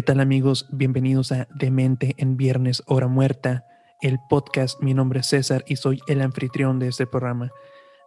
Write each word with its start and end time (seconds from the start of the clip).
¿Qué 0.00 0.04
tal 0.04 0.20
amigos? 0.20 0.66
Bienvenidos 0.70 1.30
a 1.30 1.46
Demente 1.54 2.14
en 2.16 2.38
Viernes 2.38 2.82
Hora 2.86 3.06
Muerta, 3.06 3.66
el 4.00 4.18
podcast. 4.30 4.80
Mi 4.80 4.94
nombre 4.94 5.20
es 5.20 5.26
César 5.26 5.62
y 5.66 5.76
soy 5.76 6.00
el 6.06 6.22
anfitrión 6.22 6.78
de 6.78 6.88
este 6.88 7.06
programa. 7.06 7.50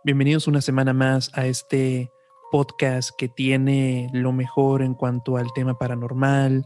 Bienvenidos 0.03 0.47
una 0.47 0.61
semana 0.61 0.93
más 0.93 1.29
a 1.35 1.45
este 1.45 2.09
podcast 2.51 3.11
que 3.15 3.29
tiene 3.29 4.09
lo 4.11 4.31
mejor 4.31 4.81
en 4.81 4.95
cuanto 4.95 5.37
al 5.37 5.53
tema 5.53 5.77
paranormal, 5.77 6.65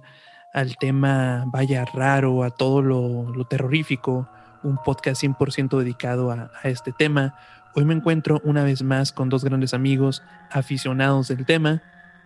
al 0.54 0.78
tema 0.78 1.44
vaya 1.48 1.84
raro, 1.84 2.46
a 2.46 2.52
todo 2.52 2.82
lo, 2.82 3.46
terrorífico. 3.50 4.30
Un 4.64 4.78
podcast 4.78 5.22
100% 5.22 5.78
dedicado 5.78 6.32
a, 6.32 6.52
a 6.64 6.70
este 6.70 6.94
tema. 6.94 7.38
Hoy 7.76 7.84
me 7.84 7.94
encuentro 7.94 8.40
una 8.46 8.64
vez 8.64 8.82
más 8.82 9.12
con 9.12 9.28
dos 9.28 9.44
grandes 9.44 9.74
amigos 9.74 10.24
aficionados 10.52 11.28
del 11.28 11.46
tema. 11.46 11.84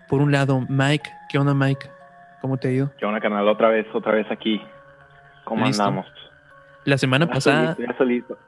Por 0.08 0.22
un 0.22 0.32
lado, 0.32 0.64
Mike. 0.70 1.10
¿Qué 1.30 1.40
onda, 1.40 1.56
Mike? 1.56 2.01
¿Cómo 2.42 2.58
te 2.58 2.68
ha 2.68 2.72
ido? 2.72 2.92
¿Qué 2.98 3.06
onda, 3.06 3.22
canal? 3.22 3.48
Otra 3.48 3.70
vez, 3.70 3.86
otra 3.94 4.14
vez 4.14 4.26
aquí. 4.32 4.62
¿Cómo 5.44 5.66
andamos? 5.66 6.08
La 6.84 6.98
semana 6.98 7.28
pasada. 7.28 7.78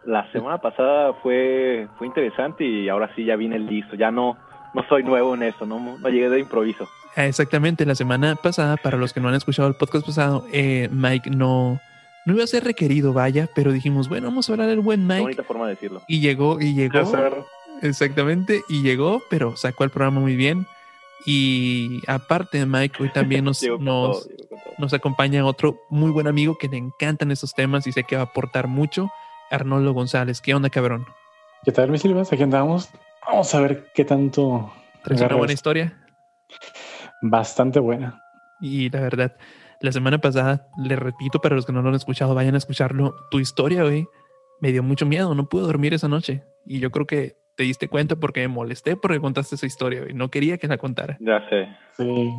La 0.06 0.32
semana 0.32 0.58
pasada 0.58 1.14
fue, 1.22 1.88
fue 1.98 2.08
interesante 2.08 2.64
y 2.64 2.90
ahora 2.90 3.14
sí 3.16 3.24
ya 3.24 3.36
vine 3.36 3.60
listo. 3.60 3.96
Ya 3.96 4.10
no, 4.10 4.38
no 4.74 4.84
soy 4.90 5.04
nuevo 5.04 5.36
en 5.36 5.44
eso, 5.44 5.66
no, 5.66 5.80
no 5.80 6.10
llegué 6.10 6.30
de 6.30 6.40
improviso. 6.40 6.88
Exactamente, 7.16 7.86
la 7.86 7.94
semana 7.94 8.36
pasada, 8.36 8.76
para 8.78 8.98
los 8.98 9.14
que 9.14 9.20
no 9.20 9.30
han 9.30 9.36
escuchado 9.36 9.68
el 9.68 9.76
podcast 9.76 10.06
pasado, 10.06 10.46
eh, 10.52 10.90
Mike 10.92 11.30
no, 11.30 11.80
no 12.26 12.34
iba 12.34 12.44
a 12.44 12.48
ser 12.48 12.64
requerido, 12.64 13.14
vaya, 13.14 13.48
pero 13.54 13.72
dijimos, 13.72 14.10
bueno, 14.10 14.28
vamos 14.30 14.50
a 14.50 14.54
hablar 14.54 14.68
del 14.68 14.80
buen 14.80 15.06
Mike. 15.06 15.18
Qué 15.18 15.22
bonita 15.22 15.44
forma 15.44 15.66
de 15.66 15.76
decirlo. 15.76 16.02
Y 16.08 16.22
llegó, 16.22 16.60
y 16.60 16.74
llegó. 16.74 17.04
Exactamente, 17.84 18.62
y 18.68 18.82
llegó, 18.82 19.22
pero 19.30 19.56
sacó 19.56 19.84
el 19.84 19.92
programa 19.92 20.22
muy 20.22 20.36
bien. 20.36 20.66
Y 21.26 22.02
aparte, 22.08 22.66
Mike, 22.66 23.02
hoy 23.02 23.10
también 23.10 23.46
nos, 23.46 23.64
nos, 23.80 24.28
nos, 24.78 24.94
acompaña 24.94 25.46
otro 25.46 25.80
muy 25.90 26.12
buen 26.12 26.28
amigo 26.28 26.58
que 26.58 26.68
le 26.68 26.78
encantan 26.78 27.32
estos 27.32 27.54
temas 27.54 27.88
y 27.88 27.92
sé 27.92 28.04
que 28.04 28.16
va 28.16 28.24
a 28.24 28.26
aportar 28.26 28.68
mucho, 28.68 29.10
Arnoldo 29.50 29.94
González. 29.94 30.42
¿Qué 30.42 30.54
onda, 30.54 30.70
cabrón? 30.70 31.06
¿Qué 31.64 31.72
tal, 31.72 31.90
mis 31.90 32.02
Silvas? 32.02 32.32
Aquí 32.34 32.44
andamos. 32.44 32.90
Vamos 33.26 33.56
a 33.56 33.62
ver 33.62 33.92
qué 33.94 34.04
tanto. 34.04 34.74
¿Traes 35.04 35.22
una 35.22 35.36
buena 35.36 35.54
historia? 35.54 35.98
Bastante 37.22 37.80
buena. 37.80 38.22
Y 38.60 38.90
la 38.90 39.00
verdad, 39.00 39.38
la 39.80 39.92
semana 39.92 40.20
pasada, 40.20 40.68
le 40.78 40.96
repito 40.96 41.40
para 41.40 41.56
los 41.56 41.66
que 41.66 41.72
no 41.72 41.82
lo 41.82 41.90
han 41.90 41.96
escuchado, 41.96 42.36
vayan 42.36 42.56
a 42.56 42.58
escucharlo. 42.58 43.16
Tu 43.32 43.40
historia, 43.40 43.84
güey, 43.84 44.08
me 44.60 44.72
dio 44.72 44.84
mucho 44.84 45.06
miedo. 45.06 45.34
No 45.36 45.48
pude 45.48 45.64
dormir 45.64 45.94
esa 45.94 46.08
noche. 46.10 46.44
Y 46.66 46.80
yo 46.80 46.92
creo 46.92 47.06
que 47.06 47.38
te 47.56 47.64
diste 47.64 47.88
cuenta 47.88 48.16
porque 48.16 48.42
me 48.42 48.48
molesté 48.48 48.96
porque 48.96 49.20
contaste 49.20 49.56
esa 49.56 49.66
historia, 49.66 50.04
y 50.10 50.14
no 50.14 50.30
quería 50.30 50.58
que 50.58 50.68
la 50.68 50.78
contara. 50.78 51.18
Ya 51.20 51.48
sé. 51.50 51.68
Sí. 51.98 52.34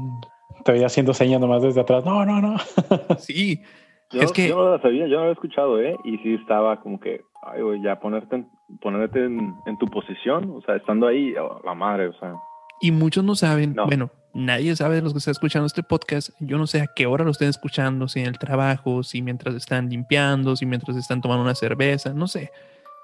Te 0.65 0.73
veía 0.73 0.87
haciendo 0.87 1.15
señas 1.15 1.41
nomás 1.41 1.62
desde 1.62 1.81
atrás. 1.81 2.05
No, 2.05 2.25
no, 2.25 2.41
no. 2.41 2.57
sí. 3.19 3.62
Yo, 4.11 4.23
es 4.23 4.33
que... 4.33 4.48
yo 4.48 4.57
no 4.57 4.70
la 4.70 4.83
sabía, 4.83 5.07
yo 5.07 5.15
no 5.15 5.17
la 5.17 5.23
había 5.23 5.33
escuchado, 5.33 5.81
¿eh? 5.81 5.97
Y 6.05 6.19
sí 6.19 6.35
estaba 6.35 6.81
como 6.81 7.01
que, 7.01 7.23
ay, 7.42 7.62
güey, 7.62 7.83
ya 7.83 7.98
ponerte, 7.98 8.37
en, 8.37 8.48
ponerte 8.81 9.25
en, 9.25 9.79
tu 9.79 9.87
posición, 9.87 10.51
o 10.51 10.61
sea, 10.62 10.77
estando 10.77 11.07
ahí, 11.07 11.35
oh, 11.37 11.61
la 11.65 11.75
madre, 11.75 12.09
o 12.09 12.19
sea. 12.19 12.35
Y 12.81 12.92
muchos 12.92 13.25
no 13.25 13.35
saben, 13.35 13.75
bueno, 13.75 14.11
nadie 14.35 14.77
sabe 14.77 14.96
de 14.96 15.02
los 15.02 15.13
que 15.13 15.19
están 15.19 15.33
escuchando 15.33 15.67
este 15.67 15.83
podcast. 15.83 16.31
Yo 16.41 16.58
no 16.58 16.67
sé 16.67 16.81
a 16.81 16.86
qué 16.95 17.07
hora 17.07 17.25
lo 17.25 17.31
estén 17.31 17.48
escuchando, 17.48 18.08
si 18.08 18.20
en 18.20 18.27
el 18.27 18.39
trabajo, 18.39 19.02
si 19.02 19.23
mientras 19.23 19.55
están 19.55 19.89
limpiando, 19.89 20.55
si 20.55 20.67
mientras 20.67 20.96
están 20.96 21.20
tomando 21.20 21.42
una 21.42 21.55
cerveza, 21.55 22.13
no 22.13 22.29
sé 22.29 22.51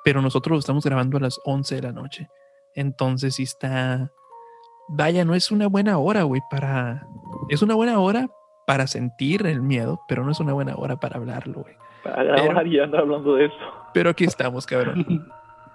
pero 0.05 0.23
nosotros 0.23 0.57
lo 0.57 0.59
estamos 0.59 0.85
grabando 0.85 1.17
a 1.17 1.21
las 1.21 1.41
11 1.45 1.77
de 1.77 1.83
la 1.83 1.93
noche. 1.93 2.29
Entonces, 2.75 3.37
si 3.37 3.45
está. 3.45 4.11
Vaya, 4.89 5.25
no 5.25 5.35
es 5.35 5.51
una 5.51 5.69
buena 5.69 5.99
hora, 5.99 6.23
güey, 6.23 6.41
para. 6.51 7.07
Es 7.49 7.63
una 7.63 7.75
buena 7.75 7.99
hora 7.99 8.29
para 8.67 8.87
sentir 8.87 9.47
el 9.47 9.63
miedo, 9.63 10.01
pero 10.09 10.25
no 10.25 10.33
es 10.33 10.41
una 10.41 10.53
buena 10.53 10.75
hora 10.77 10.97
para 10.97 11.17
hablarlo, 11.17 11.63
güey. 11.63 11.77
Para 12.05 12.23
grabar 12.23 12.67
y 12.67 12.79
andar 12.79 13.01
hablando 13.01 13.35
de 13.35 13.47
eso. 13.47 13.57
Pero 13.93 14.11
aquí 14.11 14.25
estamos, 14.25 14.67
cabrón. 14.67 15.27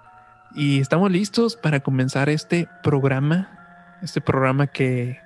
y 0.54 0.80
estamos 0.80 1.10
listos 1.10 1.56
para 1.56 1.80
comenzar 1.80 2.28
este 2.28 2.68
programa. 2.82 3.98
Este 4.02 4.20
programa 4.20 4.66
que, 4.66 5.18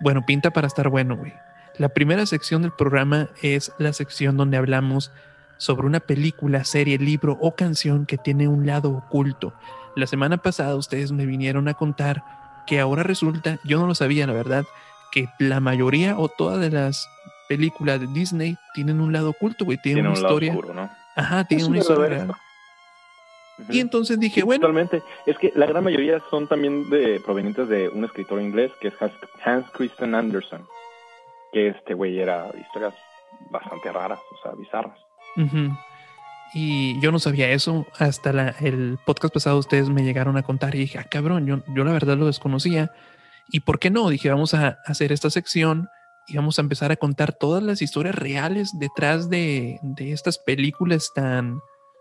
bueno, 0.00 0.24
pinta 0.26 0.50
para 0.50 0.66
estar 0.66 0.88
bueno, 0.88 1.16
güey. 1.16 1.32
La 1.78 1.90
primera 1.90 2.26
sección 2.26 2.62
del 2.62 2.72
programa 2.72 3.28
es 3.42 3.72
la 3.78 3.92
sección 3.92 4.36
donde 4.36 4.56
hablamos 4.56 5.12
sobre 5.58 5.86
una 5.86 6.00
película, 6.00 6.64
serie, 6.64 6.98
libro 6.98 7.36
o 7.40 7.54
canción 7.54 8.06
que 8.06 8.16
tiene 8.16 8.48
un 8.48 8.66
lado 8.66 8.90
oculto. 8.90 9.52
La 9.94 10.06
semana 10.06 10.38
pasada 10.38 10.76
ustedes 10.76 11.12
me 11.12 11.26
vinieron 11.26 11.68
a 11.68 11.74
contar 11.74 12.24
que 12.66 12.80
ahora 12.80 13.02
resulta, 13.02 13.58
yo 13.64 13.78
no 13.78 13.86
lo 13.86 13.94
sabía 13.94 14.26
la 14.26 14.32
verdad, 14.32 14.64
que 15.10 15.28
la 15.38 15.60
mayoría 15.60 16.18
o 16.18 16.28
todas 16.28 16.60
de 16.60 16.70
las 16.70 17.08
películas 17.48 18.00
de 18.00 18.06
Disney 18.08 18.56
tienen 18.74 19.00
un 19.00 19.12
lado 19.12 19.30
oculto, 19.30 19.64
güey, 19.64 19.78
tienen 19.78 20.06
una 20.06 20.14
historia. 20.14 20.54
¿no? 20.54 20.90
Ajá, 21.16 21.44
tienen 21.44 21.66
una 21.66 21.78
historia 21.78 22.28
Y 23.70 23.80
entonces 23.80 24.20
dije, 24.20 24.42
bueno. 24.42 24.60
Totalmente. 24.60 25.02
Es 25.26 25.36
que 25.38 25.52
la 25.56 25.66
gran 25.66 25.82
mayoría 25.82 26.22
son 26.30 26.46
también 26.46 26.88
de 26.90 27.20
provenientes 27.20 27.68
de 27.68 27.88
un 27.88 28.04
escritor 28.04 28.40
inglés 28.40 28.70
que 28.80 28.88
es 28.88 28.94
Hans 29.44 29.70
Christian 29.72 30.14
Andersen. 30.14 30.62
Que 31.52 31.68
este 31.68 31.94
güey 31.94 32.20
era 32.20 32.50
historias 32.60 32.94
bastante 33.50 33.90
raras, 33.90 34.20
o 34.30 34.42
sea, 34.42 34.52
bizarras. 34.52 35.07
Y 36.54 36.98
yo 37.00 37.12
no 37.12 37.18
sabía 37.18 37.50
eso. 37.50 37.86
Hasta 37.98 38.30
el 38.60 38.98
podcast 39.04 39.34
pasado 39.34 39.58
ustedes 39.58 39.90
me 39.90 40.02
llegaron 40.02 40.36
a 40.36 40.42
contar 40.42 40.74
y 40.74 40.78
dije, 40.78 40.98
ah, 40.98 41.04
cabrón, 41.04 41.46
yo, 41.46 41.62
yo 41.74 41.84
la 41.84 41.92
verdad 41.92 42.16
lo 42.16 42.26
desconocía. 42.26 42.92
¿Y 43.50 43.60
por 43.60 43.78
qué 43.78 43.90
no? 43.90 44.08
Dije, 44.08 44.30
vamos 44.30 44.54
a 44.54 44.78
hacer 44.86 45.12
esta 45.12 45.30
sección 45.30 45.88
y 46.26 46.36
vamos 46.36 46.58
a 46.58 46.62
empezar 46.62 46.92
a 46.92 46.96
contar 46.96 47.32
todas 47.32 47.62
las 47.62 47.80
historias 47.80 48.14
reales 48.14 48.78
detrás 48.78 49.30
de, 49.30 49.78
de 49.82 50.12
estas 50.12 50.38
películas 50.38 51.10
tan, 51.14 51.60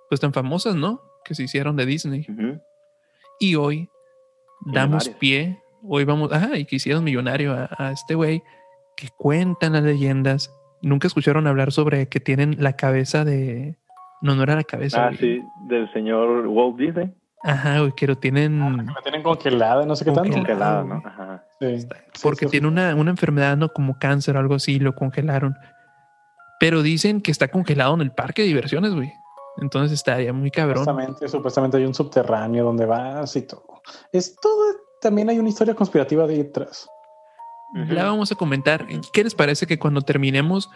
pues 0.09 0.19
tan 0.21 0.33
famosas, 0.33 0.75
¿no? 0.75 1.01
Que 1.23 1.35
se 1.35 1.43
hicieron 1.43 1.75
de 1.75 1.85
Disney. 1.85 2.25
Y 3.39 3.55
hoy 3.55 3.89
damos 4.65 5.09
pie, 5.09 5.61
hoy 5.83 6.03
vamos, 6.03 6.31
ah, 6.33 6.57
y 6.57 6.65
que 6.65 6.77
hicieron 6.77 7.03
millonario 7.03 7.53
a, 7.53 7.69
a 7.77 7.91
este 7.91 8.15
güey 8.15 8.43
que 8.97 9.09
cuentan 9.15 9.73
las 9.73 9.83
leyendas 9.83 10.51
Nunca 10.81 11.07
escucharon 11.07 11.47
hablar 11.47 11.71
sobre 11.71 12.07
que 12.07 12.19
tienen 12.19 12.55
la 12.59 12.73
cabeza 12.73 13.25
de. 13.25 13.77
No, 14.21 14.35
no 14.35 14.43
era 14.43 14.55
la 14.55 14.63
cabeza. 14.63 15.07
Ah, 15.07 15.11
sí, 15.17 15.41
del 15.67 15.91
señor 15.93 16.47
Walt 16.47 16.77
Disney. 16.77 17.13
Ajá, 17.43 17.79
güey, 17.79 17.91
que 17.95 18.07
lo 18.07 18.17
tienen. 18.17 18.61
Ah, 18.61 18.93
que 18.95 19.03
tienen 19.03 19.23
congelada, 19.23 19.85
no 19.85 19.95
sé 19.95 20.05
qué 20.05 20.11
tanto. 20.11 20.31
Congelada, 20.31 20.83
¿no? 20.83 21.01
Ajá. 21.05 21.43
Sí. 21.59 21.87
Porque 22.21 22.47
tiene 22.47 22.67
una, 22.67 22.95
una, 22.95 23.11
enfermedad, 23.11 23.57
¿no? 23.57 23.69
Como 23.69 23.97
cáncer 23.99 24.35
o 24.35 24.39
algo 24.39 24.55
así, 24.55 24.79
lo 24.79 24.95
congelaron. 24.95 25.55
Pero 26.59 26.81
dicen 26.81 27.21
que 27.21 27.31
está 27.31 27.47
congelado 27.47 27.93
en 27.93 28.01
el 28.01 28.11
parque 28.11 28.41
de 28.41 28.47
diversiones, 28.47 28.93
güey. 28.93 29.11
Entonces 29.57 29.91
estaría 29.93 30.33
muy 30.33 30.51
cabrón. 30.51 30.85
Supuestamente, 30.85 31.27
supuestamente 31.27 31.77
hay 31.77 31.85
un 31.85 31.93
subterráneo 31.93 32.65
donde 32.65 32.85
vas 32.85 33.35
y 33.35 33.43
todo. 33.43 33.81
Es 34.11 34.35
todo. 34.35 34.75
También 35.01 35.29
hay 35.29 35.39
una 35.39 35.49
historia 35.49 35.75
conspirativa 35.75 36.25
detrás. 36.27 36.87
La 37.73 38.05
vamos 38.05 38.31
a 38.31 38.35
comentar. 38.35 38.87
¿Qué 39.11 39.23
les 39.23 39.35
parece 39.35 39.67
que 39.67 39.77
cuando 39.77 40.01
terminemos 40.01 40.69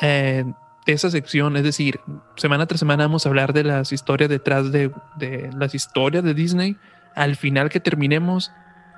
eh, 0.00 0.44
esa 0.86 1.10
sección, 1.10 1.56
es 1.56 1.64
decir, 1.64 2.00
semana 2.36 2.66
tras 2.66 2.80
semana 2.80 3.04
vamos 3.04 3.26
a 3.26 3.28
hablar 3.28 3.52
de 3.52 3.64
las 3.64 3.92
historias 3.92 4.30
detrás 4.30 4.72
de, 4.72 4.90
las 5.54 5.74
historias 5.74 6.24
de 6.24 6.34
Disney? 6.34 6.76
Al 7.14 7.36
final 7.36 7.70
que 7.70 7.80
terminemos 7.80 8.52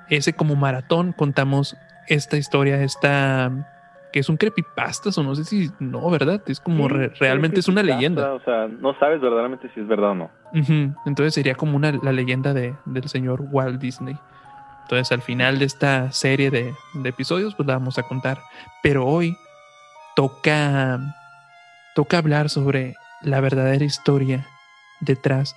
ese 0.09 0.33
como 0.33 0.55
maratón, 0.55 1.13
contamos 1.13 1.75
esta 2.07 2.37
historia, 2.37 2.83
esta 2.83 3.71
que 4.13 4.19
es 4.19 4.29
un 4.29 4.37
creepypasta 4.37 5.09
o 5.19 5.23
no 5.23 5.35
sé 5.35 5.43
si 5.43 5.71
no, 5.79 6.09
¿verdad? 6.09 6.41
Es 6.47 6.61
como 6.61 6.87
realmente 6.87 7.59
es 7.59 7.67
una 7.67 7.83
leyenda. 7.83 8.33
O 8.33 8.39
sea, 8.45 8.67
no 8.67 8.97
sabes 8.97 9.19
verdaderamente 9.19 9.69
si 9.73 9.81
es 9.81 9.87
verdad 9.87 10.11
o 10.11 10.15
no. 10.15 10.31
Entonces 11.05 11.33
sería 11.33 11.55
como 11.55 11.75
una 11.75 11.91
la 11.91 12.13
leyenda 12.13 12.53
de, 12.53 12.75
del 12.85 13.09
señor 13.09 13.41
Walt 13.51 13.81
Disney. 13.81 14.15
Entonces 14.85 15.11
al 15.11 15.23
final 15.23 15.57
de 15.57 15.65
esta 15.65 16.11
serie 16.11 16.51
de, 16.51 16.75
episodios 17.05 17.55
pues 17.55 17.65
la 17.65 17.73
vamos 17.73 17.97
a 17.97 18.03
contar. 18.03 18.37
Pero 18.83 19.03
hoy 19.07 19.35
toca, 20.15 20.99
toca 21.95 22.19
hablar 22.19 22.51
sobre 22.51 22.93
la 23.23 23.41
verdadera 23.41 23.83
historia 23.83 24.45
detrás 25.01 25.55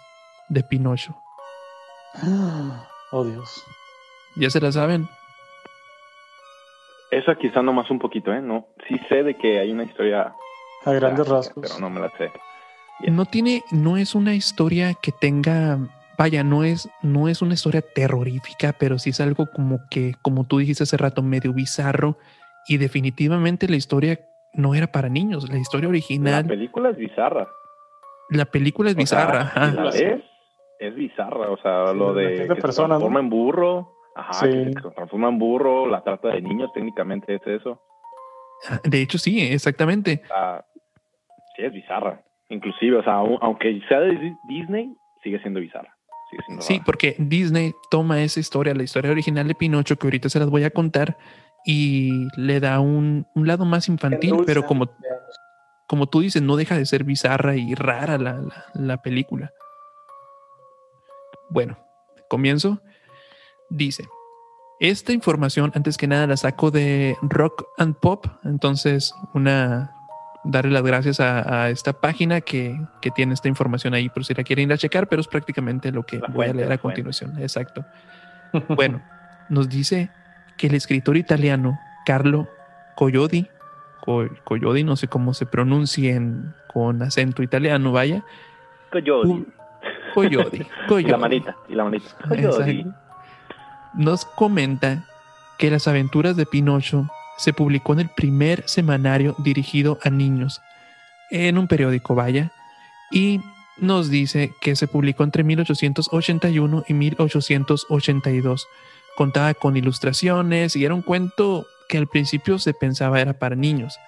de 0.49 0.63
Pinocho. 0.63 1.17
Oh 3.11 3.25
Dios. 3.25 3.65
¿Ya 4.37 4.51
se 4.51 4.61
la 4.61 4.71
saben? 4.71 5.09
Esa 7.11 7.37
quizá 7.37 7.63
nomás 7.63 7.91
un 7.91 7.99
poquito, 7.99 8.35
¿eh? 8.35 8.43
No, 8.43 8.67
sí 8.87 9.01
sé 9.09 9.23
de 9.23 9.35
que 9.39 9.59
hay 9.59 9.73
una 9.73 9.85
historia... 9.85 10.35
A 10.85 10.93
grandes 10.93 11.27
rasgos. 11.27 11.67
Pero 11.67 11.81
no 11.81 11.89
me 11.89 12.01
la 12.01 12.11
sé. 12.19 12.31
No 13.11 13.25
tiene, 13.25 13.65
no 13.71 13.97
es 13.97 14.15
una 14.15 14.35
historia 14.35 14.93
que 14.93 15.11
tenga 15.11 15.79
vaya, 16.19 16.43
no 16.44 16.65
es, 16.65 16.88
no 17.03 17.29
es 17.29 17.41
una 17.43 17.55
historia 17.55 17.82
terrorífica, 17.94 18.75
pero 18.79 18.99
sí 18.99 19.11
es 19.11 19.20
algo 19.20 19.47
como 19.55 19.79
que, 19.91 20.15
como 20.23 20.44
tú 20.47 20.59
dijiste 20.59 20.82
hace 20.82 20.97
rato, 20.97 21.23
medio 21.23 21.53
bizarro. 21.53 22.19
Y 22.67 22.76
definitivamente 22.76 23.69
la 23.69 23.76
historia 23.76 24.20
no 24.53 24.75
era 24.75 24.88
para 24.88 25.09
niños. 25.09 25.49
La 25.49 25.59
historia 25.59 25.88
original. 25.88 26.43
La 26.43 26.49
película 26.49 26.91
es 26.91 26.97
bizarra. 26.97 27.49
La 28.31 28.44
película 28.44 28.91
es 28.91 28.97
bizarra. 28.97 29.53
es, 29.94 30.23
es 30.81 30.94
bizarra. 30.94 31.50
O 31.50 31.56
sea, 31.62 31.93
lo 31.94 32.12
de, 32.12 32.35
que 32.47 32.55
se 32.55 32.55
transforma 32.56 33.21
en 33.21 33.31
burro. 33.31 33.94
Ajá, 34.14 34.47
que 34.49 34.64
se 34.64 34.91
transforma 34.94 35.29
en 35.29 35.38
burro. 35.38 35.87
La 35.87 36.03
trata 36.03 36.29
de 36.29 36.43
niños 36.43 36.71
técnicamente 36.75 37.37
es 37.37 37.47
eso. 37.47 37.81
Ah, 38.69 38.81
De 38.85 39.00
hecho, 39.00 39.17
sí, 39.19 39.41
exactamente. 39.41 40.23
Sí 41.56 41.62
es 41.64 41.73
bizarra. 41.73 42.21
Inclusive, 42.50 42.99
o 42.99 43.03
sea, 43.03 43.14
au- 43.21 43.38
aunque 43.41 43.81
sea 43.88 44.00
de 44.00 44.17
Di- 44.17 44.37
Disney, 44.49 44.94
sigue 45.23 45.38
siendo 45.41 45.61
bizarra. 45.61 45.94
Sí, 46.61 46.81
porque 46.85 47.17
Disney 47.19 47.75
toma 47.91 48.23
esa 48.23 48.41
historia, 48.41 48.75
la 48.75 48.83
historia 48.83 49.11
original 49.11 49.49
de 49.49 49.55
Pinocho, 49.55 49.97
que 49.97 50.07
ahorita 50.07 50.29
se 50.29 50.39
las 50.39 50.51
voy 50.51 50.65
a 50.65 50.71
contar, 50.71 51.17
y 51.65 52.27
le 52.37 52.61
da 52.61 52.81
un, 52.81 53.27
un 53.35 53.47
lado 53.47 53.65
más 53.65 53.89
infantil, 53.89 54.31
Endulza. 54.31 54.47
pero 54.47 54.67
como, 54.67 54.91
como 55.87 56.07
tú 56.07 56.21
dices, 56.21 56.43
no 56.43 56.57
deja 56.57 56.77
de 56.77 56.87
ser 56.87 57.05
bizarra 57.05 57.57
y 57.57 57.75
rara 57.75 58.19
la, 58.19 58.35
la- 58.35 58.65
la 58.75 59.03
película. 59.03 59.53
Bueno, 61.51 61.79
comienzo. 62.29 62.81
Dice, 63.71 64.07
esta 64.81 65.13
información 65.13 65.73
antes 65.75 65.97
que 65.97 66.07
nada 66.07 66.27
la 66.27 66.37
saco 66.37 66.71
de 66.71 67.17
Rock 67.23 67.65
and 67.79 67.97
Pop, 67.97 68.27
entonces 68.45 69.15
una 69.35 69.93
darle 70.44 70.70
las 70.73 70.82
gracias 70.82 71.20
a, 71.20 71.64
a 71.64 71.70
esta 71.70 71.93
página 71.93 72.40
que, 72.40 72.81
que 73.02 73.11
tiene 73.11 73.35
esta 73.35 73.49
información 73.49 73.94
ahí 73.94 74.08
por 74.08 74.25
si 74.25 74.35
la 74.35 74.44
quieren 74.44 74.69
ir 74.69 74.73
a 74.73 74.79
checar, 74.79 75.06
pero 75.08 75.20
es 75.20 75.29
prácticamente 75.29 75.90
lo 75.93 76.05
que 76.05 76.19
La 76.19 76.29
voy 76.29 76.46
a 76.46 76.52
leer 76.55 76.64
a 76.73 76.79
fuente. 76.79 76.81
continuación. 77.02 77.38
Exacto. 77.40 77.85
Bueno, 78.69 79.02
nos 79.50 79.69
dice 79.69 80.11
que 80.56 80.69
el 80.69 80.75
escritor 80.75 81.17
italiano 81.19 81.79
Carlo 82.06 82.49
Collodi, 82.96 83.46
Co- 84.00 84.29
Collodi, 84.44 84.85
no 84.85 84.96
sé 84.96 85.06
cómo 85.08 85.35
se 85.35 85.44
pronuncien 85.44 86.55
con 86.73 87.02
acento 87.02 87.43
italiano, 87.43 87.93
vaya, 87.93 88.25
Y 88.94 89.02
Collodi. 90.14 90.67
la 91.05 91.19
manita, 91.19 91.55
y 91.69 91.75
la 91.75 91.85
manita. 91.85 92.06
Exacto. 92.31 92.90
Nos 93.94 94.25
comenta 94.25 95.05
que 95.58 95.70
las 95.70 95.87
aventuras 95.88 96.37
de 96.37 96.46
Pinocho 96.46 97.08
se 97.38 97.55
publicó 97.55 97.94
en 97.94 98.00
el 98.00 98.08
primer 98.11 98.62
semanario 98.69 99.35
dirigido 99.38 99.99
a 100.02 100.11
niños 100.11 100.61
en 101.31 101.56
un 101.58 101.69
periódico, 101.69 102.14
vaya, 102.14 102.52
y 103.11 103.40
nos 103.79 104.11
dice 104.11 104.52
que 104.61 104.76
se 104.76 104.88
publicó 104.88 105.25
entre 105.25 105.44
1881 105.44 106.85
y 106.87 106.94
1882. 106.94 108.67
Contaba 109.17 109.55
con 109.55 109.76
ilustraciones 109.76 110.76
y 110.76 110.85
era 110.85 110.94
un 110.94 111.02
cuento 111.02 111.67
que 111.88 111.99
al 111.99 112.06
principio 112.06 112.58
se 112.58 112.75
pensaba 112.75 113.20
era 113.20 113.32
para 113.32 113.56
niños, 113.56 113.99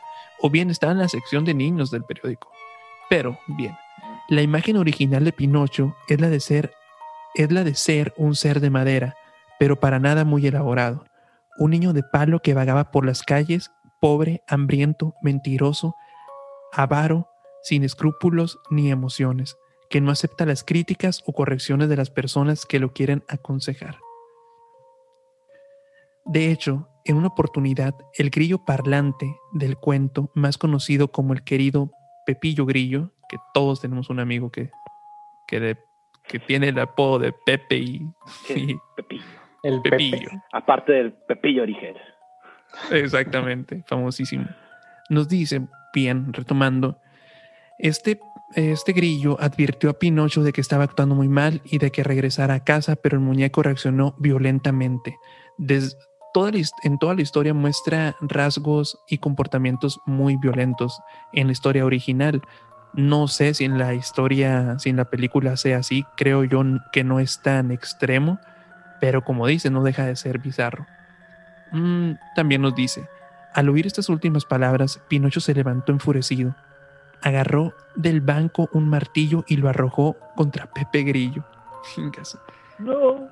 o 0.40 0.50
bien 0.50 0.70
estaba 0.70 0.92
en 0.92 0.98
la 0.98 1.08
sección 1.08 1.44
de 1.44 1.54
niños 1.54 1.90
del 1.90 2.04
periódico. 2.04 2.50
Pero, 3.08 3.38
bien, 3.46 3.76
la 4.28 4.42
imagen 4.42 4.76
original 4.76 5.24
de 5.24 5.32
Pinocho 5.32 5.96
es 6.08 6.20
la 6.20 6.28
de 6.28 6.40
ser 6.40 6.72
es 7.34 7.52
la 7.52 7.64
de 7.64 7.74
ser 7.74 8.12
un 8.16 8.34
ser 8.34 8.60
de 8.60 8.70
madera, 8.70 9.14
pero 9.58 9.78
para 9.78 9.98
nada 9.98 10.24
muy 10.24 10.46
elaborado. 10.46 11.04
Un 11.58 11.70
niño 11.72 11.92
de 11.92 12.02
palo 12.02 12.40
que 12.40 12.54
vagaba 12.54 12.90
por 12.90 13.04
las 13.04 13.22
calles, 13.22 13.70
pobre, 14.00 14.42
hambriento, 14.48 15.14
mentiroso, 15.22 15.94
avaro, 16.72 17.28
sin 17.62 17.84
escrúpulos 17.84 18.58
ni 18.70 18.90
emociones, 18.90 19.56
que 19.90 20.00
no 20.00 20.10
acepta 20.10 20.46
las 20.46 20.64
críticas 20.64 21.22
o 21.26 21.32
correcciones 21.32 21.88
de 21.88 21.96
las 21.96 22.10
personas 22.10 22.64
que 22.64 22.78
lo 22.78 22.92
quieren 22.92 23.24
aconsejar. 23.28 23.98
De 26.24 26.50
hecho, 26.50 26.88
en 27.04 27.16
una 27.16 27.28
oportunidad, 27.28 27.94
el 28.16 28.30
grillo 28.30 28.64
parlante 28.64 29.34
del 29.52 29.76
cuento, 29.76 30.30
más 30.34 30.58
conocido 30.58 31.08
como 31.10 31.32
el 31.32 31.42
querido 31.42 31.90
Pepillo 32.24 32.66
Grillo, 32.66 33.10
que 33.28 33.36
todos 33.52 33.80
tenemos 33.80 34.10
un 34.10 34.20
amigo 34.20 34.50
que, 34.50 34.70
que, 35.46 35.60
le- 35.60 35.78
que 36.28 36.38
tiene 36.38 36.68
el 36.68 36.78
apodo 36.78 37.18
de 37.18 37.32
Pepe 37.32 37.76
y, 37.78 38.06
Sí, 38.46 38.72
y 38.72 38.78
Pepillo. 38.96 39.24
El 39.62 39.82
Pepe. 39.82 39.96
Pepillo. 39.96 40.30
Aparte 40.52 40.92
del 40.92 41.12
Pepillo 41.12 41.62
origen. 41.62 41.94
Exactamente, 42.90 43.82
famosísimo. 43.86 44.46
Nos 45.08 45.28
dice, 45.28 45.62
bien, 45.92 46.32
retomando, 46.32 46.98
este, 47.78 48.20
este 48.54 48.92
grillo 48.92 49.36
advirtió 49.40 49.90
a 49.90 49.94
Pinocho 49.94 50.42
de 50.42 50.52
que 50.52 50.60
estaba 50.60 50.84
actuando 50.84 51.14
muy 51.14 51.28
mal 51.28 51.60
y 51.64 51.78
de 51.78 51.90
que 51.90 52.04
regresara 52.04 52.54
a 52.54 52.64
casa, 52.64 52.96
pero 52.96 53.16
el 53.16 53.22
muñeco 53.22 53.62
reaccionó 53.62 54.14
violentamente. 54.18 55.16
Des- 55.58 55.96
toda 56.32 56.52
la 56.52 56.58
en 56.84 56.98
toda 56.98 57.14
la 57.14 57.22
historia 57.22 57.54
muestra 57.54 58.14
rasgos 58.20 58.96
y 59.08 59.18
comportamientos 59.18 59.98
muy 60.06 60.36
violentos 60.36 61.00
en 61.32 61.48
la 61.48 61.52
historia 61.52 61.84
original. 61.84 62.40
No 62.92 63.26
sé 63.28 63.54
si 63.54 63.64
en 63.64 63.78
la 63.78 63.94
historia, 63.94 64.78
si 64.78 64.90
en 64.90 64.96
la 64.96 65.06
película 65.06 65.56
sea 65.56 65.78
así, 65.78 66.04
creo 66.16 66.44
yo 66.44 66.62
que 66.92 67.02
no 67.02 67.18
es 67.18 67.40
tan 67.42 67.72
extremo, 67.72 68.38
pero 69.00 69.24
como 69.24 69.46
dice, 69.46 69.70
no 69.70 69.82
deja 69.82 70.04
de 70.04 70.16
ser 70.16 70.38
bizarro. 70.38 70.86
Mm, 71.72 72.12
también 72.34 72.62
nos 72.62 72.74
dice, 72.74 73.08
al 73.54 73.68
oír 73.68 73.86
estas 73.86 74.08
últimas 74.08 74.44
palabras, 74.44 75.00
Pinocho 75.08 75.40
se 75.40 75.54
levantó 75.54 75.92
enfurecido, 75.92 76.54
agarró 77.22 77.74
del 77.96 78.20
banco 78.20 78.68
un 78.72 78.88
martillo 78.88 79.44
y 79.48 79.56
lo 79.56 79.68
arrojó 79.68 80.16
contra 80.36 80.66
Pepe 80.66 81.02
Grillo. 81.02 81.44
No. 82.78 83.28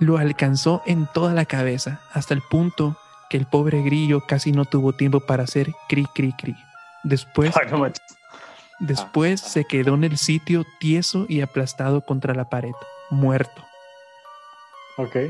Lo 0.00 0.18
alcanzó 0.18 0.82
en 0.86 1.06
toda 1.06 1.34
la 1.34 1.44
cabeza, 1.44 2.00
hasta 2.12 2.34
el 2.34 2.42
punto 2.42 2.96
que 3.30 3.36
el 3.36 3.46
pobre 3.46 3.80
grillo 3.82 4.22
casi 4.26 4.50
no 4.50 4.64
tuvo 4.64 4.92
tiempo 4.92 5.20
para 5.20 5.44
hacer 5.44 5.72
cri 5.88 6.04
cri 6.12 6.32
cri. 6.32 6.56
Después, 7.04 7.56
Ay, 7.56 7.70
no 7.70 7.78
manches. 7.78 8.04
después 8.80 9.40
ah. 9.44 9.48
se 9.48 9.64
quedó 9.64 9.94
en 9.94 10.02
el 10.02 10.18
sitio 10.18 10.64
tieso 10.80 11.26
y 11.28 11.42
aplastado 11.42 12.00
contra 12.00 12.34
la 12.34 12.50
pared, 12.50 12.72
muerto. 13.08 13.62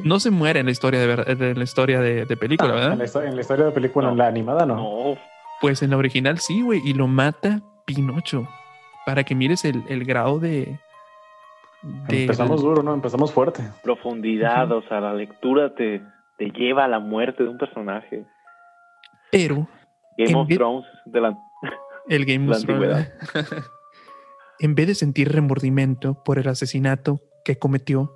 No 0.04 0.18
se 0.20 0.30
muere 0.30 0.60
en 0.60 0.66
la 0.66 0.72
historia 0.72 1.00
de, 1.00 1.06
ver- 1.06 1.36
de 1.36 1.54
la 1.54 1.64
historia 1.64 2.00
de, 2.00 2.24
de 2.26 2.36
película, 2.36 2.70
Ah, 2.72 2.74
¿verdad? 2.74 2.92
En 2.92 2.98
la, 2.98 3.04
histo- 3.04 3.22
en 3.24 3.34
la 3.36 3.40
historia 3.40 3.64
de 3.64 3.70
la 3.70 3.74
película, 3.74 4.06
No. 4.06 4.12
en 4.12 4.18
la 4.18 4.26
animada, 4.26 4.66
no. 4.66 4.76
No. 4.76 5.18
Pues 5.60 5.82
en 5.82 5.90
la 5.90 5.96
original 5.96 6.38
sí, 6.38 6.62
güey, 6.62 6.80
y 6.84 6.94
lo 6.94 7.06
mata 7.06 7.60
Pinocho. 7.86 8.48
Para 9.06 9.24
que 9.24 9.34
mires 9.34 9.64
el, 9.64 9.82
el 9.88 10.04
grado 10.04 10.38
de. 10.40 10.78
de- 12.08 12.22
Empezamos 12.22 12.62
duro, 12.62 12.82
¿no? 12.82 12.94
Empezamos 12.94 13.32
fuerte. 13.32 13.62
Profundidad, 13.82 14.70
o 14.72 14.82
sea, 14.88 15.00
la 15.00 15.14
lectura 15.14 15.74
te, 15.74 16.02
te 16.38 16.50
lleva 16.50 16.84
a 16.84 16.88
la 16.88 16.98
muerte 17.00 17.42
de 17.44 17.48
un 17.48 17.58
personaje. 17.58 18.24
Pero 19.30 19.68
Game 20.18 20.34
of 20.34 20.48
Thrones 20.48 20.84
de 21.06 21.20
la 21.20 21.38
el 22.08 22.24
Game 22.26 22.50
of 22.50 22.64
Thrones- 22.64 23.12
en 24.60 24.74
vez 24.74 24.86
de 24.88 24.94
sentir 24.94 25.32
remordimiento 25.32 26.22
por 26.22 26.38
el 26.38 26.48
asesinato 26.48 27.20
que 27.44 27.58
cometió, 27.58 28.12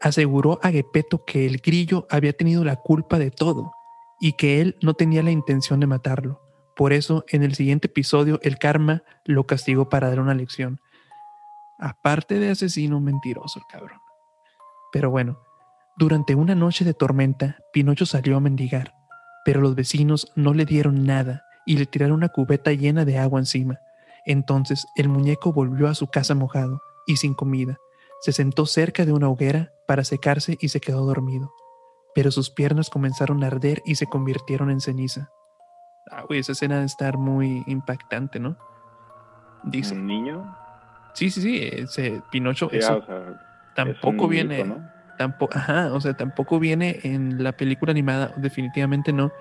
aseguró 0.00 0.58
a 0.62 0.70
Gepetto 0.70 1.24
que 1.24 1.46
el 1.46 1.58
grillo 1.58 2.06
había 2.10 2.32
tenido 2.32 2.64
la 2.64 2.76
culpa 2.76 3.18
de 3.18 3.30
todo 3.30 3.72
y 4.20 4.32
que 4.32 4.60
él 4.60 4.76
no 4.82 4.94
tenía 4.94 5.22
la 5.22 5.30
intención 5.30 5.80
de 5.80 5.86
matarlo. 5.86 6.40
Por 6.76 6.92
eso, 6.92 7.24
en 7.28 7.42
el 7.42 7.54
siguiente 7.54 7.88
episodio, 7.88 8.38
el 8.42 8.58
karma 8.58 9.02
lo 9.24 9.46
castigó 9.46 9.88
para 9.88 10.08
dar 10.08 10.20
una 10.20 10.34
lección. 10.34 10.80
Aparte 11.78 12.38
de 12.38 12.50
asesino 12.50 13.00
mentiroso, 13.00 13.58
el 13.58 13.66
cabrón. 13.66 14.00
Pero 14.92 15.10
bueno, 15.10 15.40
durante 15.96 16.34
una 16.34 16.54
noche 16.54 16.84
de 16.84 16.94
tormenta, 16.94 17.58
Pinocho 17.72 18.06
salió 18.06 18.36
a 18.36 18.40
mendigar, 18.40 18.94
pero 19.44 19.60
los 19.60 19.74
vecinos 19.74 20.32
no 20.36 20.54
le 20.54 20.64
dieron 20.64 21.04
nada 21.04 21.42
y 21.66 21.76
le 21.76 21.86
tiraron 21.86 22.16
una 22.16 22.28
cubeta 22.28 22.72
llena 22.72 23.04
de 23.04 23.18
agua 23.18 23.40
encima. 23.40 23.78
Entonces 24.24 24.86
el 24.94 25.08
muñeco 25.08 25.52
volvió 25.52 25.88
a 25.88 25.94
su 25.94 26.06
casa 26.06 26.34
mojado 26.34 26.80
y 27.06 27.16
sin 27.16 27.34
comida. 27.34 27.76
Se 28.20 28.32
sentó 28.32 28.66
cerca 28.66 29.04
de 29.04 29.12
una 29.12 29.28
hoguera 29.28 29.72
para 29.86 30.04
secarse 30.04 30.58
y 30.60 30.68
se 30.68 30.80
quedó 30.80 31.04
dormido. 31.04 31.52
Pero 32.14 32.30
sus 32.30 32.50
piernas 32.50 32.90
comenzaron 32.90 33.44
a 33.44 33.46
arder 33.46 33.82
y 33.84 33.94
se 33.94 34.06
convirtieron 34.06 34.70
en 34.70 34.80
ceniza. 34.80 35.30
Ah, 36.10 36.22
güey, 36.26 36.40
esa 36.40 36.52
escena 36.52 36.80
de 36.80 36.86
estar 36.86 37.18
muy 37.18 37.62
impactante, 37.66 38.40
¿no? 38.40 38.56
Dice. 39.64 39.94
un 39.94 40.06
niño. 40.06 40.56
Sí, 41.14 41.30
sí, 41.30 41.40
sí, 41.40 41.58
ese 41.60 42.22
Pinocho, 42.30 42.70
eso 42.70 42.98
o 42.98 43.04
sea, 43.04 43.40
tampoco 43.74 44.28
viene, 44.28 44.58
niñito, 44.58 44.78
¿no? 44.78 44.90
tampoco, 45.16 45.56
ajá, 45.56 45.92
o 45.92 46.00
sea, 46.00 46.14
tampoco 46.14 46.60
viene 46.60 47.00
en 47.02 47.42
la 47.42 47.52
película 47.52 47.90
animada, 47.90 48.32
definitivamente 48.36 49.12
no. 49.12 49.32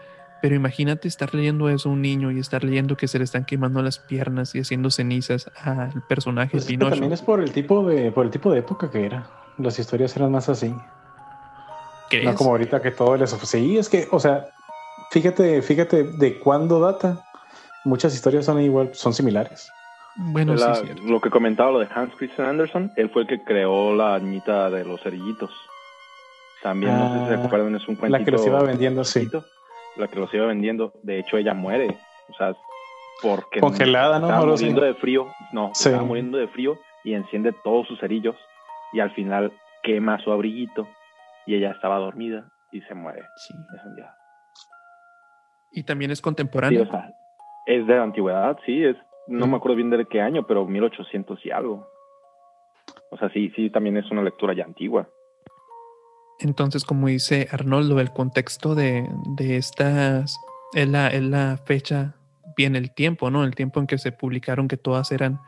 Pero 0.42 0.54
imagínate 0.56 1.08
estar 1.08 1.34
leyendo 1.34 1.68
eso 1.70 1.90
a 1.90 1.94
un 1.94 2.02
niño 2.02 2.32
y 2.32 2.40
estar 2.40 2.64
leyendo 2.64 2.96
que 2.96 3.08
se 3.08 3.18
le 3.18 3.24
están 3.24 3.46
quemando 3.46 3.82
las 3.82 3.98
piernas 3.98 4.54
y 4.54 4.60
haciendo 4.60 4.92
cenizas 4.92 5.50
al 5.64 6.04
personaje 6.08 6.52
Pues 6.52 6.66
Pinocho. 6.66 6.92
también 6.92 7.12
es 7.12 7.22
por 7.22 7.42
el 7.42 7.52
tipo 7.52 7.84
de, 7.86 8.12
por 8.12 8.26
el 8.26 8.32
tipo 8.32 8.52
de 8.52 8.60
época 8.60 8.92
que 8.92 9.06
era. 9.06 9.26
Las 9.58 9.80
historias 9.80 10.16
eran 10.16 10.32
más 10.32 10.48
así. 10.50 10.74
¿Crees? 12.10 12.26
No 12.26 12.36
como 12.36 12.52
ahorita 12.52 12.82
que 12.82 12.92
todo 12.92 13.18
les 13.18 13.32
Sí, 13.32 13.78
es 13.78 13.90
que, 13.90 14.08
o 14.12 14.20
sea, 14.20 14.46
fíjate, 15.12 15.62
fíjate 15.62 16.04
de 16.04 16.40
cuándo 16.40 16.80
data. 16.80 17.24
Muchas 17.84 18.14
historias 18.14 18.46
son 18.46 18.62
igual, 18.62 18.92
son 18.94 19.14
similares. 19.14 19.70
Bueno, 20.16 20.54
La- 20.56 20.76
sí, 20.76 20.88
lo 21.06 21.20
que 21.20 21.30
comentaba 21.30 21.72
lo 21.72 21.80
de 21.80 21.88
Hans 21.94 22.14
Christian 22.16 22.48
Andersen, 22.48 22.92
él 22.96 23.10
fue 23.10 23.24
el 23.24 23.28
que 23.28 23.44
creó 23.44 23.96
la 23.96 24.18
niñita 24.20 24.70
de 24.70 24.84
los 24.86 25.02
cerillitos. 25.02 25.52
También, 26.64 26.98
no 26.98 27.08
sé 27.14 27.20
si 27.22 27.26
se 27.28 27.34
Ah, 27.34 27.46
acuerdan, 27.46 27.76
es 27.76 27.88
un 27.88 27.96
cuentito. 27.96 28.18
La 28.20 28.26
que 28.26 28.32
los 28.32 28.46
iba 28.46 28.62
vendiendo, 28.64 29.04
sí. 29.04 29.30
La 29.98 30.08
que 30.08 30.20
los 30.20 30.34
iba 30.34 30.46
vendiendo. 30.46 30.94
De 31.04 31.20
hecho, 31.20 31.38
ella 31.38 31.54
muere. 31.54 31.88
O 32.30 32.34
sea, 32.34 32.56
porque 33.22 33.60
Congelada, 33.60 34.20
¿no? 34.20 34.28
estaba 34.28 34.46
muriendo 34.46 34.82
de 34.82 34.94
frío. 34.96 35.28
No, 35.52 35.72
Sí. 35.74 35.90
estaba 35.90 36.06
muriendo 36.06 36.38
de 36.38 36.48
frío 36.50 36.78
y 37.04 37.14
enciende 37.14 37.54
todos 37.64 37.88
sus 37.88 38.00
cerillos. 38.00 38.36
Y 38.94 39.00
al 39.00 39.12
final 39.12 39.52
quema 39.84 40.20
su 40.24 40.32
abriguito. 40.32 40.88
Y 41.46 41.56
ella 41.56 41.72
estaba 41.72 41.98
dormida 41.98 42.46
y 42.72 42.82
se 42.82 42.94
muere 42.94 43.22
Sí. 43.48 43.54
Y 45.72 45.84
también 45.84 46.12
es 46.12 46.20
Sí, 46.20 46.24
contemporáneo. 46.24 46.84
o 46.84 46.86
sea, 46.88 47.10
es 47.66 47.86
de 47.88 47.96
la 47.96 48.04
antigüedad, 48.04 48.58
sí, 48.66 48.84
es, 48.84 48.96
no 49.28 49.48
Mm. 49.48 49.52
me 49.52 49.58
acuerdo 49.58 49.76
bien 49.76 49.90
de 49.90 50.06
qué 50.06 50.22
año, 50.22 50.46
pero 50.48 50.66
1800 50.66 51.46
y 51.46 51.52
algo. 51.52 51.88
O 53.12 53.18
sea, 53.18 53.30
sí, 53.30 53.52
sí, 53.56 53.70
también 53.70 53.98
es 53.98 54.10
una 54.12 54.22
lectura 54.22 54.54
ya 54.54 54.64
antigua. 54.66 55.08
Entonces, 56.40 56.84
como 56.86 57.08
dice 57.08 57.48
Arnoldo, 57.52 58.00
el 58.00 58.12
contexto 58.12 58.76
de, 58.76 59.08
de 59.36 59.58
estas 59.58 60.38
es 60.74 60.88
la, 60.88 61.08
es 61.08 61.24
la 61.24 61.58
fecha, 61.66 62.16
bien 62.56 62.76
el 62.76 62.94
tiempo, 62.94 63.32
¿no? 63.32 63.44
El 63.44 63.56
tiempo 63.56 63.80
en 63.80 63.88
que 63.88 63.98
se 63.98 64.12
publicaron, 64.12 64.68
que 64.68 64.78
todas 64.78 65.12
eran, 65.12 65.40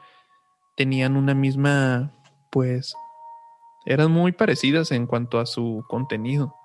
tenían 0.76 1.16
una 1.16 1.34
misma, 1.36 2.12
pues, 2.52 2.96
eran 3.86 4.12
muy 4.12 4.32
parecidas 4.32 4.92
en 4.92 5.06
cuanto 5.06 5.40
a 5.40 5.46
su 5.46 5.84
contenido. 5.88 6.56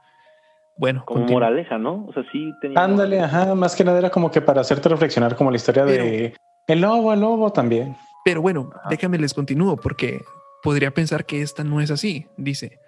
Bueno, 0.77 1.05
Como 1.05 1.21
continúa. 1.21 1.41
moraleja, 1.43 1.79
¿no? 1.79 2.07
O 2.07 2.13
sea, 2.13 2.25
sí 2.33 2.53
tenía... 2.61 2.83
Ándale, 2.83 3.21
ajá, 3.21 3.55
más 3.55 3.77
que 3.77 3.85
nada 3.85 3.99
era 3.99 4.11
como 4.11 4.31
que 4.31 4.41
para 4.41 4.63
hacerte 4.63 4.89
reflexionar 4.89 5.37
como 5.37 5.51
la 5.51 5.57
historia 5.57 5.85
de 5.85 6.35
el 6.67 6.81
lobo, 6.81 7.13
el 7.13 7.21
lobo 7.21 7.53
también. 7.53 7.95
Pero 8.25 8.41
bueno, 8.41 8.71
Ajá. 8.75 8.89
déjame 8.89 9.19
les 9.19 9.35
continúo 9.35 9.77
porque 9.77 10.23
podría 10.63 10.91
pensar 10.93 11.27
que 11.27 11.43
esta 11.43 11.63
no 11.63 11.81
es 11.81 11.91
así. 11.91 12.27
Dice, 12.37 12.81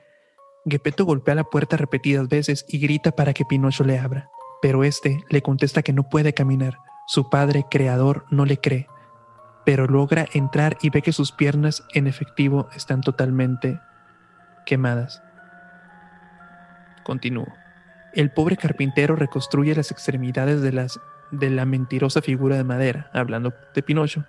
Gepetto 0.68 1.04
golpea 1.04 1.34
la 1.34 1.44
puerta 1.44 1.76
repetidas 1.76 2.28
veces 2.28 2.64
y 2.68 2.78
grita 2.78 3.12
para 3.12 3.32
que 3.32 3.44
Pinocho 3.44 3.84
le 3.84 3.98
abra, 3.98 4.30
pero 4.60 4.82
este 4.82 5.24
le 5.30 5.40
contesta 5.40 5.82
que 5.82 5.92
no 5.92 6.08
puede 6.08 6.34
caminar. 6.34 6.78
Su 7.06 7.30
padre, 7.30 7.66
creador, 7.70 8.26
no 8.30 8.44
le 8.44 8.58
cree, 8.58 8.88
pero 9.64 9.86
logra 9.86 10.26
entrar 10.32 10.76
y 10.82 10.90
ve 10.90 11.02
que 11.02 11.12
sus 11.12 11.30
piernas, 11.30 11.84
en 11.94 12.08
efectivo, 12.08 12.68
están 12.74 13.00
totalmente 13.00 13.78
quemadas. 14.64 15.22
Continúo. 17.04 17.46
El 18.12 18.32
pobre 18.32 18.56
carpintero 18.56 19.14
reconstruye 19.14 19.74
las 19.76 19.92
extremidades 19.92 20.62
de, 20.62 20.72
las, 20.72 20.98
de 21.30 21.50
la 21.50 21.64
mentirosa 21.64 22.22
figura 22.22 22.56
de 22.56 22.64
madera, 22.64 23.08
hablando 23.12 23.54
de 23.72 23.82
Pinocho, 23.82 24.24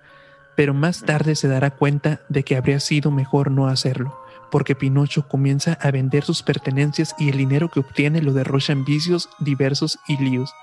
pero 0.55 0.75
más 0.75 1.03
tarde 1.03 1.35
se 1.35 1.47
dará 1.47 1.71
cuenta 1.71 2.21
de 2.29 2.43
que 2.43 2.57
habría 2.57 2.79
sido 2.79 3.09
mejor 3.09 3.49
no 3.49 3.67
hacerlo, 3.67 4.19
porque 4.51 4.75
Pinocho 4.75 5.27
comienza 5.27 5.77
a 5.81 5.91
vender 5.91 6.23
sus 6.23 6.43
pertenencias 6.43 7.15
y 7.19 7.29
el 7.29 7.37
dinero 7.37 7.69
que 7.69 7.79
obtiene 7.79 8.21
lo 8.21 8.33
derrocha 8.33 8.73
en 8.73 8.85
vicios 8.85 9.29
diversos 9.39 9.99
y 10.07 10.17
líos. 10.17 10.53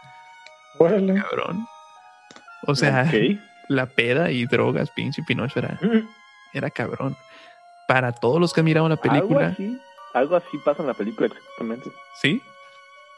Órale. 0.78 1.14
Cabrón. 1.14 1.66
O 2.66 2.74
sea, 2.74 3.10
la 3.68 3.86
peda 3.86 4.30
y 4.30 4.46
drogas, 4.46 4.90
pinche 4.90 5.22
Pinocho 5.22 5.58
era, 5.58 5.78
Mm, 5.82 6.08
era 6.54 6.70
cabrón. 6.70 7.16
Para 7.86 8.12
todos 8.12 8.40
los 8.40 8.52
que 8.54 8.60
han 8.60 8.64
mirado 8.64 8.88
la 8.88 8.94
Algo 8.94 9.02
película, 9.02 9.48
así, 9.48 9.78
algo 10.14 10.36
así 10.36 10.58
pasa 10.64 10.82
en 10.82 10.88
la 10.88 10.94
película 10.94 11.26
exactamente. 11.26 11.90
¿sí? 12.20 12.40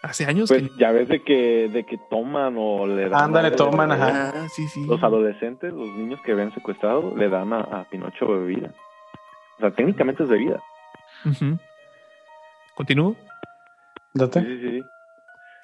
Hace 0.02 0.26
años 0.26 0.49
Pues 0.49 0.62
que... 0.62 0.70
ya 0.78 0.90
ves 0.92 1.08
de 1.08 1.23
que, 1.23 1.68
de 1.73 1.85
que 1.85 1.99
toman 2.11 2.54
o 2.58 2.87
le 2.87 3.08
dan... 3.08 3.25
Ándale, 3.25 3.49
algo 3.49 3.56
toman, 3.56 3.92
ajá. 3.92 4.32
Ah, 4.35 4.49
sí, 4.49 4.66
sí. 4.68 4.85
Los 4.85 5.02
adolescentes, 5.02 5.73
los 5.73 5.88
niños 5.90 6.20
que 6.25 6.35
ven 6.35 6.52
secuestrado, 6.52 7.14
le 7.16 7.28
dan 7.28 7.52
a, 7.52 7.61
a 7.61 7.85
Pinocho 7.88 8.26
bebida. 8.28 8.73
O 9.56 9.60
sea, 9.60 9.70
técnicamente 9.75 10.22
es 10.22 10.28
bebida. 10.28 10.62
Ujú. 11.25 11.58
¿Continúo? 12.75 13.14
Sí, 13.14 13.18
Date. 14.14 14.40
sí, 14.40 14.60
sí. 14.60 14.70
sí. 14.80 14.82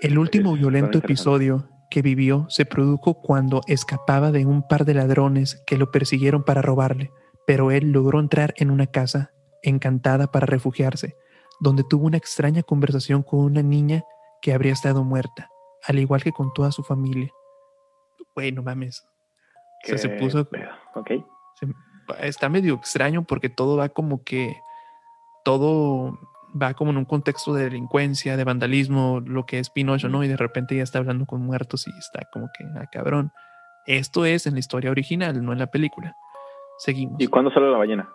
El 0.01 0.19
último 0.19 0.55
Es 0.55 0.61
violento 0.61 0.99
episodio 0.99 1.69
que 1.91 2.03
vivió 2.03 2.47
se 2.49 2.65
produjo 2.65 3.21
cuando 3.21 3.61
escapaba 3.67 4.33
de 4.33 4.47
un 4.47 4.67
par 4.67 4.85
de 4.85 4.95
ladrones 4.95 5.63
que 5.67 5.77
lo 5.77 5.91
persiguieron 5.91 6.43
para 6.43 6.63
robarle, 6.63 7.11
pero 7.47 7.71
él 7.71 7.93
logró 7.93 8.19
entrar 8.19 8.55
en 8.57 8.71
una 8.71 8.87
casa 8.87 9.31
encantada 9.63 10.27
para 10.33 10.47
refugiarse, 10.47 11.15
donde 11.61 11.85
tuvo 11.89 12.07
una 12.07 12.17
extraña 12.17 12.63
conversación 12.63 13.23
con 13.23 13.41
una 13.41 13.63
niña 13.63 14.03
que 14.41 14.53
habría 14.55 14.73
estado 14.73 15.05
muerta, 15.05 15.49
al 15.87 15.99
igual 15.99 16.23
que 16.23 16.33
con 16.33 16.53
toda 16.53 16.73
su 16.73 16.83
familia. 16.83 17.31
Güey, 18.35 18.51
no 18.53 18.63
mames. 18.63 19.05
O 19.85 19.87
sea, 19.89 19.99
se 19.99 20.09
puso... 20.09 20.45
pedo. 20.49 20.71
Ok. 20.95 21.11
se- 21.61 21.67
está 22.21 22.49
medio 22.49 22.75
extraño 22.75 23.25
porque 23.25 23.49
todo 23.49 23.77
va 23.77 23.89
como 23.89 24.23
que 24.25 24.61
todo 25.45 26.19
va 26.61 26.75
como 26.75 26.91
en 26.91 26.99
un 26.99 27.05
contexto 27.05 27.55
de 27.55 27.65
delincuencia, 27.65 28.37
de 28.37 28.45
vandalismo, 28.45 29.21
lo 29.25 29.47
que 29.47 29.59
es 29.59 29.71
Pinocho, 29.71 30.09
¿no? 30.09 30.23
Y 30.23 30.29
de 30.29 30.37
repente 30.37 30.77
ya 30.77 30.83
está 30.83 30.99
hablando 30.99 31.27
con 31.27 31.41
muertos 31.41 31.87
y 31.87 31.91
está 31.99 32.29
como 32.33 32.51
que, 32.57 32.65
ah, 32.79 32.87
cabrón. 32.91 33.33
Esto 33.87 34.25
es 34.25 34.47
en 34.47 34.55
la 34.55 34.61
historia 34.61 34.91
original, 34.91 35.45
no 35.45 35.53
en 35.53 35.59
la 35.59 35.67
película. 35.67 36.17
Seguimos. 36.79 37.17
¿Y 37.21 37.27
cuándo 37.27 37.51
sale 37.51 37.71
la 37.71 37.79
ballena? 37.79 38.09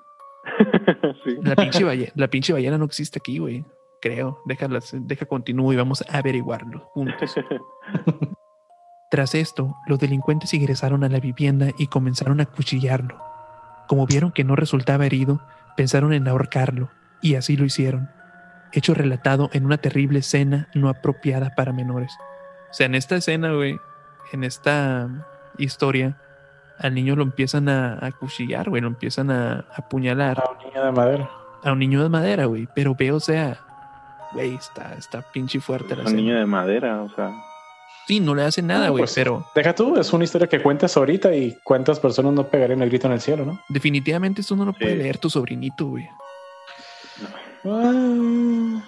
sí. 1.25 1.37
La 1.41 1.55
pinche, 1.55 1.83
ballena, 1.83 2.11
la 2.15 2.27
pinche 2.27 2.53
ballena 2.53 2.77
no 2.77 2.85
existe 2.85 3.19
aquí, 3.19 3.39
güey. 3.39 3.65
Creo. 4.01 4.41
Déjala, 4.45 4.79
deja 4.93 5.25
continúo 5.25 5.73
y 5.73 5.75
vamos 5.75 6.03
a 6.07 6.17
averiguarlo 6.17 6.79
juntos. 6.93 7.35
Tras 9.09 9.35
esto, 9.35 9.75
los 9.87 9.99
delincuentes 9.99 10.53
ingresaron 10.53 11.03
a 11.03 11.09
la 11.09 11.19
vivienda 11.19 11.69
y 11.77 11.87
comenzaron 11.87 12.41
a 12.41 12.45
cuchillarlo. 12.45 13.17
Como 13.87 14.05
vieron 14.05 14.31
que 14.31 14.43
no 14.43 14.55
resultaba 14.55 15.05
herido, 15.05 15.41
pensaron 15.75 16.13
en 16.13 16.27
ahorcarlo, 16.27 16.89
y 17.21 17.35
así 17.35 17.55
lo 17.57 17.65
hicieron. 17.65 18.09
Hecho 18.73 18.93
relatado 18.93 19.49
en 19.53 19.65
una 19.65 19.77
terrible 19.77 20.19
escena 20.19 20.67
no 20.73 20.89
apropiada 20.89 21.55
para 21.55 21.71
menores. 21.71 22.11
O 22.69 22.73
sea, 22.73 22.85
en 22.85 22.95
esta 22.95 23.15
escena, 23.15 23.53
güey, 23.53 23.79
en 24.33 24.43
esta 24.43 25.07
historia, 25.57 26.17
al 26.77 26.93
niño 26.93 27.15
lo 27.15 27.23
empiezan 27.23 27.69
a, 27.69 27.97
a 28.05 28.11
cuchillar, 28.11 28.69
güey, 28.69 28.81
lo 28.81 28.89
empiezan 28.89 29.31
a, 29.31 29.53
a 29.71 29.77
apuñalar 29.77 30.39
A 30.39 30.51
un 30.51 30.57
niño 30.67 30.83
de 30.85 30.91
madera. 30.91 31.29
a 31.63 31.71
un 31.71 31.79
niño 31.79 32.03
de 32.03 32.09
madera, 32.09 32.45
güey. 32.45 32.67
Pero 32.75 32.93
veo, 32.93 33.15
o 33.15 33.19
sea, 33.21 33.57
güey, 34.33 34.53
está, 34.55 34.93
está 34.95 35.21
pinche 35.31 35.59
fuerte 35.61 35.95
la 35.95 36.01
Es 36.03 36.07
un 36.07 36.07
escena. 36.07 36.21
niño 36.21 36.35
de 36.39 36.45
madera, 36.45 37.01
o 37.01 37.09
sea. 37.09 37.31
Sí, 38.07 38.19
no 38.21 38.33
le 38.33 38.43
hace 38.43 38.61
nada, 38.61 38.87
güey, 38.89 39.01
pues, 39.01 39.13
pero 39.15 39.45
Deja 39.53 39.75
tú, 39.75 39.97
es 39.97 40.13
una 40.13 40.23
historia 40.23 40.47
que 40.47 40.61
cuentas 40.61 40.95
ahorita 40.95 41.35
y 41.35 41.57
cuántas 41.63 41.99
personas 41.99 42.33
no 42.33 42.47
pegarían 42.49 42.81
el 42.81 42.89
grito 42.89 43.07
en 43.07 43.13
el 43.13 43.19
cielo, 43.21 43.45
¿no? 43.45 43.59
definitivamente 43.69 44.41
esto 44.41 44.55
no 44.55 44.63
lo 44.65 44.73
puede 44.73 44.93
Sí. 44.93 44.97
leer 44.99 45.17
tu 45.17 45.29
sobrinito, 45.29 45.87
güey. 45.87 46.07
Ah, 47.65 48.81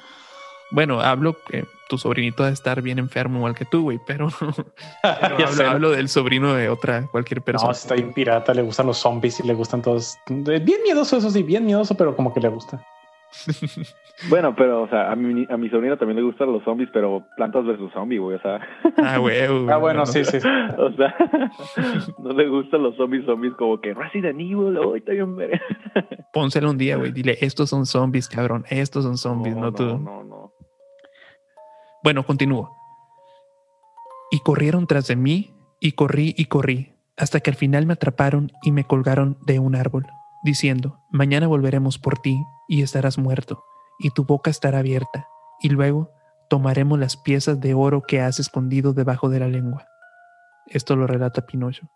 Bueno, 0.72 1.02
hablo 1.02 1.36
que 1.50 1.66
tu 1.90 1.98
sobrinito 1.98 2.44
debe 2.44 2.54
estar 2.54 2.82
bien 2.84 3.00
enfermo 3.00 3.40
igual 3.40 3.56
que 3.56 3.66
tú, 3.66 3.82
güey, 3.84 4.00
pero, 4.06 4.30
pero 5.22 5.38
ya 5.40 5.46
hablo, 5.48 5.48
sé, 5.58 5.64
¿no? 5.64 5.70
hablo 5.70 5.92
del 5.92 6.10
sobrino 6.10 6.54
de 6.54 6.70
otra, 6.70 7.08
cualquier 7.08 7.40
No, 7.40 7.46
persona. 7.46 7.72
está 7.72 7.96
bien 7.96 8.14
pirata, 8.14 8.54
le 8.54 8.62
gustan 8.62 8.86
los 8.86 8.98
zombies 9.00 9.40
y 9.40 9.44
le 9.44 9.54
gustan 9.56 9.82
todos. 9.82 10.18
Bien 10.28 10.80
miedoso, 10.84 11.18
eso 11.18 11.30
sí, 11.32 11.42
bien 11.44 11.66
miedoso, 11.66 11.96
pero 11.96 12.16
como 12.16 12.34
que 12.34 12.40
le 12.40 12.50
gusta. 12.50 12.82
Bueno, 14.28 14.54
pero, 14.54 14.82
o 14.84 14.90
sea, 14.90 15.12
a 15.14 15.16
mi, 15.16 15.48
a 15.50 15.56
mi 15.56 15.70
sobrina 15.70 15.96
también 15.96 16.18
le 16.18 16.24
gustan 16.24 16.52
los 16.52 16.62
zombies, 16.66 16.90
pero 16.92 17.24
plantas 17.38 17.64
versus 17.66 17.90
zombies, 17.94 18.20
güey, 18.20 18.36
o 18.36 18.42
sea. 18.42 18.60
ah, 18.98 19.18
güey. 19.20 19.48
güey, 19.48 19.70
Ah, 19.70 19.78
bueno, 19.78 20.00
no. 20.02 20.06
sí, 20.06 20.26
sí. 20.26 20.38
O 20.78 20.92
sea, 20.92 21.16
no 22.18 22.34
le 22.34 22.50
gustan 22.50 22.84
los 22.84 22.98
zombies, 22.98 23.26
zombies 23.26 23.54
como 23.54 23.80
que 23.80 23.94
Resident 23.94 24.38
Evil, 24.38 24.78
hoy 24.78 25.00
está 25.00 25.14
bien 25.14 25.38
ver. 25.38 25.62
Pónselo 26.34 26.70
un 26.70 26.78
día, 26.78 26.98
güey. 26.98 27.14
Dile, 27.14 27.38
estos 27.40 27.70
son 27.70 27.86
zombies, 27.86 28.28
cabrón. 28.28 28.66
Estos 28.70 29.06
son 29.06 29.18
zombies, 29.18 29.56
no, 29.56 29.72
tú. 29.72 29.86
No, 29.86 29.98
no, 30.00 30.24
no. 30.26 30.52
Bueno, 32.04 32.24
continúo. 32.26 32.76
Y 34.32 34.40
corrieron 34.42 34.86
tras 34.86 35.08
de 35.08 35.16
mí, 35.16 35.54
y 35.80 35.94
corrí 35.94 36.34
y 36.38 36.46
corrí, 36.46 36.92
hasta 37.16 37.40
que 37.40 37.52
al 37.52 37.56
final 37.56 37.86
me 37.86 37.94
atraparon 37.94 38.52
y 38.64 38.74
me 38.74 38.84
colgaron 38.84 39.38
de 39.48 39.60
un 39.60 39.76
árbol, 39.76 40.06
diciendo, 40.44 41.00
mañana 41.10 41.48
volveremos 41.48 41.98
por 41.98 42.20
ti 42.20 42.38
y 42.70 42.84
estarás 42.84 43.18
muerto, 43.18 43.66
y 43.98 44.12
tu 44.12 44.24
boca 44.24 44.52
estará 44.52 44.80
abierta, 44.80 45.28
y 45.60 45.70
luego 45.70 46.12
tomaremos 46.50 47.00
las 47.00 47.18
piezas 47.18 47.60
de 47.60 47.74
oro 47.74 48.04
que 48.04 48.22
has 48.22 48.40
escondido 48.40 48.94
debajo 48.94 49.28
de 49.28 49.40
la 49.40 49.48
lengua. 49.48 49.88
Esto 50.68 50.96
lo 50.96 51.08
relata 51.08 51.48
Pinocho. 51.48 51.90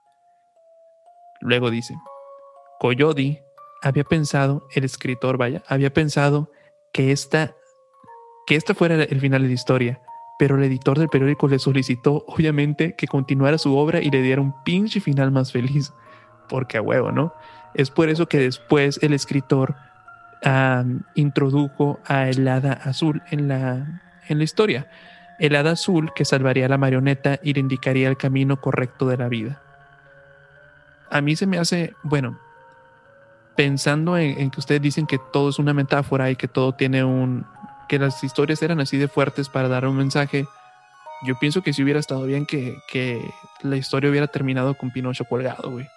Luego 1.41 1.69
dice, 1.69 1.95
Coyodi 2.79 3.39
había 3.83 4.03
pensado, 4.03 4.67
el 4.73 4.83
escritor, 4.83 5.37
vaya, 5.37 5.61
había 5.67 5.93
pensado 5.93 6.49
que 6.91 7.11
esta, 7.11 7.55
que 8.47 8.55
esta 8.55 8.73
fuera 8.73 8.95
el 8.95 9.21
final 9.21 9.43
de 9.43 9.49
la 9.49 9.53
historia, 9.53 10.01
pero 10.39 10.57
el 10.57 10.63
editor 10.63 10.97
del 10.97 11.09
periódico 11.09 11.47
le 11.47 11.59
solicitó, 11.59 12.25
obviamente, 12.27 12.95
que 12.95 13.07
continuara 13.07 13.59
su 13.59 13.77
obra 13.77 14.01
y 14.01 14.09
le 14.09 14.23
diera 14.23 14.41
un 14.41 14.55
pinche 14.63 14.99
final 14.99 15.31
más 15.31 15.51
feliz, 15.51 15.93
porque 16.49 16.77
a 16.77 16.81
huevo, 16.81 17.11
¿no? 17.11 17.31
Es 17.75 17.91
por 17.91 18.09
eso 18.09 18.27
que 18.27 18.39
después 18.39 18.99
el 19.03 19.13
escritor 19.13 19.75
introdujo 21.15 21.99
a 22.05 22.27
el 22.27 22.47
hada 22.47 22.73
azul 22.73 23.21
en 23.31 23.47
la, 23.47 24.01
en 24.27 24.37
la 24.37 24.43
historia. 24.43 24.87
El 25.39 25.55
hada 25.55 25.71
azul 25.71 26.11
que 26.13 26.25
salvaría 26.25 26.65
a 26.65 26.69
la 26.69 26.77
marioneta 26.77 27.39
y 27.41 27.53
le 27.53 27.59
indicaría 27.59 28.09
el 28.09 28.17
camino 28.17 28.59
correcto 28.59 29.07
de 29.07 29.17
la 29.17 29.29
vida. 29.29 29.61
A 31.09 31.21
mí 31.21 31.35
se 31.35 31.47
me 31.47 31.59
hace, 31.59 31.93
bueno, 32.03 32.39
pensando 33.55 34.17
en, 34.17 34.39
en 34.39 34.51
que 34.51 34.59
ustedes 34.59 34.81
dicen 34.81 35.05
que 35.05 35.19
todo 35.31 35.49
es 35.49 35.59
una 35.59 35.73
metáfora 35.73 36.29
y 36.29 36.35
que 36.35 36.47
todo 36.47 36.73
tiene 36.73 37.03
un, 37.03 37.45
que 37.87 37.99
las 37.99 38.23
historias 38.23 38.61
eran 38.61 38.79
así 38.79 38.97
de 38.97 39.07
fuertes 39.07 39.49
para 39.49 39.67
dar 39.67 39.85
un 39.85 39.95
mensaje, 39.95 40.47
yo 41.23 41.35
pienso 41.39 41.61
que 41.61 41.73
si 41.73 41.83
hubiera 41.83 41.99
estado 41.99 42.23
bien 42.25 42.45
que, 42.45 42.77
que 42.87 43.21
la 43.61 43.77
historia 43.77 44.09
hubiera 44.09 44.27
terminado 44.27 44.75
con 44.75 44.91
Pinocho 44.91 45.25
colgado, 45.25 45.71
güey. 45.71 45.87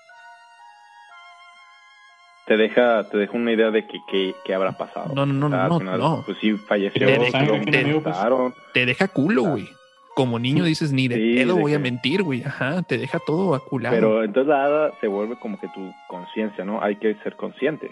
Te 2.47 2.57
deja, 2.57 3.09
te 3.11 3.19
deja 3.19 3.33
una 3.37 3.53
idea 3.53 3.71
de 3.73 3.87
que, 3.87 3.99
que, 4.09 4.35
que 4.45 4.55
habrá 4.55 4.73
pasado. 4.73 5.13
No, 5.15 5.27
no, 5.27 5.49
no, 5.49 5.61
al 5.61 5.69
no, 5.69 5.79
final, 5.81 5.99
no. 5.99 6.23
Pues 6.25 6.39
sí, 6.41 6.53
falleció. 6.53 7.07
Te- 7.07 7.17
lo 7.45 7.55
amigo, 7.57 8.01
pues. 8.03 8.15
mataron. 8.17 8.55
Te 8.73 8.87
deja 8.87 9.09
culo, 9.09 9.43
güey. 9.43 9.69
como 10.15 10.39
niño 10.39 10.63
dices, 10.65 10.93
ni 10.93 11.09
de 11.09 11.17
Sí, 11.17 11.35
pedo 11.37 11.57
voy 11.57 11.75
a 11.75 11.79
mentir, 11.81 12.23
güey. 12.23 12.43
Ajá, 12.45 12.83
te 12.83 12.99
deja 12.99 13.19
todo 13.27 13.55
aculado. 13.55 13.95
Pero 13.97 14.23
entonces 14.23 14.49
la 14.49 14.65
hada 14.65 14.93
se 15.01 15.09
vuelve 15.09 15.37
como 15.37 15.59
que 15.59 15.67
tu 15.75 15.93
conciencia, 16.09 16.65
¿no? 16.65 16.81
Hay 16.83 16.97
que 16.97 17.17
ser 17.17 17.35
consciente. 17.37 17.91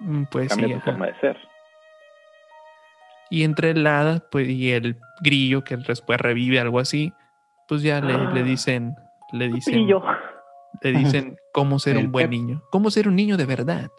Mm, 0.00 0.24
Pues 0.30 0.48
Cambia 0.50 0.68
sí, 0.68 0.72
tu 0.74 0.78
ajá. 0.80 0.90
forma 0.92 1.06
de 1.06 1.14
ser. 1.20 1.36
Y 3.30 3.42
entre 3.44 3.70
el 3.70 3.86
hada 3.86 4.22
pues, 4.30 4.48
y 4.48 4.70
el 4.72 4.96
grillo, 5.22 5.64
que 5.64 5.76
después 5.76 6.20
revive, 6.20 6.60
algo 6.60 6.78
así, 6.78 7.12
pues 7.66 7.82
ya 7.82 8.00
le, 8.00 8.16
le 8.32 8.42
dicen, 8.42 8.94
le 9.32 9.48
dicen, 9.48 9.74
Pillo. 9.74 10.02
Le 10.82 10.92
dicen 10.92 11.36
cómo 11.52 11.78
ser 11.78 11.96
un 11.96 12.12
buen 12.12 12.30
niño, 12.30 12.62
cómo 12.70 12.90
ser 12.90 13.08
un 13.08 13.16
niño 13.16 13.36
de 13.36 13.46
verdad. 13.46 13.90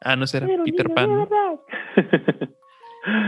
Ah, 0.00 0.16
no 0.16 0.26
será 0.26 0.46
Peter 0.64 0.92
Pan. 0.94 1.10
¿no? 1.14 1.28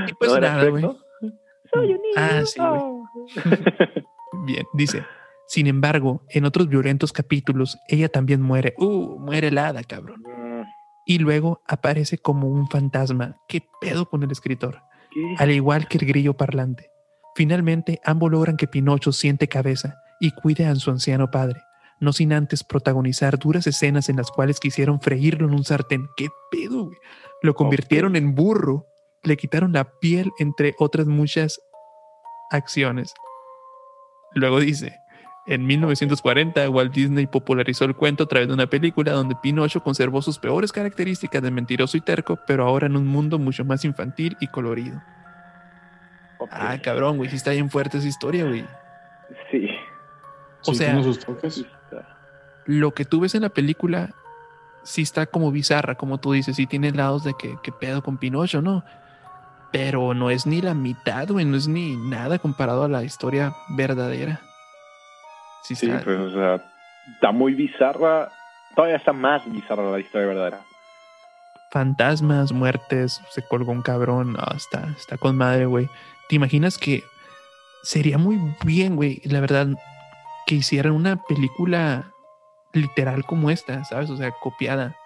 Y 0.09 0.13
pues 0.15 0.33
¿No 0.33 0.41
nada, 0.41 0.69
güey. 0.69 0.83
Soy 0.83 1.93
un 1.93 2.03
niño. 2.03 2.15
Ah, 2.17 2.43
sí, 2.45 2.61
güey. 2.61 3.59
Bien, 4.45 4.67
dice. 4.75 5.05
Sin 5.47 5.67
embargo, 5.67 6.23
en 6.29 6.45
otros 6.45 6.69
violentos 6.69 7.13
capítulos, 7.13 7.79
ella 7.89 8.09
también 8.09 8.43
muere. 8.43 8.75
Uh, 8.79 9.19
muere 9.19 9.49
el 9.49 9.59
hada, 9.59 9.83
cabrón. 9.83 10.23
Mm, 10.23 10.63
Y 11.07 11.19
luego 11.19 11.63
aparece 11.67 12.19
como 12.19 12.49
un 12.49 12.69
fantasma. 12.69 13.37
¿Qué 13.49 13.63
pedo 13.81 14.09
con 14.09 14.23
el 14.23 14.31
escritor? 14.31 14.83
¿qué? 15.11 15.35
Al 15.39 15.51
igual 15.51 15.89
que 15.89 15.99
el 15.99 16.07
grillo 16.07 16.35
parlante. 16.35 16.91
Finalmente, 17.35 18.01
ambos 18.05 18.31
logran 18.31 18.57
que 18.57 18.67
Pinocho 18.67 19.13
siente 19.13 19.49
cabeza 19.49 19.97
y 20.21 20.33
cuide 20.33 20.67
a 20.67 20.75
su 20.75 20.91
anciano 20.91 21.31
padre, 21.31 21.61
no 22.01 22.13
sin 22.13 22.33
antes 22.33 22.65
protagonizar 22.65 23.39
duras 23.39 23.67
escenas 23.67 24.09
en 24.09 24.17
las 24.17 24.31
cuales 24.31 24.59
quisieron 24.59 25.01
freírlo 25.01 25.47
en 25.47 25.55
un 25.55 25.65
sartén. 25.65 26.09
¿Qué 26.17 26.29
pedo, 26.51 26.87
güey? 26.87 26.99
Lo 27.43 27.55
convirtieron 27.55 28.17
en 28.17 28.35
burro, 28.35 28.87
le 29.23 29.37
quitaron 29.37 29.73
la 29.73 29.85
piel, 30.01 30.31
entre 30.39 30.75
otras 30.79 31.07
muchas 31.07 31.61
acciones. 32.51 33.13
Luego 34.35 34.61
dice, 34.61 34.97
en 35.47 35.67
1940 35.67 36.69
Walt 36.71 36.93
Disney 36.95 37.27
popularizó 37.27 37.85
el 37.85 37.95
cuento 37.97 38.25
a 38.25 38.29
través 38.29 38.49
de 38.49 38.55
una 38.55 38.67
película 38.69 39.13
donde 39.13 39.37
Pinocho 39.43 39.83
conservó 39.83 40.23
sus 40.23 40.39
peores 40.39 40.73
características 40.73 41.43
de 41.43 41.51
mentiroso 41.51 41.97
y 41.97 42.01
terco, 42.01 42.39
pero 42.47 42.65
ahora 42.67 42.87
en 42.87 42.97
un 42.97 43.07
mundo 43.07 43.39
mucho 43.39 43.65
más 43.65 43.85
infantil 43.85 44.37
y 44.41 44.47
colorido. 44.47 45.01
Ah, 46.51 46.79
cabrón, 46.83 47.19
güey, 47.19 47.29
sí 47.29 47.37
está 47.37 47.51
bien 47.51 47.69
fuerte 47.71 47.99
esa 47.99 48.09
historia, 48.09 48.45
güey. 48.47 48.65
Sí. 49.51 49.69
O 50.67 50.73
Sí, 50.73 50.77
sea- 50.77 50.89
tiene 50.93 51.05
sus 51.05 51.19
toques. 51.19 51.65
Lo 52.67 52.93
que 52.93 53.05
tú 53.05 53.21
ves 53.21 53.35
en 53.35 53.43
la 53.43 53.49
película 53.49 54.11
sí 54.83 55.03
está 55.03 55.27
como 55.27 55.51
bizarra, 55.51 55.95
como 55.97 56.19
tú 56.19 56.33
dices, 56.33 56.57
sí 56.57 56.67
tiene 56.67 56.93
lados 56.93 57.25
de 57.25 57.35
que, 57.35 57.57
que 57.63 57.73
pedo 57.73 58.03
con 58.03 58.17
Pinocho, 58.19 58.63
¿no? 58.63 58.85
Pero 59.73 60.15
no 60.15 60.31
es 60.31 60.47
ni 60.47 60.61
la 60.63 60.75
mitad, 60.75 61.29
güey, 61.29 61.45
no 61.45 61.57
es 61.57 61.69
ni 61.69 61.97
nada 61.97 62.39
comparado 62.39 62.85
a 62.85 62.89
la 62.89 63.05
historia 63.05 63.55
verdadera. 63.77 64.41
Sí, 65.65 65.75
Sí, 65.75 65.91
está- 65.91 66.03
pues, 66.05 66.19
o 66.19 66.31
sea, 66.33 66.55
está 67.15 67.31
muy 67.33 67.55
bizarra. 67.55 68.31
Todavía 68.75 68.97
está 68.97 69.13
más 69.13 69.43
bizarra 69.51 69.91
la 69.91 70.01
historia 70.01 70.27
verdadera. 70.29 70.61
fantasmas, 71.73 72.51
muertes, 72.53 73.21
se 73.31 73.43
colgó 73.47 73.71
un 73.71 73.83
cabrón, 73.83 74.33
no, 74.33 74.57
está, 74.57 74.89
está 74.99 75.17
con 75.19 75.37
madre, 75.37 75.67
güey. 75.67 75.89
¿Te 76.29 76.35
imaginas 76.35 76.79
que 76.79 77.05
sería 77.85 78.19
muy 78.19 78.41
bien, 78.65 78.97
güey, 78.97 79.21
la 79.25 79.39
verdad, 79.41 79.69
que 80.47 80.57
hicieran 80.57 80.93
una 80.95 81.23
película 81.23 82.11
literal 82.73 83.25
como 83.25 83.51
esta, 83.51 83.85
¿sabes? 83.85 84.11
O 84.11 84.17
sea, 84.17 84.31
copiada, 84.41 84.97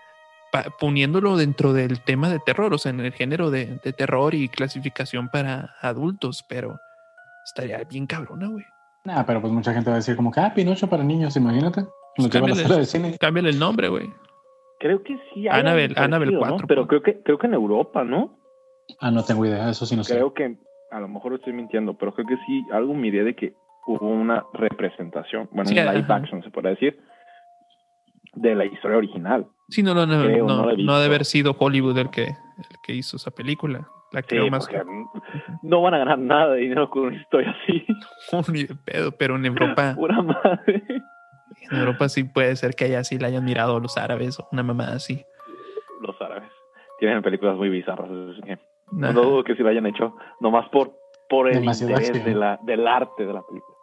pa- 0.53 0.66
poniéndolo 0.79 1.37
dentro 1.37 1.72
del 1.72 2.00
tema 2.03 2.29
de 2.29 2.38
terror, 2.40 2.72
o 2.74 2.79
sea, 2.79 2.90
en 2.90 3.00
el 3.00 3.12
género 3.12 3.50
de, 3.50 3.79
de 3.83 3.92
terror 3.92 4.35
y 4.35 4.48
clasificación 4.48 5.29
para 5.29 5.74
adultos, 5.81 6.44
pero 6.48 6.79
estaría 7.44 7.83
bien 7.85 8.07
cabrona, 8.07 8.48
güey. 8.48 8.64
Nah, 9.05 9.22
pero 9.24 9.40
pues 9.40 9.53
mucha 9.53 9.72
gente 9.74 9.90
va 9.90 9.96
a 9.96 9.98
decir 9.98 10.16
como 10.16 10.31
que, 10.31 10.40
ah, 10.40 10.53
Pinocho 10.55 10.88
para 10.88 11.05
niños, 11.05 11.37
imagínate. 11.37 11.83
Lo 12.16 12.24
la 12.24 12.31
cámbiale. 12.31 12.62
de 12.62 13.50
el 13.50 13.59
nombre, 13.59 13.88
güey. 13.88 14.09
Creo 14.79 15.03
que 15.03 15.18
sí. 15.33 15.48
Annabelle 15.48 15.94
¿no? 16.33 16.38
4, 16.38 16.66
Pero 16.66 16.87
creo 16.87 17.03
que, 17.03 17.22
creo 17.22 17.38
que 17.38 17.46
en 17.46 17.55
Europa, 17.55 18.05
¿no? 18.05 18.38
Ah, 19.00 19.11
no 19.11 19.24
tengo 19.24 19.44
idea, 19.44 19.68
eso 19.70 19.85
sí 19.87 19.96
no 19.96 20.05
sé. 20.05 20.14
Creo 20.14 20.33
que, 20.33 20.57
a 20.90 21.00
lo 21.00 21.09
mejor 21.09 21.35
estoy 21.35 21.53
mintiendo, 21.53 21.94
pero 21.94 22.14
creo 22.14 22.27
que 22.27 22.37
sí, 22.46 22.64
algo 22.72 22.94
miré 22.94 23.24
de 23.24 23.35
que 23.35 23.55
hubo 23.87 24.07
una 24.09 24.44
representación, 24.53 25.48
bueno, 25.53 25.68
Sí, 25.70 25.79
un 25.79 25.87
live 25.87 25.98
ajá. 26.05 26.16
action, 26.16 26.42
se 26.42 26.50
puede 26.50 26.70
decir, 26.70 26.98
de 28.37 28.55
la 28.55 28.64
historia 28.64 28.99
original. 28.99 29.47
Sí, 29.68 29.83
no, 29.83 29.94
no, 29.94 30.07
no, 30.07 30.25
Creo, 30.25 30.47
no, 30.47 30.57
no 30.57 30.70
la 30.70 30.77
no 30.77 30.94
ha 30.94 31.01
de 31.01 31.07
haber 31.07 31.25
sido 31.25 31.57
Hollywood 31.59 31.99
el 31.99 32.11
que, 32.11 32.25
el 32.25 32.77
que 32.83 32.94
hizo 32.94 33.16
esa 33.16 33.31
película. 33.31 33.88
La 34.12 34.20
Sí, 34.20 34.29
creo 34.29 34.49
más 34.49 34.68
no 35.62 35.83
van 35.83 35.94
a 35.94 35.99
ganar 35.99 36.18
nada 36.18 36.53
de 36.53 36.61
dinero 36.61 36.88
con 36.88 37.05
una 37.05 37.16
historia 37.16 37.55
así. 37.62 37.85
ni 38.53 38.64
de 38.64 38.77
pedo, 38.77 39.12
pero 39.12 39.37
en 39.37 39.47
Europa, 39.47 39.94
Pura 39.97 40.23
madre. 40.23 40.85
en 41.70 41.79
Europa 41.79 42.09
sí 42.09 42.25
puede 42.25 42.55
ser 42.55 42.75
que 42.75 42.85
allá 42.85 43.03
sí 43.03 43.18
la 43.18 43.27
hayan 43.29 43.44
mirado 43.44 43.81
los 43.81 43.97
árabes 43.97 44.38
o 44.38 44.49
una 44.53 44.62
mamada 44.62 44.97
así. 44.97 45.25
Los 46.01 46.20
árabes. 46.20 46.49
Tienen 47.01 47.23
películas 47.23 47.57
muy 47.57 47.70
bizarras, 47.70 48.09
así 48.09 48.40
que 48.42 48.59
no 48.92 49.12
dudo 49.12 49.42
que 49.42 49.57
sí 49.57 49.62
lo 49.62 49.70
hayan 49.70 49.87
hecho, 49.87 50.16
nomás 50.40 50.68
por, 50.68 50.92
por 51.29 51.49
el 51.49 51.55
Demasiado 51.55 51.92
interés 51.94 52.25
de 52.25 52.35
la, 52.35 52.59
del 52.62 52.87
arte 52.87 53.27
de 53.27 53.33
la 53.33 53.42
película. 53.42 53.74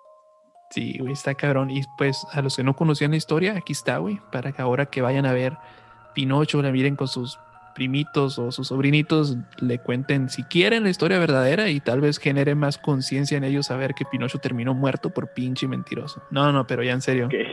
Sí, 0.72 0.98
güey, 1.00 1.14
está 1.14 1.36
cabrón. 1.36 1.70
Y 1.70 1.84
pues 1.98 2.26
a 2.32 2.42
los 2.42 2.56
que 2.56 2.64
no 2.64 2.76
conocían 2.76 3.12
la 3.12 3.18
historia, 3.18 3.56
aquí 3.58 3.74
está, 3.74 3.98
güey, 3.98 4.20
para 4.32 4.54
que 4.54 4.62
ahora 4.62 4.88
que 4.88 5.02
vayan 5.02 5.26
a 5.26 5.34
ver 5.34 5.58
Pinocho, 6.14 6.62
la 6.62 6.72
miren 6.72 6.96
con 6.96 7.08
sus 7.08 7.38
primitos 7.76 8.40
o 8.40 8.52
sus 8.52 8.70
sobrinitos, 8.70 9.38
le 9.60 9.80
cuenten 9.80 10.30
si 10.30 10.44
quieren 10.44 10.84
la 10.84 10.90
historia 10.90 11.20
verdadera 11.20 11.70
y 11.70 11.80
tal 11.80 12.02
vez 12.02 12.18
genere 12.18 12.56
más 12.56 12.78
conciencia 12.78 13.38
en 13.38 13.44
ellos 13.44 13.68
saber 13.68 13.94
que 13.94 14.06
Pinocho 14.06 14.40
terminó 14.40 14.74
muerto 14.74 15.10
por 15.10 15.34
pinche 15.34 15.68
mentiroso. 15.68 16.22
No, 16.32 16.52
no, 16.52 16.68
pero 16.68 16.84
ya 16.84 16.94
en 16.94 17.02
serio. 17.02 17.28
Ok. 17.28 17.34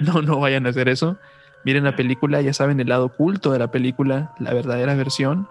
No, 0.00 0.22
no 0.22 0.38
vayan 0.38 0.64
a 0.64 0.70
hacer 0.70 0.88
eso. 0.88 1.18
Miren 1.62 1.84
la 1.84 1.94
película, 1.94 2.40
ya 2.40 2.54
saben 2.54 2.80
el 2.80 2.88
lado 2.88 3.06
oculto 3.06 3.52
de 3.52 3.58
la 3.58 3.70
película, 3.70 4.32
la 4.38 4.54
verdadera 4.54 4.94
versión. 4.94 5.46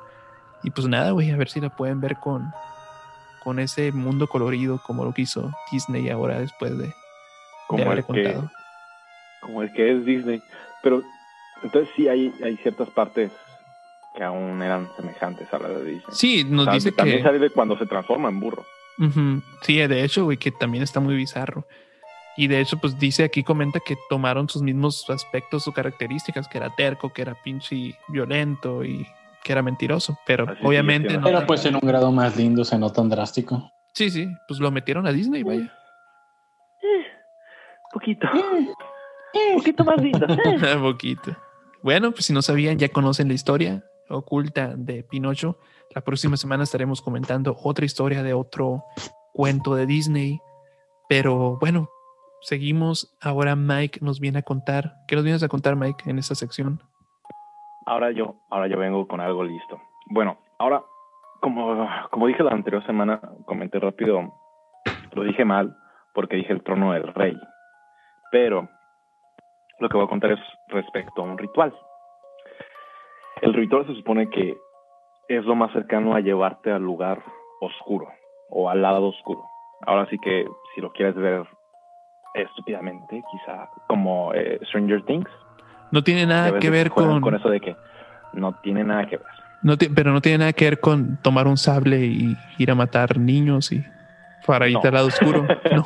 Y 0.63 0.71
pues 0.71 0.88
nada, 0.88 1.12
güey, 1.12 1.29
a 1.29 1.38
ver 1.38 1.49
si 1.49 1.60
la 1.60 1.69
pueden 1.75 2.01
ver 2.01 2.15
con, 2.15 2.51
con 3.43 3.60
ese 3.60 3.91
mundo 3.91 4.27
colorido 4.27 4.82
como 4.82 5.05
lo 5.05 5.13
que 5.13 5.23
hizo 5.23 5.51
Disney 5.71 6.10
ahora 6.10 6.39
después 6.39 6.77
de, 6.79 6.86
de 6.88 6.93
Como 7.69 7.91
el, 7.93 7.97
que, 7.99 8.03
contado. 8.03 8.51
como 9.41 9.62
el 9.62 9.71
que 9.71 9.91
es 9.91 10.03
Disney. 10.05 10.41
Pero 10.82 11.03
entonces 11.63 11.89
sí 11.95 12.08
hay, 12.10 12.34
hay 12.43 12.58
ciertas 12.58 12.89
partes 12.89 13.32
que 14.15 14.23
aún 14.23 14.62
eran 14.62 14.89
semejantes 14.95 15.53
a 15.53 15.60
la 15.60 15.69
de 15.69 15.84
Disney. 15.86 16.03
Sí, 16.12 16.43
nos 16.43 16.62
O 16.62 16.65
sea, 16.65 16.73
dice 16.73 16.91
también 16.91 17.19
que... 17.19 17.23
sale 17.23 17.39
de 17.39 17.49
cuando 17.51 17.77
se 17.77 17.86
transforma 17.86 18.29
en 18.29 18.39
burro. 18.39 18.65
Sí, 19.62 19.77
de 19.77 20.03
hecho, 20.03 20.25
güey, 20.25 20.38
que 20.38 20.51
también 20.51 20.84
está 20.84 20.99
muy 20.99 21.15
bizarro. 21.15 21.65
Y 22.36 22.47
de 22.47 22.60
hecho, 22.60 22.77
pues 22.77 22.97
dice 22.99 23.23
aquí, 23.23 23.43
comenta 23.43 23.79
que 23.79 23.95
tomaron 24.10 24.49
sus 24.49 24.62
mismos 24.62 25.10
aspectos 25.10 25.67
o 25.67 25.71
características, 25.73 26.47
que 26.47 26.58
era 26.58 26.73
terco, 26.75 27.13
que 27.13 27.21
era 27.21 27.36
pinche 27.43 27.95
violento 28.10 28.84
y 28.84 29.08
que 29.43 29.51
era 29.53 29.62
mentiroso. 29.62 30.17
Pero 30.25 30.49
Así 30.49 30.60
obviamente 30.65 31.10
siendo. 31.10 31.29
no. 31.29 31.36
Pero 31.38 31.47
pues 31.47 31.63
en 31.65 31.75
un 31.75 31.82
grado 31.82 32.12
más 32.12 32.36
lindo, 32.36 32.63
o 32.63 32.65
sea, 32.65 32.77
no 32.77 32.91
tan 32.91 33.10
drástico. 33.10 33.71
Sí, 33.93 34.10
sí, 34.10 34.27
pues 34.47 34.60
lo 34.60 34.69
metieron 34.71 35.05
a 35.08 35.12
Disney, 35.12 35.43
vaya. 35.43 35.73
Poquito. 37.93 38.28
poquito 39.56 39.84
más 39.84 40.02
lindo. 40.02 40.25
Un 40.28 40.82
poquito. 40.82 41.36
Bueno, 41.82 42.12
pues 42.12 42.25
si 42.25 42.34
no 42.34 42.41
sabían, 42.41 42.78
ya 42.78 42.89
conocen 42.89 43.28
la 43.28 43.34
historia 43.34 43.84
oculta 44.10 44.73
de 44.75 45.04
Pinocho. 45.04 45.58
La 45.93 46.02
próxima 46.02 46.38
semana 46.38 46.63
estaremos 46.63 47.02
comentando 47.02 47.56
otra 47.63 47.86
historia 47.86 48.23
de 48.23 48.34
otro 48.34 48.84
cuento 49.34 49.75
de 49.75 49.86
Disney. 49.86 50.39
Pero 51.08 51.58
bueno, 51.60 51.89
seguimos. 52.41 53.15
Ahora 53.21 53.56
Mike 53.56 53.99
nos 54.02 54.19
viene 54.19 54.39
a 54.39 54.43
contar. 54.43 54.93
¿Qué 55.08 55.15
nos 55.15 55.23
vienes 55.23 55.43
a 55.43 55.47
contar, 55.47 55.75
Mike, 55.75 56.10
en 56.10 56.19
esta 56.19 56.36
sección? 56.36 56.82
Ahora 57.86 58.12
yo, 58.12 58.36
ahora 58.49 58.67
yo 58.67 58.78
vengo 58.78 59.08
con 59.08 59.19
algo 59.19 59.43
listo. 59.43 59.82
Bueno, 60.12 60.38
ahora, 60.60 60.84
como, 61.41 61.88
como 62.12 62.28
dije 62.28 62.43
la 62.43 62.52
anterior 62.52 62.86
semana, 62.86 63.19
comenté 63.45 63.80
rápido, 63.80 64.34
lo 65.13 65.23
dije 65.23 65.45
mal 65.45 65.75
porque 66.13 66.36
dije 66.36 66.54
el 66.54 66.63
trono 66.63 66.93
del 66.93 67.13
rey. 67.13 67.36
Pero 68.31 68.67
lo 69.79 69.89
que 69.89 69.97
voy 69.97 70.05
a 70.05 70.09
contar 70.09 70.31
es 70.31 70.39
respecto 70.67 71.21
a 71.21 71.25
un 71.25 71.37
ritual. 71.37 71.73
El 73.41 73.53
ritual 73.53 73.85
se 73.87 73.95
supone 73.95 74.29
que 74.29 74.57
es 75.29 75.45
lo 75.45 75.55
más 75.55 75.71
cercano 75.71 76.15
a 76.15 76.19
llevarte 76.19 76.71
al 76.71 76.81
lugar 76.83 77.23
oscuro 77.61 78.07
o 78.49 78.69
al 78.69 78.81
lado 78.81 79.07
oscuro. 79.07 79.43
Ahora 79.85 80.07
sí 80.09 80.17
que 80.21 80.45
si 80.75 80.81
lo 80.81 80.91
quieres 80.91 81.15
ver 81.15 81.43
estúpidamente, 82.33 83.23
quizá 83.31 83.69
como 83.87 84.33
eh, 84.33 84.59
Stranger 84.67 85.03
Things, 85.05 85.29
No 85.91 86.03
tiene 86.03 86.25
nada 86.25 86.59
que 86.59 86.69
ver 86.69 86.89
con, 86.91 87.21
con 87.21 87.35
eso 87.35 87.49
de 87.49 87.59
que 87.59 87.75
no 88.33 88.53
tiene 88.61 88.83
nada 88.83 89.07
que 89.07 89.17
ver. 89.17 89.25
no 89.63 89.73
pero 89.95 90.11
no 90.11 90.21
tiene 90.21 90.39
nada 90.39 90.53
que 90.53 90.65
ver 90.65 90.79
con 90.79 91.17
tomar 91.23 91.47
un 91.47 91.57
sable 91.57 91.99
y 92.05 92.35
ir 92.57 92.69
a 92.71 92.75
matar 92.75 93.17
niños 93.17 93.71
y 93.71 93.83
para 94.45 94.67
irte 94.67 94.81
No. 94.83 94.87
al 94.89 94.93
lado 94.93 95.07
oscuro. 95.07 95.47
No, 95.71 95.83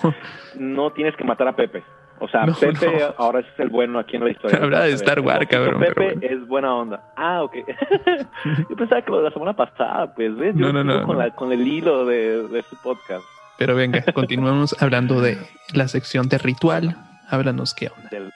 No 0.55 0.91
tienes 0.91 1.15
que 1.15 1.23
matar 1.23 1.47
a 1.47 1.55
Pepe. 1.55 1.83
O 2.19 2.27
sea, 2.27 2.45
No, 2.45 2.53
Pepe 2.53 2.99
no. 2.99 3.13
ahora 3.17 3.39
es 3.39 3.45
el 3.57 3.69
bueno 3.69 3.99
aquí 3.99 4.15
en 4.15 4.23
la 4.25 4.31
historia. 4.31 4.59
Hablaba 4.61 4.85
de 4.85 4.93
Star 4.93 5.19
Wars, 5.19 5.47
cabrón, 5.49 5.79
Pepe 5.79 6.13
bueno. 6.15 6.21
es 6.21 6.47
buena 6.47 6.75
onda. 6.75 7.01
Ah, 7.15 7.43
ok. 7.43 7.55
Yo 8.69 8.75
pensaba 8.75 9.01
que 9.01 9.11
lo 9.11 9.17
de 9.17 9.23
la 9.23 9.31
semana 9.31 9.53
pasada, 9.53 10.13
pues, 10.13 10.35
¿ves? 10.35 10.55
Yo 10.55 10.71
No, 10.71 10.83
no, 10.83 11.03
con. 11.05 11.17
La, 11.17 11.31
con 11.31 11.51
el 11.51 11.67
hilo 11.67 12.05
de, 12.05 12.47
de 12.47 12.59
este 12.59 12.75
podcast. 12.83 13.23
Pero 13.57 13.75
venga, 13.75 14.03
continuamos 14.13 14.75
hablando 14.81 15.21
de 15.21 15.37
la 15.73 15.87
sección 15.87 16.27
de 16.29 16.37
ritual. 16.37 16.95
Háblanos 17.29 17.73
qué 17.73 17.89
onda. 17.95 18.09
Del, 18.09 18.31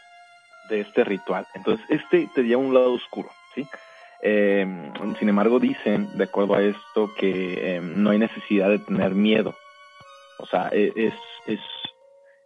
de 0.69 0.81
este 0.81 1.03
ritual. 1.03 1.45
Entonces, 1.53 1.85
este 1.89 2.29
tenía 2.35 2.57
un 2.57 2.73
lado 2.73 2.93
oscuro, 2.93 3.29
¿sí? 3.55 3.67
Eh, 4.21 4.91
sin 5.19 5.29
embargo, 5.29 5.59
dicen, 5.59 6.09
de 6.17 6.23
acuerdo 6.23 6.55
a 6.55 6.61
esto, 6.61 7.11
que 7.17 7.75
eh, 7.77 7.81
no 7.81 8.09
hay 8.09 8.19
necesidad 8.19 8.69
de 8.69 8.79
tener 8.79 9.11
miedo. 9.11 9.55
O 10.39 10.45
sea, 10.45 10.69
e, 10.71 10.91
es... 10.95 11.13
es 11.45 11.59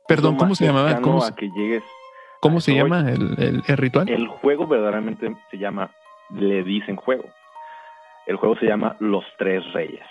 Perdón, 0.08 0.36
¿cómo 0.38 0.56
se 0.56 0.66
llamaba? 0.66 1.00
¿Cómo, 1.02 1.24
a 1.24 1.36
que 1.36 1.50
llegues 1.50 1.84
¿cómo 2.42 2.60
se 2.60 2.74
llama 2.74 3.10
el, 3.12 3.64
el, 3.68 3.78
ritual? 3.78 4.10
El 4.10 4.28
juego 4.28 4.68
verdaderamente 4.68 5.36
se 5.50 5.58
llama, 5.58 5.92
le 6.32 6.64
dicen 6.64 6.96
juego. 6.96 7.24
El 8.26 8.36
juego 8.36 8.56
se 8.58 8.66
llama 8.66 8.96
Los 9.00 9.24
Tres 9.38 9.64
Reyes. 9.74 10.06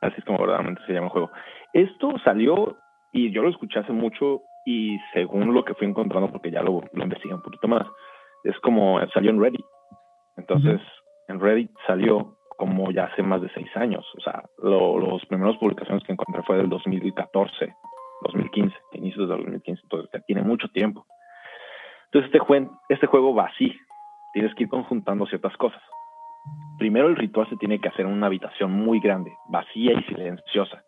Así 0.00 0.16
es 0.18 0.24
como 0.24 0.38
verdaderamente 0.38 0.82
se 0.86 0.92
llama 0.92 1.06
el 1.06 1.12
juego. 1.12 1.30
Esto 1.72 2.14
salió 2.24 2.76
y 3.12 3.30
yo 3.32 3.42
lo 3.42 3.50
escuché 3.50 3.80
hace 3.80 3.92
mucho 3.92 4.42
y 4.66 4.98
según 5.12 5.54
lo 5.54 5.64
que 5.64 5.74
fui 5.74 5.86
encontrando, 5.86 6.30
porque 6.30 6.50
ya 6.50 6.62
lo, 6.62 6.82
lo 6.92 7.04
investigué 7.04 7.34
un 7.34 7.42
poquito 7.42 7.68
más, 7.68 7.86
es 8.44 8.58
como 8.60 8.98
salió 9.12 9.30
en 9.30 9.40
Reddit. 9.40 9.64
Entonces, 10.36 10.80
en 11.28 11.40
Reddit 11.40 11.70
salió 11.86 12.36
como 12.56 12.90
ya 12.90 13.04
hace 13.04 13.22
más 13.22 13.40
de 13.42 13.50
seis 13.54 13.68
años. 13.76 14.06
O 14.16 14.20
sea, 14.20 14.42
los 14.58 15.24
primeros 15.26 15.56
publicaciones 15.58 16.02
que 16.04 16.12
encontré 16.12 16.42
fue 16.42 16.56
del 16.56 16.68
2014, 16.68 17.74
2015, 18.24 18.76
inicios 18.92 19.28
del 19.28 19.38
2015. 19.38 19.82
Entonces, 19.82 20.10
ya 20.12 20.20
tiene 20.20 20.42
mucho 20.42 20.68
tiempo. 20.68 21.06
Entonces, 22.06 22.32
este, 22.32 22.68
este 22.88 23.06
juego 23.06 23.34
va 23.34 23.46
así. 23.46 23.76
Tienes 24.32 24.54
que 24.54 24.64
ir 24.64 24.68
conjuntando 24.68 25.26
ciertas 25.26 25.56
cosas. 25.56 25.82
Primero, 26.78 27.08
el 27.08 27.16
ritual 27.16 27.48
se 27.48 27.56
tiene 27.56 27.80
que 27.80 27.88
hacer 27.88 28.06
en 28.06 28.12
una 28.12 28.26
habitación 28.26 28.72
muy 28.72 29.00
grande, 29.00 29.32
vacía 29.48 29.92
y 29.92 30.02
silenciosa. 30.04 30.82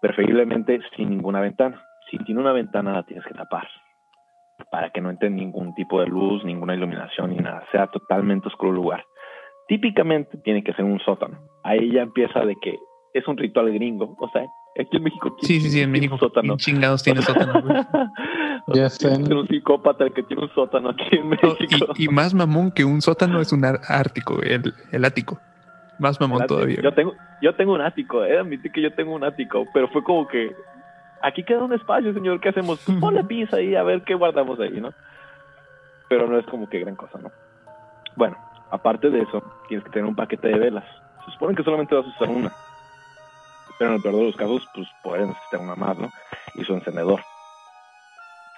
Preferiblemente 0.00 0.80
sin 0.96 1.10
ninguna 1.10 1.40
ventana. 1.40 1.82
Si 2.10 2.18
tiene 2.18 2.40
una 2.40 2.52
ventana, 2.52 2.92
la 2.92 3.02
tienes 3.04 3.24
que 3.24 3.34
tapar 3.34 3.68
para 4.70 4.90
que 4.90 5.00
no 5.00 5.10
entre 5.10 5.30
ningún 5.30 5.74
tipo 5.74 6.00
de 6.00 6.06
luz, 6.06 6.44
ninguna 6.44 6.74
iluminación 6.74 7.30
ni 7.30 7.36
nada, 7.36 7.64
sea 7.72 7.86
totalmente 7.88 8.48
oscuro 8.48 8.70
el 8.70 8.76
lugar. 8.76 9.04
Típicamente 9.68 10.38
tiene 10.38 10.62
que 10.62 10.72
ser 10.74 10.84
un 10.84 11.00
sótano. 11.00 11.38
Ahí 11.64 11.92
ya 11.92 12.02
empieza 12.02 12.40
de 12.40 12.56
que 12.60 12.78
es 13.14 13.26
un 13.26 13.36
ritual 13.36 13.72
gringo, 13.72 14.16
o 14.18 14.28
sea, 14.30 14.44
aquí 14.80 14.96
en 14.96 15.02
México. 15.02 15.36
Sí, 15.42 15.60
sí, 15.60 15.70
sí, 15.70 15.80
en 15.80 15.90
México. 15.90 16.18
Sótano. 16.18 16.56
chingados 16.56 17.02
tiene 17.02 17.22
sótano. 17.22 17.62
ya 18.68 18.88
sé. 18.88 19.12
Es 19.12 19.18
un 19.18 19.46
psicópata 19.48 20.04
el 20.04 20.12
que 20.12 20.22
tiene 20.22 20.44
un 20.44 20.50
sótano 20.50 20.90
aquí 20.90 21.16
en 21.16 21.28
México. 21.28 21.92
y, 21.96 22.08
más 22.08 22.34
mamón 22.34 22.70
que 22.72 22.84
un 22.84 23.02
sótano 23.02 23.40
es 23.40 23.52
un 23.52 23.64
ártico, 23.64 24.40
el, 24.42 24.74
el 24.90 25.04
ático. 25.04 25.40
Más 25.98 26.20
mamón 26.20 26.46
todavía. 26.46 26.80
Yo 26.82 26.92
tengo, 26.92 27.14
yo 27.40 27.54
tengo 27.54 27.74
un 27.74 27.80
ático, 27.80 28.24
eh, 28.24 28.38
admití 28.38 28.70
que 28.70 28.82
yo 28.82 28.92
tengo 28.94 29.14
un 29.14 29.24
ático, 29.24 29.66
pero 29.72 29.88
fue 29.88 30.02
como 30.02 30.26
que 30.26 30.54
aquí 31.22 31.44
queda 31.44 31.62
un 31.62 31.72
espacio, 31.72 32.12
señor, 32.12 32.40
¿qué 32.40 32.48
hacemos? 32.48 32.82
Pues 32.84 32.98
ponle 33.00 33.24
pizza 33.24 33.56
ahí 33.56 33.74
a 33.74 33.82
ver 33.82 34.02
qué 34.02 34.14
guardamos 34.14 34.58
ahí, 34.60 34.80
¿no? 34.80 34.92
Pero 36.08 36.26
no 36.26 36.38
es 36.38 36.46
como 36.46 36.68
que 36.68 36.80
gran 36.80 36.96
cosa, 36.96 37.18
¿no? 37.18 37.30
Bueno, 38.16 38.36
aparte 38.70 39.10
de 39.10 39.20
eso, 39.20 39.42
tienes 39.68 39.84
que 39.84 39.90
tener 39.90 40.06
un 40.06 40.14
paquete 40.14 40.48
de 40.48 40.58
velas. 40.58 40.84
Se 41.24 41.32
supone 41.32 41.54
que 41.54 41.62
solamente 41.62 41.94
vas 41.94 42.04
a 42.04 42.08
usar 42.08 42.28
una. 42.28 42.52
Pero 43.82 43.90
en 43.90 43.96
el 43.96 44.02
peor 44.02 44.14
de 44.14 44.26
los 44.26 44.36
casos, 44.36 44.68
pues 44.72 44.86
puedes 45.02 45.26
necesitar 45.26 45.58
una 45.58 45.74
más, 45.74 45.98
¿no? 45.98 46.08
Y 46.54 46.62
su 46.62 46.72
encendedor. 46.72 47.18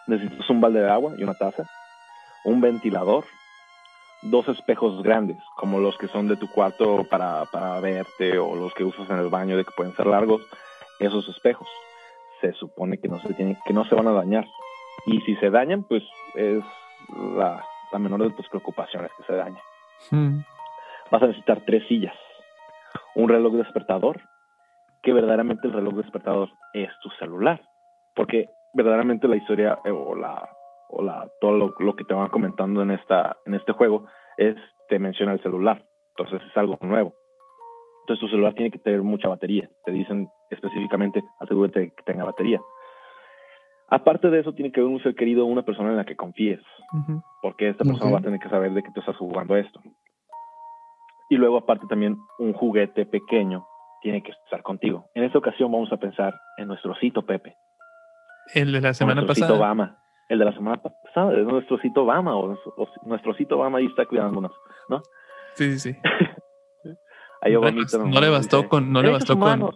Necesitas 0.07 0.51
un 0.51 0.61
balde 0.61 0.81
de 0.81 0.91
agua 0.91 1.15
y 1.17 1.23
una 1.23 1.33
taza, 1.33 1.65
un 2.45 2.61
ventilador, 2.61 3.25
dos 4.21 4.47
espejos 4.49 5.03
grandes, 5.03 5.39
como 5.57 5.81
los 5.81 5.97
que 5.97 6.09
son 6.09 6.29
de 6.29 6.37
tu 6.37 6.47
cuarto 6.51 7.05
para, 7.09 7.47
para 7.47 7.81
verte 7.81 8.39
o 8.39 8.55
los 8.55 8.75
que 8.75 8.85
usas 8.85 9.09
en 9.09 9.19
el 9.19 9.31
baño 9.31 9.57
de 9.57 9.65
que 9.65 9.71
pueden 9.75 9.97
ser 9.97 10.09
largos, 10.09 10.43
esos 11.01 11.27
espejos 11.31 11.69
se 12.43 12.53
supone 12.53 12.99
que 12.99 13.09
no 13.09 13.19
se 13.21 13.33
tienen, 13.33 13.57
que 13.65 13.73
no 13.73 13.87
se 13.87 13.95
van 13.95 14.09
a 14.09 14.13
dañar. 14.13 14.47
Y 15.07 15.23
si 15.23 15.37
se 15.37 15.49
dañan, 15.49 15.85
pues 15.85 16.03
es 16.35 16.63
la, 17.35 17.65
menor 17.99 18.25
de 18.25 18.37
tus 18.37 18.47
preocupaciones 18.51 19.11
que 19.17 19.25
se 19.25 19.37
dañen. 19.37 19.63
Hmm. 20.11 20.41
Vas 21.11 21.23
a 21.23 21.29
necesitar 21.29 21.63
tres 21.65 21.89
sillas, 21.89 22.15
un 23.15 23.31
reloj 23.31 23.55
despertador, 23.55 24.21
que 25.05 25.13
verdaderamente 25.13 25.67
el 25.67 25.75
reloj 25.75 25.95
despertador 25.95 26.49
es 26.73 26.89
tu 27.03 27.11
celular, 27.11 27.61
porque 28.17 28.49
verdaderamente 28.73 29.29
la 29.29 29.37
historia 29.37 29.79
eh, 29.85 29.91
o 29.91 30.17
la 30.17 30.49
o 30.89 31.03
la 31.03 31.29
todo 31.41 31.53
lo, 31.53 31.75
lo, 31.79 31.95
que 31.95 32.05
te 32.05 32.15
van 32.15 32.29
comentando 32.31 32.83
en 32.83 32.91
esta 32.91 33.37
en 33.45 33.55
este 33.55 33.73
juego 33.73 34.07
es 34.39 34.57
te 34.89 34.99
menciona 34.99 35.33
el 35.33 35.43
celular, 35.43 35.85
entonces 36.17 36.43
es 36.49 36.57
algo 36.57 36.79
nuevo. 36.81 37.15
Entonces 38.01 38.21
tu 38.21 38.29
celular 38.29 38.55
tiene 38.55 38.71
que 38.71 38.79
tener 38.79 39.03
mucha 39.03 39.29
batería. 39.29 39.69
Te 39.85 39.93
dicen 39.93 40.29
específicamente, 40.51 41.23
asegúrate 41.41 41.93
que 41.97 42.03
tenga 42.05 42.25
batería. 42.25 42.61
Aparte 43.89 44.29
de 44.29 44.41
eso, 44.41 44.53
tiene 44.53 44.73
que 44.73 44.81
haber 44.81 44.93
un 44.93 45.03
ser 45.03 45.15
querido, 45.15 45.47
una 45.47 45.63
persona 45.63 45.91
en 45.91 45.97
la 45.97 46.05
que 46.05 46.17
confíes, 46.17 46.61
porque 47.41 47.69
esta 47.69 47.85
persona 47.85 48.13
va 48.13 48.19
a 48.19 48.23
tener 48.23 48.41
que 48.41 48.49
saber 48.49 48.73
de 48.73 48.83
que 48.83 48.91
tú 48.93 49.01
estás 49.01 49.17
jugando 49.17 49.57
esto. 49.57 49.81
Y 51.31 51.37
luego, 51.37 51.59
aparte, 51.59 51.87
también 51.87 52.19
un 52.39 52.53
juguete 52.53 53.07
pequeño 53.07 53.67
tiene 54.05 54.23
que 54.23 54.33
estar 54.33 54.63
contigo. 54.63 55.09
En 55.15 55.25
esta 55.25 55.39
ocasión 55.39 55.73
vamos 55.73 55.91
a 55.91 55.97
pensar 55.97 56.39
en 56.59 56.69
nuestro 56.69 56.93
osito 56.93 57.25
Pepe. 57.25 57.57
El 58.53 58.71
de 58.71 58.83
la 58.83 58.93
semana 58.93 59.23
nuestro 59.23 59.47
pasada. 59.47 59.59
Obama. 59.59 59.99
El 60.29 60.39
de 60.39 60.45
la 60.45 60.53
semana 60.53 60.77
pasada, 60.77 61.33
es 61.33 61.47
nuestro 61.47 61.77
osito 61.77 62.03
Obama, 62.03 62.37
o, 62.37 62.55
nuestro 63.07 63.33
osito 63.33 63.57
Obama 63.57 63.79
ahí 63.79 63.87
está 63.87 64.05
cuidándonos, 64.05 64.53
¿no? 64.91 65.01
Sí, 65.55 65.79
sí, 65.79 65.93
sí. 65.93 65.99
no, 67.99 68.21
le 68.21 68.29
bastó 68.29 68.69
con, 68.69 68.93
no 68.93 69.01
le 69.01 69.11
bastó 69.11 69.39
con, 69.39 69.71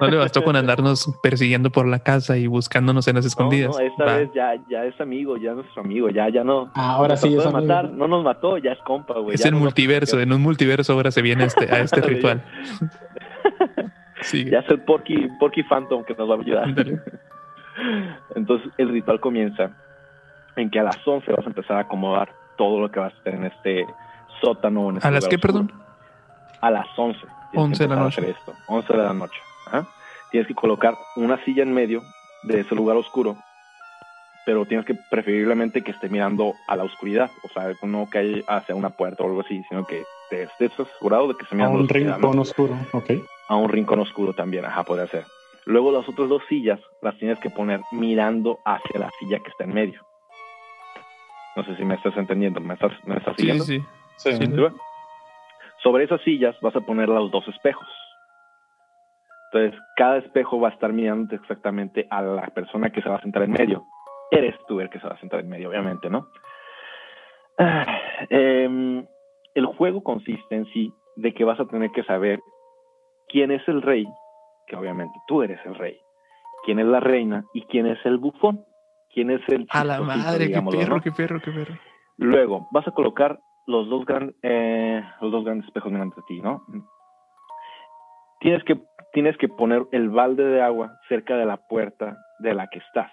no 0.00 0.08
le 0.08 0.16
bastó 0.16 0.42
con 0.42 0.56
andarnos 0.56 1.08
persiguiendo 1.22 1.70
por 1.70 1.86
la 1.86 2.00
casa 2.00 2.36
y 2.36 2.48
buscándonos 2.48 3.06
en 3.06 3.16
las 3.16 3.26
escondidas. 3.26 3.76
No, 3.76 3.80
esta 3.80 4.04
vez 4.16 4.30
ya, 4.34 4.54
ya 4.68 4.84
es 4.84 5.00
amigo, 5.00 5.36
ya 5.36 5.50
es 5.50 5.56
nuestro 5.56 5.82
amigo, 5.82 6.08
ya, 6.10 6.28
ya 6.28 6.42
no. 6.42 6.72
ahora 6.74 7.16
sí 7.16 7.34
es 7.36 7.52
matar, 7.52 7.90
no 7.90 8.08
nos 8.08 8.24
mató, 8.24 8.58
ya 8.58 8.72
es 8.72 8.78
compa, 8.80 9.18
güey. 9.20 9.34
Es 9.36 9.44
el 9.44 9.54
multiverso, 9.54 10.20
en 10.20 10.32
un 10.32 10.42
multiverso 10.42 10.92
ahora 10.92 11.12
se 11.12 11.22
viene 11.22 11.44
este, 11.44 11.72
a 11.72 11.80
este 11.80 12.00
ritual. 12.00 12.44
Ya 14.32 14.60
es 14.60 14.68
el 14.70 14.80
Porky, 14.80 15.28
Porky 15.38 15.62
Phantom 15.62 16.04
que 16.04 16.14
nos 16.14 16.28
va 16.28 16.34
a 16.34 16.38
ayudar. 16.38 16.68
Entonces 18.34 18.72
el 18.78 18.88
ritual 18.90 19.20
comienza 19.20 19.70
en 20.56 20.70
que 20.70 20.80
a 20.80 20.84
las 20.84 21.06
11 21.06 21.32
vas 21.32 21.44
a 21.44 21.48
empezar 21.48 21.76
a 21.76 21.80
acomodar 21.80 22.30
todo 22.56 22.80
lo 22.80 22.90
que 22.90 23.00
vas 23.00 23.12
a 23.12 23.20
hacer 23.20 23.34
en 23.34 23.44
este 23.44 23.86
sótano. 24.40 24.90
En 24.90 24.96
este 24.96 25.08
¿A 25.08 25.10
las 25.10 25.28
qué, 25.28 25.38
perdón? 25.38 25.72
a 26.64 26.70
las 26.70 26.86
11. 26.96 27.20
11 27.54 27.82
de 27.82 27.88
la 27.88 27.96
noche. 27.96 28.30
Esto, 28.30 28.54
11 28.68 28.92
de 28.92 29.02
la 29.02 29.12
noche. 29.12 29.38
Tienes 30.30 30.48
que 30.48 30.54
colocar 30.54 30.94
una 31.14 31.36
silla 31.44 31.62
en 31.62 31.72
medio 31.72 32.02
de 32.42 32.60
ese 32.60 32.74
lugar 32.74 32.96
oscuro, 32.96 33.36
pero 34.44 34.64
tienes 34.66 34.84
que 34.84 34.94
preferiblemente 35.10 35.82
que 35.82 35.92
esté 35.92 36.08
mirando 36.08 36.54
a 36.66 36.74
la 36.74 36.82
oscuridad, 36.82 37.30
o 37.44 37.48
sea, 37.48 37.72
no 37.82 38.08
que 38.10 38.18
haya 38.18 38.42
hacia 38.48 38.74
una 38.74 38.90
puerta 38.90 39.22
o 39.22 39.26
algo 39.26 39.42
así, 39.42 39.62
sino 39.68 39.86
que 39.86 40.02
te 40.34 40.64
estés 40.64 40.80
asegurado 40.80 41.28
de 41.28 41.34
que 41.34 41.44
esté 41.44 41.54
mirando 41.54 41.78
a 41.78 41.82
un 41.82 41.88
rincón 41.88 42.38
oscuro, 42.38 42.74
ok. 42.92 43.10
A 43.48 43.56
un 43.56 43.68
rincón 43.68 44.00
oscuro 44.00 44.32
también, 44.32 44.64
ajá, 44.64 44.82
puede 44.84 45.06
ser. 45.08 45.24
Luego 45.66 45.92
las 45.92 46.08
otras 46.08 46.28
dos 46.28 46.42
sillas 46.48 46.80
las 47.02 47.16
tienes 47.18 47.38
que 47.40 47.50
poner 47.50 47.80
mirando 47.92 48.58
hacia 48.64 49.00
la 49.00 49.10
silla 49.18 49.38
que 49.38 49.50
está 49.50 49.64
en 49.64 49.74
medio. 49.74 50.00
No 51.56 51.64
sé 51.64 51.76
si 51.76 51.84
me 51.84 51.94
estás 51.94 52.16
entendiendo, 52.16 52.60
¿me 52.60 52.74
estás, 52.74 52.92
me 53.04 53.16
estás 53.16 53.36
siguiendo? 53.36 53.64
Sí, 53.64 53.82
sí. 54.16 54.32
sí. 54.36 54.52
Sobre 55.82 56.04
esas 56.04 56.20
sillas 56.22 56.56
vas 56.60 56.74
a 56.74 56.80
poner 56.80 57.08
los 57.08 57.30
dos 57.30 57.46
espejos. 57.48 57.86
Entonces, 59.52 59.80
cada 59.96 60.18
espejo 60.18 60.58
va 60.58 60.70
a 60.70 60.72
estar 60.72 60.92
mirando 60.92 61.34
exactamente 61.36 62.06
a 62.10 62.22
la 62.22 62.46
persona 62.48 62.90
que 62.90 63.00
se 63.02 63.08
va 63.08 63.16
a 63.16 63.22
sentar 63.22 63.42
en 63.44 63.52
medio. 63.52 63.84
Eres 64.30 64.56
tú 64.66 64.80
el 64.80 64.90
que 64.90 64.98
se 64.98 65.06
va 65.06 65.14
a 65.14 65.20
sentar 65.20 65.40
en 65.40 65.48
medio, 65.48 65.68
obviamente, 65.68 66.10
¿no? 66.10 66.26
Ah, 67.56 67.86
em, 68.30 69.06
el 69.54 69.66
juego 69.66 70.02
consiste 70.02 70.54
en 70.54 70.66
sí 70.72 70.92
de 71.16 71.32
que 71.32 71.44
vas 71.44 71.58
a 71.60 71.66
tener 71.66 71.90
que 71.92 72.02
saber 72.04 72.40
quién 73.28 73.50
es 73.50 73.66
el 73.68 73.82
rey, 73.82 74.06
que 74.66 74.76
obviamente 74.76 75.14
tú 75.26 75.42
eres 75.42 75.60
el 75.64 75.74
rey, 75.76 75.98
quién 76.64 76.78
es 76.78 76.86
la 76.86 77.00
reina 77.00 77.44
y 77.54 77.62
quién 77.62 77.86
es 77.86 77.98
el 78.04 78.18
bufón, 78.18 78.64
quién 79.12 79.30
es 79.30 79.40
el... 79.48 79.66
A 79.70 79.84
la 79.84 80.00
madre, 80.00 80.50
qué 80.50 80.62
perro, 80.62 81.00
qué 81.00 81.12
perro, 81.12 81.40
qué 81.40 81.52
perro. 81.52 81.74
Luego, 82.16 82.68
vas 82.72 82.86
a 82.86 82.92
colocar 82.92 83.38
los 83.66 83.88
dos, 83.88 84.04
gran, 84.04 84.34
eh, 84.42 85.02
los 85.20 85.32
dos 85.32 85.44
grandes 85.44 85.66
espejos 85.66 85.90
mirando 85.90 86.16
a 86.18 86.24
ti, 86.26 86.40
¿no? 86.40 86.64
Tienes 88.40 88.62
que, 88.64 88.80
tienes 89.12 89.36
que 89.38 89.48
poner 89.48 89.86
el 89.92 90.10
balde 90.10 90.44
de 90.44 90.62
agua 90.62 90.92
cerca 91.08 91.36
de 91.36 91.46
la 91.46 91.56
puerta 91.56 92.18
de 92.40 92.54
la 92.54 92.66
que 92.66 92.78
estás 92.78 93.10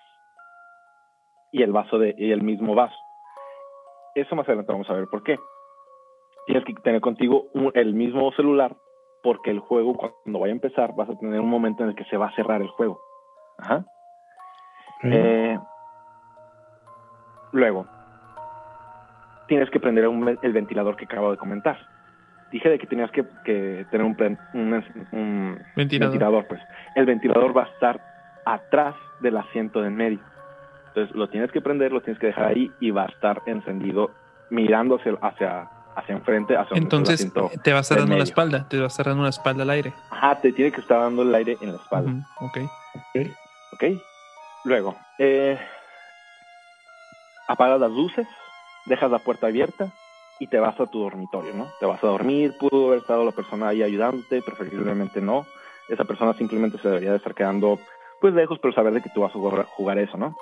y 1.52 1.64
el 1.64 1.72
vaso 1.72 2.00
de 2.00 2.16
y 2.18 2.32
el 2.32 2.42
mismo 2.42 2.76
vaso. 2.76 2.96
Eso 4.16 4.36
más 4.36 4.48
adelante 4.48 4.72
vamos 4.72 4.90
a 4.90 4.94
ver 4.94 5.08
por 5.08 5.24
qué. 5.24 5.38
Tienes 6.46 6.66
que 6.66 6.74
tener 6.76 7.02
contigo 7.02 7.48
el 7.74 7.94
mismo 7.94 8.32
celular 8.34 8.76
porque 9.24 9.52
el 9.52 9.60
juego 9.60 9.96
cuando 9.96 10.40
vaya 10.40 10.52
a 10.52 10.56
empezar 10.56 10.96
vas 10.96 11.10
a 11.10 11.18
tener 11.18 11.40
un 11.40 11.50
momento 11.50 11.84
en 11.84 11.90
el 11.90 11.96
que 11.96 12.06
se 12.06 12.18
va 12.18 12.28
a 12.28 12.36
cerrar 12.36 12.62
el 12.62 12.70
juego. 12.70 13.00
Ajá. 13.58 13.86
Eh, 15.04 15.58
luego, 17.52 17.88
tienes 19.48 19.70
que 19.70 19.80
prender 19.80 20.06
el 20.42 20.54
ventilador 20.54 20.96
que 20.96 21.06
acabo 21.06 21.32
de 21.32 21.38
comentar. 21.38 21.78
dije 22.52 22.70
de 22.70 22.80
que 22.80 22.88
tenías 22.88 23.12
que, 23.12 23.26
que 23.44 23.86
tener 23.90 24.06
un, 24.06 24.38
un, 24.54 24.84
un 25.12 25.60
ventilador, 25.76 26.48
pues. 26.48 26.62
El 26.96 27.06
ventilador 27.06 27.56
va 27.56 27.64
a 27.64 27.68
estar 27.68 28.00
atrás 28.46 28.96
del 29.22 29.38
asiento 29.38 29.82
de 29.82 29.88
en 29.88 29.96
medio. 29.96 30.20
Entonces 30.88 31.16
lo 31.16 31.30
tienes 31.30 31.52
que 31.52 31.62
prender, 31.62 31.92
lo 31.92 32.02
tienes 32.02 32.20
que 32.20 32.28
dejar 32.28 32.48
ahí 32.48 32.70
y 32.80 32.92
va 32.92 33.04
a 33.04 33.08
estar 33.08 33.42
encendido 33.46 34.12
mirando 34.50 34.96
hacia, 34.98 35.14
hacia, 35.22 35.70
hacia 36.02 36.16
enfrente, 36.16 36.56
hacia 36.58 36.76
el 36.76 36.84
Entonces 36.84 37.32
te 37.64 37.72
va 37.72 37.80
a 37.80 37.82
estar 37.82 38.00
dando 38.00 38.18
la 38.18 38.24
espalda, 38.24 38.68
te 38.68 38.78
va 38.78 38.86
a 38.86 38.88
estar 38.88 39.06
dando 39.06 39.24
la 39.24 39.30
espalda 39.30 39.64
al 39.64 39.70
aire. 39.70 39.94
Ajá, 40.10 40.40
te 40.42 40.52
tiene 40.52 40.72
que 40.72 40.82
estar 40.82 41.00
dando 41.00 41.22
el 41.22 41.34
aire 41.34 41.58
en 41.62 41.74
la 41.74 41.82
espalda. 41.82 42.12
Ujú, 42.12 42.46
Ok. 42.46 42.58
¿Ok? 43.74 43.84
Luego, 44.66 44.96
eh, 45.18 45.60
apagas 47.48 47.80
las 47.80 47.92
luces, 47.92 48.28
dejas 48.86 49.10
la 49.10 49.20
puerta 49.20 49.48
abierta 49.48 49.92
y 50.40 50.48
te 50.48 50.60
vas 50.60 50.80
a 50.80 50.88
tu 50.88 51.02
dormitorio, 51.02 51.54
¿no? 51.54 51.68
Te 51.80 51.86
vas 51.86 52.04
a 52.04 52.08
dormir, 52.08 52.56
pudo 52.60 52.88
haber 52.88 53.00
estado 53.00 53.24
la 53.24 53.32
persona 53.32 53.70
ahí 53.70 53.84
ayudándote, 53.84 54.42
preferiblemente 54.42 55.22
no. 55.22 55.46
Esa 55.90 56.06
persona 56.06 56.34
simplemente 56.34 56.78
se 56.80 56.88
debería 56.88 57.12
de 57.12 57.18
estar 57.18 57.34
quedando 57.34 57.80
pues 58.20 58.34
lejos, 58.34 58.60
pero 58.60 58.74
saber 58.74 58.94
de 58.94 59.02
que 59.02 59.10
tú 59.10 59.22
vas 59.22 59.32
a 59.32 59.34
jugar, 59.34 59.66
jugar 59.66 59.98
eso, 59.98 60.18
¿no? 60.18 60.36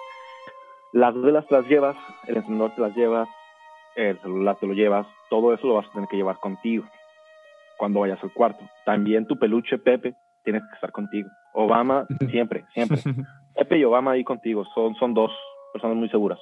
Las 0.91 1.13
velas 1.13 1.45
te 1.47 1.55
las 1.55 1.65
llevas, 1.65 1.95
el 2.27 2.37
encendedor 2.37 2.71
te 2.75 2.81
las 2.81 2.95
llevas, 2.95 3.29
el 3.95 4.19
celular 4.19 4.57
te 4.59 4.67
lo 4.67 4.73
llevas, 4.73 5.07
todo 5.29 5.53
eso 5.53 5.67
lo 5.67 5.75
vas 5.75 5.87
a 5.87 5.91
tener 5.91 6.07
que 6.09 6.17
llevar 6.17 6.37
contigo 6.39 6.85
cuando 7.77 8.01
vayas 8.01 8.21
al 8.23 8.33
cuarto. 8.33 8.63
También 8.85 9.25
tu 9.25 9.37
peluche 9.37 9.77
Pepe 9.77 10.13
tienes 10.43 10.63
que 10.63 10.75
estar 10.75 10.91
contigo. 10.91 11.29
Obama 11.53 12.05
siempre, 12.29 12.65
siempre. 12.73 12.97
Pepe 13.55 13.77
y 13.77 13.83
Obama 13.83 14.11
ahí 14.11 14.23
contigo, 14.23 14.65
son, 14.73 14.95
son 14.95 15.13
dos 15.13 15.31
personas 15.73 15.97
muy 15.97 16.09
seguras. 16.09 16.39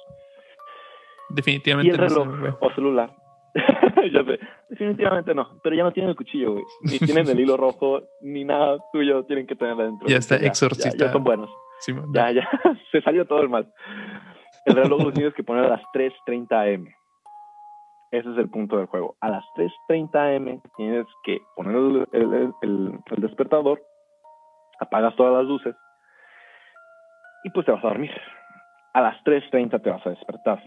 Y 1.30 1.34
Definitivamente 1.34 1.92
el 1.92 1.98
no 2.00 2.08
reloj 2.08 2.56
o 2.60 2.70
celular. 2.72 3.10
ya 4.12 4.22
sé, 4.24 4.38
definitivamente 4.68 5.34
no, 5.34 5.48
pero 5.62 5.74
ya 5.74 5.82
no 5.82 5.90
tienen 5.92 6.10
el 6.10 6.16
cuchillo, 6.16 6.52
güey. 6.52 6.64
Ni 6.82 6.98
tienen 6.98 7.28
el 7.28 7.40
hilo 7.40 7.56
rojo, 7.56 8.02
ni 8.20 8.44
nada 8.44 8.76
tuyo 8.92 9.24
tienen 9.24 9.46
que 9.46 9.56
tener 9.56 9.72
adentro. 9.74 10.06
Ya 10.08 10.18
está 10.18 10.36
Ya- 10.36 10.42
Ya, 10.42 10.48
exorcistado. 10.48 11.12
son 11.12 11.24
buenos. 11.24 11.50
Ya, 12.14 12.30
ya, 12.32 12.48
se 12.92 13.00
salió 13.02 13.24
todo 13.26 13.40
el 13.40 13.48
mal. 13.48 13.66
El 14.64 14.74
reloj 14.74 15.02
lo 15.02 15.12
tienes 15.12 15.32
que 15.34 15.42
poner 15.44 15.64
a 15.64 15.68
las 15.68 15.82
3.30 15.94 16.74
am. 16.74 16.86
Ese 18.10 18.30
es 18.30 18.38
el 18.38 18.48
punto 18.48 18.76
del 18.78 18.86
juego. 18.86 19.16
A 19.20 19.28
las 19.28 19.44
3.30 19.54 20.36
am 20.36 20.60
tienes 20.76 21.06
que 21.24 21.38
poner 21.54 21.76
el, 21.76 22.08
el- 22.12 22.34
el- 22.34 22.54
el- 22.62 22.98
el 23.10 23.20
despertador, 23.22 23.82
apagas 24.80 25.14
todas 25.16 25.34
las 25.34 25.44
luces 25.44 25.74
y 27.44 27.50
pues 27.50 27.66
te 27.66 27.72
vas 27.72 27.84
a 27.84 27.88
dormir. 27.88 28.10
A 28.94 29.00
las 29.02 29.22
3.30 29.24 29.78
te 29.82 29.90
vas 29.90 30.06
a 30.06 30.10
despertar. 30.10 30.62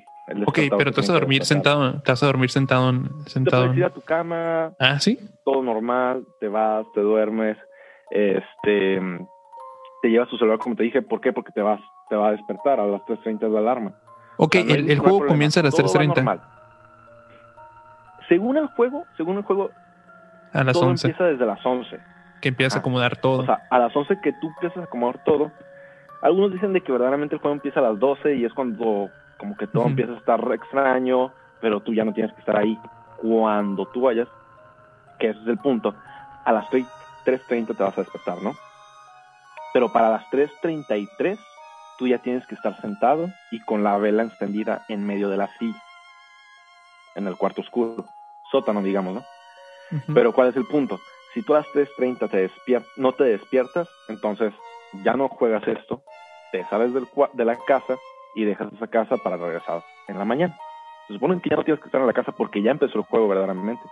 Ok, 0.46 0.60
pero 0.78 0.92
te 0.92 1.02
vas 1.02 1.10
a 1.10 1.14
dormir 1.14 1.44
sentado, 1.44 2.00
te 2.04 2.12
vas 2.12 2.24
a 2.24 2.28
dormir 2.28 2.50
sentado, 2.52 2.90
en- 2.92 3.24
Te 3.26 3.30
sentado. 3.32 3.64
puedes 3.64 3.78
ir 3.80 3.86
a 3.86 3.90
tu 3.90 4.02
cama, 4.02 4.72
Ah, 4.80 5.00
sí. 5.00 5.18
todo 5.44 5.64
normal, 5.64 6.24
te 6.40 6.48
vas, 6.48 6.86
te 6.94 7.02
duermes, 7.02 7.58
este, 8.12 9.02
te 10.04 10.08
llevas 10.10 10.30
tu 10.30 10.38
celular 10.38 10.60
como 10.60 10.76
te 10.76 10.84
dije, 10.84 11.02
¿por 11.02 11.20
qué? 11.22 11.34
Porque 11.34 11.52
te 11.52 11.62
vas, 11.62 11.82
te 12.10 12.16
va 12.16 12.30
a 12.30 12.32
despertar 12.32 12.80
a 12.80 12.86
las 12.86 13.02
3.30 13.06 13.40
de 13.48 13.50
la 13.50 13.60
alarma. 13.60 13.94
Ok, 14.38 14.56
O 14.56 14.58
sea, 14.60 14.64
no 14.64 14.74
hay- 14.74 14.92
el, 14.92 15.00
juego 15.00 15.26
comienza 15.28 15.60
a 15.60 15.64
las 15.64 15.76
todo 15.76 15.88
va 15.88 15.94
3.30. 15.94 16.61
Según 18.32 18.56
el 18.56 18.68
juego, 18.68 19.06
según 19.18 19.36
el 19.40 19.44
juego, 19.44 19.72
A 20.54 20.64
las 20.64 20.72
todo 20.72 20.88
11. 20.88 21.06
empieza 21.08 21.26
desde 21.26 21.46
las 21.46 21.66
11. 21.66 22.00
Que 22.40 22.48
empiezas 22.48 22.78
a 22.78 22.80
acomodar 22.80 23.18
todo. 23.18 23.42
O 23.42 23.46
sea, 23.46 23.68
a 23.70 23.78
las 23.78 23.94
11 23.94 24.22
que 24.24 24.32
tú 24.32 24.48
empiezas 24.48 24.78
a 24.78 24.84
acomodar 24.86 25.22
todo. 25.26 25.52
Algunos 26.22 26.54
dicen 26.54 26.72
de 26.72 26.80
que 26.80 26.94
verdaderamente 26.94 27.36
el 27.36 27.42
juego 27.42 27.56
empieza 27.56 27.82
a 27.82 27.84
las 27.84 28.00
12 28.00 28.36
y 28.36 28.46
es 28.46 28.54
cuando 28.54 29.10
como 29.38 29.58
que 29.58 29.68
todo 29.68 29.86
empieza 29.86 30.14
a 30.14 30.16
estar 30.16 30.40
extraño, 30.54 31.34
pero 31.60 31.82
tú 31.82 31.94
ya 31.94 32.06
no 32.06 32.14
tienes 32.14 32.32
que 32.32 32.40
estar 32.40 32.56
ahí. 32.56 32.80
Cuando 33.18 33.86
tú 33.88 34.04
vayas, 34.04 34.30
que 35.20 35.32
ese 35.32 35.42
es 35.42 35.48
el 35.48 35.58
punto, 35.58 35.94
a 36.46 36.54
las 36.54 36.70
3 36.70 36.86
3.30 37.26 37.76
te 37.76 37.84
vas 37.84 37.98
a 37.98 38.02
despertar, 38.02 38.42
¿no? 38.42 38.54
Pero 39.74 39.92
para 39.92 40.10
las 40.10 40.24
3.33 40.32 41.38
tú 42.00 42.08
ya 42.08 42.20
tienes 42.20 42.48
que 42.48 42.56
estar 42.56 42.80
sentado 42.80 43.28
y 43.52 43.60
con 43.60 43.84
la 43.84 43.98
vela 43.98 44.24
encendida 44.24 44.86
en 44.88 45.06
medio 45.06 45.28
de 45.28 45.36
la 45.36 45.50
silla, 45.60 45.84
en 47.16 47.28
el 47.28 47.36
cuarto 47.36 47.60
oscuro, 47.60 48.06
sótano, 48.52 48.82
digamos, 48.84 49.14
¿no? 49.16 49.26
Pero 50.14 50.34
¿cuál 50.34 50.50
es 50.50 50.56
el 50.56 50.66
punto? 50.66 51.02
Si 51.34 51.42
tú 51.44 51.54
a 51.56 51.60
las 51.60 51.68
3.30 51.72 52.30
te 52.30 52.50
despier- 52.50 52.88
no 52.96 53.14
te 53.16 53.24
despiertas, 53.24 53.88
entonces 54.08 54.54
ya 54.92 55.14
no 55.14 55.30
juegas 55.30 55.66
esto, 55.68 56.04
te 56.52 56.66
sales 56.68 56.94
del 56.94 57.06
cua- 57.10 57.32
de 57.34 57.46
la 57.46 57.58
casa 57.58 57.98
y 58.34 58.44
dejas 58.46 58.72
esa 58.74 58.88
casa 58.88 59.18
para 59.18 59.38
regresar 59.38 59.84
en 60.08 60.18
la 60.18 60.26
mañana. 60.26 60.56
Se 61.08 61.14
supone 61.14 61.42
que 61.42 61.50
ya 61.50 61.56
no 61.58 61.64
tienes 61.64 61.82
que 61.82 61.88
estar 61.88 62.00
en 62.02 62.08
la 62.08 62.14
casa 62.14 62.32
porque 62.34 62.62
ya 62.62 62.72
empezó 62.72 62.98
el 63.00 63.06
juego 63.06 63.28
verdaderamente. 63.28 63.84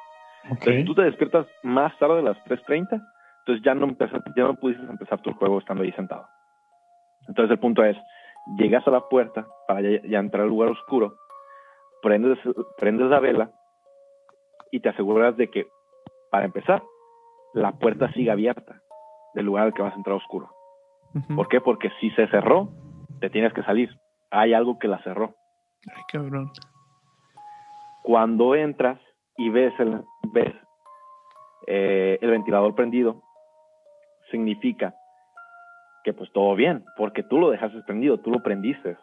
Entonces, 0.44 0.76
si 0.82 0.86
tú 0.86 0.96
te 0.96 1.02
despiertas 1.04 1.48
más 1.64 1.98
tarde 1.98 2.16
de 2.18 2.24
las 2.24 2.38
3.30, 2.46 3.02
entonces 3.40 3.64
ya 3.64 3.74
no, 3.76 3.88
ya 4.36 4.44
no 4.44 4.56
pudiste 4.56 4.84
empezar 4.84 5.22
tu 5.22 5.34
juego 5.34 5.60
estando 5.60 5.84
ahí 5.84 5.92
sentado. 5.94 6.28
Entonces 7.28 7.52
el 7.52 7.60
punto 7.60 7.84
es, 7.84 7.98
llegas 8.58 8.88
a 8.88 8.92
la 8.92 9.02
puerta 9.02 9.46
para 9.68 9.82
ya, 9.82 10.02
ya 10.04 10.20
entrar 10.20 10.44
al 10.44 10.50
lugar 10.50 10.70
oscuro, 10.70 11.16
prendes, 12.02 12.38
prendes 12.78 13.08
la 13.10 13.20
vela 13.20 13.52
y 14.72 14.80
te 14.80 14.90
aseguras 14.90 15.36
de 15.38 15.50
que, 15.50 15.68
para 16.32 16.46
empezar, 16.46 16.84
la 17.54 17.74
puerta 17.74 18.12
siga 18.14 18.34
abierta 18.34 18.82
del 19.34 19.46
lugar 19.46 19.66
al 19.66 19.74
que 19.74 19.82
vas 19.82 19.94
a 19.94 19.98
entrar 19.98 20.16
oscuro. 20.16 20.50
¿Por 21.36 21.48
qué? 21.48 21.60
Porque 21.60 21.90
si 22.00 22.12
se 22.12 22.28
cerró, 22.28 22.70
te 23.20 23.30
tienes 23.30 23.54
que 23.54 23.64
salir. 23.64 23.90
Hay 24.30 24.54
algo 24.54 24.78
que 24.78 24.88
la 24.88 25.02
cerró. 25.04 25.34
Ay, 25.88 26.04
cabrón. 26.12 26.52
Cuando 28.04 28.56
entras 28.56 29.00
y 29.38 29.50
ves 29.50 29.74
el, 29.80 30.04
ves, 30.32 30.54
eh, 31.68 32.20
el 32.22 32.30
ventilador 32.30 32.76
prendido, 32.76 33.24
significa 34.30 34.94
que 36.04 36.14
pues 36.14 36.32
todo 36.32 36.56
bien, 36.56 36.86
porque 36.96 37.24
tú 37.24 37.40
lo 37.40 37.50
dejaste 37.50 37.82
prendido, 37.84 38.20
tú 38.20 38.32
lo 38.32 38.42
prendiste. 38.42 38.98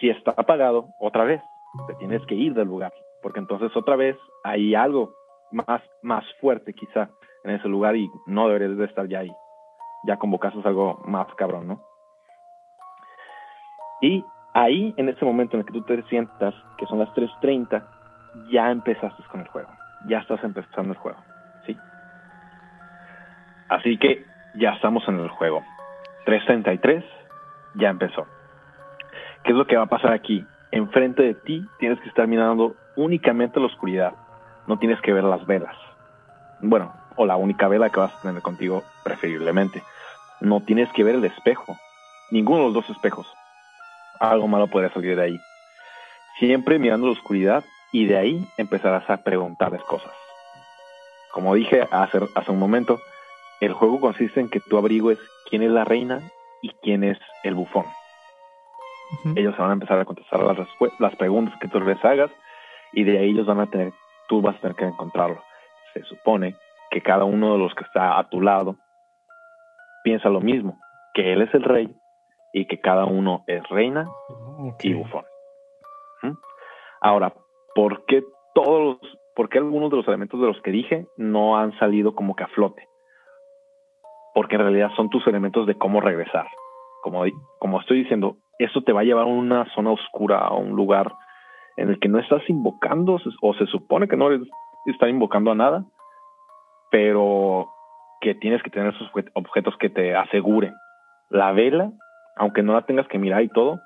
Si 0.00 0.08
está 0.08 0.32
apagado, 0.32 0.88
otra 1.00 1.24
vez, 1.24 1.42
te 1.86 1.94
tienes 1.96 2.24
que 2.26 2.34
ir 2.34 2.54
del 2.54 2.68
lugar, 2.68 2.92
porque 3.22 3.40
entonces 3.40 3.74
otra 3.76 3.96
vez 3.96 4.16
hay 4.44 4.74
algo 4.74 5.14
más, 5.50 5.82
más 6.02 6.24
fuerte 6.40 6.74
quizá 6.74 7.10
en 7.44 7.52
ese 7.52 7.68
lugar 7.68 7.96
y 7.96 8.10
no 8.26 8.48
deberías 8.48 8.76
de 8.76 8.84
estar 8.84 9.06
ya 9.08 9.20
ahí. 9.20 9.32
Ya 10.04 10.16
convocaste 10.16 10.60
algo 10.64 11.00
más 11.04 11.26
cabrón, 11.36 11.68
¿no? 11.68 11.80
Y 14.00 14.24
ahí, 14.52 14.92
en 14.96 15.08
ese 15.08 15.24
momento 15.24 15.56
en 15.56 15.60
el 15.60 15.66
que 15.66 15.72
tú 15.72 15.82
te 15.82 16.02
sientas, 16.04 16.54
que 16.76 16.86
son 16.86 16.98
las 16.98 17.08
3.30, 17.10 17.84
ya 18.50 18.70
empezaste 18.70 19.22
con 19.30 19.40
el 19.40 19.48
juego. 19.48 19.68
Ya 20.08 20.18
estás 20.18 20.42
empezando 20.42 20.92
el 20.92 20.98
juego. 20.98 21.18
¿Sí? 21.66 21.76
Así 23.68 23.96
que 23.98 24.24
ya 24.56 24.70
estamos 24.70 25.06
en 25.06 25.20
el 25.20 25.28
juego. 25.28 25.62
3.33 26.26 27.04
ya 27.76 27.90
empezó. 27.90 28.26
¿Qué 29.44 29.52
es 29.52 29.56
lo 29.56 29.66
que 29.66 29.76
va 29.76 29.84
a 29.84 29.86
pasar 29.86 30.12
aquí? 30.12 30.44
Enfrente 30.72 31.22
de 31.22 31.34
ti 31.34 31.66
tienes 31.78 32.00
que 32.00 32.08
estar 32.08 32.26
mirando 32.26 32.74
únicamente 32.96 33.60
la 33.60 33.66
oscuridad. 33.66 34.14
No 34.66 34.78
tienes 34.78 35.00
que 35.02 35.12
ver 35.12 35.22
las 35.22 35.46
velas. 35.46 35.76
Bueno, 36.60 36.94
o 37.16 37.26
la 37.26 37.36
única 37.36 37.68
vela 37.68 37.90
que 37.90 38.00
vas 38.00 38.14
a 38.14 38.22
tener 38.22 38.40
contigo, 38.40 38.82
preferiblemente. 39.04 39.82
No 40.40 40.62
tienes 40.62 40.90
que 40.92 41.04
ver 41.04 41.16
el 41.16 41.24
espejo. 41.26 41.76
Ninguno 42.30 42.60
de 42.60 42.64
los 42.64 42.74
dos 42.74 42.90
espejos. 42.90 43.26
Algo 44.18 44.48
malo 44.48 44.66
puede 44.66 44.88
salir 44.90 45.14
de 45.14 45.22
ahí. 45.22 45.40
Siempre 46.38 46.78
mirando 46.78 47.06
la 47.06 47.12
oscuridad 47.12 47.62
y 47.92 48.06
de 48.06 48.16
ahí 48.16 48.48
empezarás 48.56 49.08
a 49.10 49.18
preguntarles 49.18 49.82
cosas. 49.82 50.12
Como 51.32 51.54
dije 51.54 51.86
hace, 51.90 52.20
hace 52.34 52.50
un 52.50 52.58
momento, 52.58 52.98
el 53.60 53.74
juego 53.74 54.00
consiste 54.00 54.40
en 54.40 54.48
que 54.48 54.60
tú 54.60 54.78
averigües 54.78 55.18
quién 55.50 55.62
es 55.62 55.70
la 55.70 55.84
reina 55.84 56.20
y 56.62 56.70
quién 56.82 57.04
es 57.04 57.18
el 57.42 57.54
bufón. 57.54 57.84
Ellos 59.36 59.54
se 59.54 59.60
van 59.60 59.70
a 59.70 59.74
empezar 59.74 59.98
a 59.98 60.04
contestar 60.04 60.40
las, 60.98 61.16
preguntas 61.16 61.54
que 61.60 61.68
tú 61.68 61.80
les 61.80 62.02
hagas 62.04 62.30
y 62.92 63.04
de 63.04 63.18
ahí 63.18 63.30
ellos 63.30 63.46
van 63.46 63.60
a 63.60 63.66
tener, 63.66 63.92
tú 64.28 64.40
vas 64.40 64.56
a 64.56 64.60
tener 64.60 64.76
que 64.76 64.84
encontrarlo. 64.84 65.42
Se 65.94 66.02
supone 66.04 66.56
que 66.90 67.02
cada 67.02 67.24
uno 67.24 67.52
de 67.52 67.58
los 67.58 67.74
que 67.74 67.84
está 67.84 68.18
a 68.18 68.28
tu 68.28 68.40
lado 68.40 68.76
piensa 70.02 70.28
lo 70.28 70.40
mismo, 70.40 70.78
que 71.14 71.32
él 71.32 71.42
es 71.42 71.54
el 71.54 71.62
rey 71.62 71.94
y 72.52 72.66
que 72.66 72.80
cada 72.80 73.04
uno 73.04 73.44
es 73.46 73.62
reina 73.68 74.08
Ok. 74.58 74.84
y 74.84 74.94
bufón. 74.94 75.24
¿Mm? 76.22 76.32
Ahora, 77.00 77.32
¿por 77.74 78.04
qué 78.06 78.22
todos 78.54 78.98
los, 79.02 79.18
por 79.34 79.48
qué 79.48 79.58
algunos 79.58 79.90
de 79.90 79.96
los 79.96 80.08
elementos 80.08 80.40
de 80.40 80.46
los 80.46 80.60
que 80.62 80.70
dije 80.70 81.06
no 81.16 81.58
han 81.58 81.78
salido 81.78 82.14
como 82.14 82.36
que 82.36 82.44
a 82.44 82.48
flote? 82.48 82.86
Porque 84.34 84.56
en 84.56 84.62
realidad 84.62 84.90
son 84.96 85.10
tus 85.10 85.26
elementos 85.26 85.66
de 85.66 85.76
cómo 85.76 86.00
regresar. 86.00 86.46
Como, 87.02 87.24
como 87.58 87.80
estoy 87.80 88.02
diciendo, 88.02 88.36
esto 88.64 88.82
te 88.82 88.92
va 88.92 89.00
a 89.00 89.04
llevar 89.04 89.24
a 89.24 89.28
una 89.28 89.64
zona 89.74 89.90
oscura, 89.90 90.38
a 90.38 90.54
un 90.54 90.70
lugar 90.76 91.12
en 91.76 91.88
el 91.90 91.98
que 91.98 92.08
no 92.08 92.18
estás 92.18 92.42
invocando, 92.48 93.18
o 93.40 93.54
se 93.54 93.66
supone 93.66 94.08
que 94.08 94.16
no 94.16 94.28
estás 94.86 95.08
invocando 95.08 95.50
a 95.50 95.54
nada, 95.54 95.84
pero 96.90 97.68
que 98.20 98.34
tienes 98.34 98.62
que 98.62 98.70
tener 98.70 98.94
esos 98.94 99.10
obje- 99.12 99.30
objetos 99.34 99.76
que 99.78 99.88
te 99.88 100.14
aseguren. 100.14 100.74
La 101.30 101.52
vela, 101.52 101.90
aunque 102.36 102.62
no 102.62 102.74
la 102.74 102.82
tengas 102.82 103.08
que 103.08 103.18
mirar 103.18 103.42
y 103.42 103.48
todo, 103.48 103.80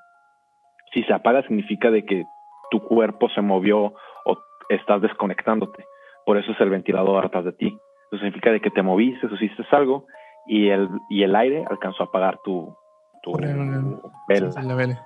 si 0.93 1.03
se 1.03 1.13
apaga 1.13 1.41
significa 1.43 1.91
de 1.91 2.05
que 2.05 2.23
tu 2.71 2.81
cuerpo 2.81 3.29
se 3.29 3.41
movió 3.41 3.93
o 4.25 4.37
estás 4.69 5.01
desconectándote. 5.01 5.85
por 6.25 6.37
eso 6.37 6.51
es 6.51 6.59
el 6.59 6.69
ventilador 6.69 7.23
atrás 7.23 7.45
de 7.45 7.53
ti. 7.53 7.67
Eso 8.11 8.17
significa 8.17 8.51
de 8.51 8.59
que 8.59 8.69
te 8.69 8.81
moviste, 8.81 9.27
hiciste 9.31 9.63
algo 9.71 10.05
y 10.45 10.67
el, 10.67 10.89
y 11.09 11.23
el 11.23 11.33
aire 11.37 11.63
alcanzó 11.69 12.03
a 12.03 12.07
apagar 12.07 12.37
tu, 12.43 12.75
tu 13.21 13.35
vela. 13.37 14.49
La 14.61 14.75
vela. 14.75 15.01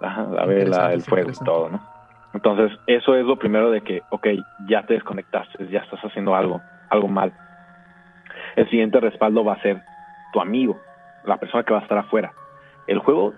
Ajá, 0.00 0.22
la 0.22 0.46
vela, 0.46 0.92
el 0.92 1.02
fuego 1.02 1.30
y 1.30 1.44
todo, 1.44 1.68
¿no? 1.68 1.80
Entonces, 2.32 2.72
eso 2.86 3.14
es 3.14 3.24
lo 3.24 3.36
primero 3.36 3.70
de 3.70 3.82
que, 3.82 4.02
ok, 4.10 4.26
ya 4.68 4.84
te 4.84 4.94
desconectaste, 4.94 5.68
ya 5.68 5.80
estás 5.80 6.00
haciendo 6.00 6.34
algo, 6.34 6.60
algo 6.88 7.08
mal. 7.08 7.32
El 8.56 8.68
siguiente 8.70 9.00
respaldo 9.00 9.44
va 9.44 9.54
a 9.54 9.62
ser 9.62 9.82
tu 10.32 10.40
amigo, 10.40 10.78
la 11.24 11.38
persona 11.38 11.64
que 11.64 11.72
va 11.72 11.80
a 11.80 11.82
estar 11.82 11.98
afuera. 11.98 12.32
El 12.86 12.98
juego, 13.00 13.34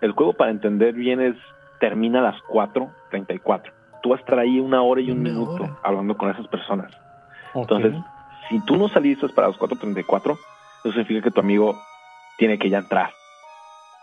el 0.00 0.12
juego 0.12 0.34
para 0.34 0.50
entender 0.50 0.94
bien 0.94 1.20
es, 1.20 1.36
termina 1.80 2.20
a 2.20 2.22
las 2.22 2.36
4.34. 2.44 3.72
Tú 4.02 4.10
vas 4.10 4.18
a 4.18 4.22
estar 4.22 4.38
ahí 4.38 4.60
una 4.60 4.82
hora 4.82 5.00
y 5.00 5.10
un 5.10 5.22
minuto 5.22 5.78
hablando 5.82 6.16
con 6.16 6.30
esas 6.30 6.46
personas. 6.48 6.92
Entonces, 7.54 7.94
si 8.48 8.60
tú 8.66 8.76
no 8.76 8.88
saliste 8.88 9.28
para 9.30 9.48
las 9.48 9.56
4.34, 9.58 10.32
eso 10.32 10.92
significa 10.92 11.22
que 11.22 11.30
tu 11.30 11.40
amigo 11.40 11.74
tiene 12.38 12.58
que 12.58 12.70
ya 12.70 12.78
entrar. 12.78 13.10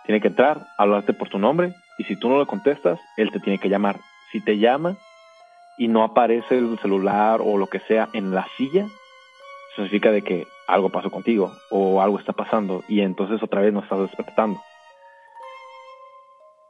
Tiene 0.06 0.22
que 0.22 0.28
entrar, 0.28 0.68
hablarte 0.78 1.14
por 1.14 1.30
tu 1.30 1.40
nombre, 1.40 1.74
y 1.98 2.04
si 2.06 2.16
tú 2.16 2.30
no 2.30 2.40
le 2.40 2.46
contestas, 2.46 3.00
él 3.18 3.32
te 3.32 3.40
tiene 3.40 3.60
que 3.60 3.70
llamar. 3.70 4.00
Si 4.32 4.42
te 4.42 4.58
llama 4.58 4.98
y 5.78 5.88
no 5.88 6.04
aparece 6.04 6.58
el 6.58 6.78
celular 6.80 7.40
o 7.42 7.58
lo 7.58 7.68
que 7.68 7.80
sea 7.82 8.10
en 8.14 8.34
la 8.34 8.48
silla, 8.58 8.88
significa 9.76 10.12
de 10.12 10.22
que 10.22 10.48
algo 10.68 10.90
pasó 10.90 11.10
contigo 11.12 11.52
o 11.70 12.02
algo 12.02 12.20
está 12.20 12.34
pasando 12.34 12.84
y 12.88 13.02
entonces 13.02 13.42
otra 13.44 13.62
vez 13.62 13.74
no 13.74 13.82
estás 13.82 14.00
despertando. 14.00 14.60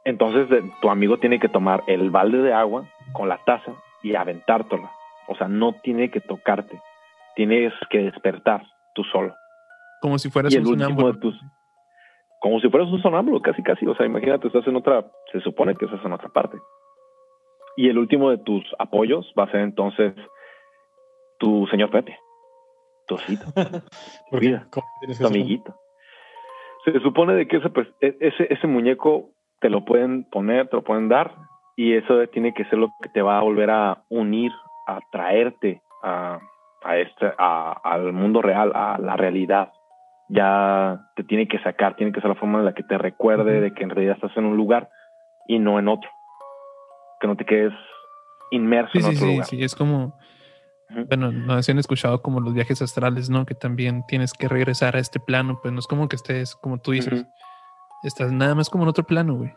Entonces 0.06 0.48
tu 0.82 0.90
amigo 0.90 1.18
tiene 1.18 1.40
que 1.40 1.50
tomar 1.50 1.84
el 1.88 2.10
balde 2.10 2.40
de 2.40 2.54
agua 2.54 2.86
con 3.14 3.30
la 3.30 3.38
taza 3.38 3.72
y 4.02 4.16
aventártela. 4.16 4.92
O 5.28 5.36
sea, 5.36 5.48
no 5.48 5.74
tiene 5.82 6.12
que 6.12 6.20
tocarte. 6.20 6.82
Tienes 7.36 7.74
que 7.90 8.00
despertar 8.00 8.64
tú 8.94 9.04
solo. 9.06 9.34
Como 10.04 10.20
si 10.20 10.30
fueras 10.30 10.54
un 10.54 10.66
sonámbulo. 10.66 11.18
como 12.42 12.60
si 12.60 12.70
fueras 12.70 12.90
un 12.90 13.02
sonámbulo, 13.02 13.42
casi 13.42 13.64
casi. 13.64 13.88
O 13.88 13.96
sea, 13.96 14.06
imagínate, 14.06 14.48
estás 14.48 14.68
en 14.68 14.76
otra, 14.76 15.10
se 15.32 15.40
supone 15.40 15.76
que 15.76 15.86
estás 15.86 16.04
en 16.04 16.12
otra 16.12 16.28
parte. 16.28 16.58
Y 17.78 17.88
el 17.88 17.98
último 17.98 18.30
de 18.30 18.38
tus 18.40 18.66
apoyos 18.80 19.34
va 19.40 19.46
a 19.46 19.52
ser 19.52 19.62
entonces 19.62 20.14
tu 21.40 21.66
señor 21.68 21.90
Pepe, 21.90 22.20
tu 23.08 23.16
osito, 23.16 23.46
tu 24.30 24.40
vida, 24.40 24.68
tu 25.18 25.26
amiguito. 25.26 25.74
Se 26.84 27.00
supone 27.00 27.36
de 27.36 27.48
que 27.48 27.58
ese, 27.58 27.70
pues, 27.70 27.88
e, 28.02 28.18
ese, 28.20 28.54
ese 28.54 28.68
muñeco 28.68 29.30
te 29.62 29.70
lo 29.70 29.86
pueden 29.86 30.26
poner, 30.26 30.68
te 30.68 30.76
lo 30.76 30.84
pueden 30.84 31.08
dar, 31.08 31.34
y 31.78 31.94
eso 31.94 32.28
tiene 32.28 32.54
que 32.54 32.66
ser 32.66 32.78
lo 32.78 32.90
que 33.02 33.08
te 33.08 33.22
va 33.22 33.38
a 33.40 33.44
volver 33.44 33.70
a 33.70 34.04
unir, 34.10 34.52
a 34.86 35.00
traerte 35.14 35.82
a, 36.04 36.42
a 36.84 36.98
este, 36.98 37.32
a, 37.38 37.72
al 37.86 38.12
mundo 38.12 38.42
real, 38.42 38.74
a 38.76 38.98
la 39.00 39.16
realidad. 39.16 39.72
Ya 40.30 41.10
te 41.16 41.24
tiene 41.24 41.48
que 41.48 41.60
sacar, 41.60 41.96
tiene 41.96 42.12
que 42.12 42.22
ser 42.22 42.30
la 42.30 42.36
forma 42.36 42.60
en 42.60 42.66
la 42.66 42.74
que 42.74 42.84
te 42.84 42.98
recuerde 42.98 43.62
de 43.62 43.74
que 43.74 43.84
en 43.84 43.90
realidad 43.90 44.16
estás 44.16 44.36
en 44.38 44.46
un 44.46 44.58
lugar 44.58 44.90
y 45.48 45.60
no 45.60 45.80
en 45.80 45.88
otro. 45.88 46.10
Que 47.20 47.28
no 47.28 47.36
te 47.36 47.46
quedes 47.46 47.74
inmerso 48.52 48.98
en 48.98 49.06
otro 49.06 49.18
sí, 49.18 49.26
lugar. 49.26 49.46
Sí, 49.46 49.58
sí, 49.58 49.64
es 49.64 49.76
como, 49.76 50.18
bueno, 51.10 51.32
no 51.32 51.54
han 51.54 51.80
escuchado 51.80 52.22
como 52.22 52.40
los 52.40 52.54
viajes 52.54 52.82
astrales, 52.82 53.30
¿no? 53.30 53.46
Que 53.46 53.56
también 53.56 54.04
tienes 54.08 54.34
que 54.34 54.48
regresar 54.48 54.96
a 54.96 55.00
este 55.00 55.20
plano, 55.20 55.60
pues 55.62 55.74
no 55.74 55.80
es 55.80 55.88
como 55.88 56.08
que 56.08 56.16
estés, 56.16 56.56
como 56.56 56.80
tú 56.80 56.92
dices, 56.92 57.26
estás 58.04 58.32
nada 58.32 58.56
más 58.56 58.70
como 58.70 58.84
en 58.84 58.90
otro 58.90 59.04
plano, 59.04 59.36
güey. 59.36 59.54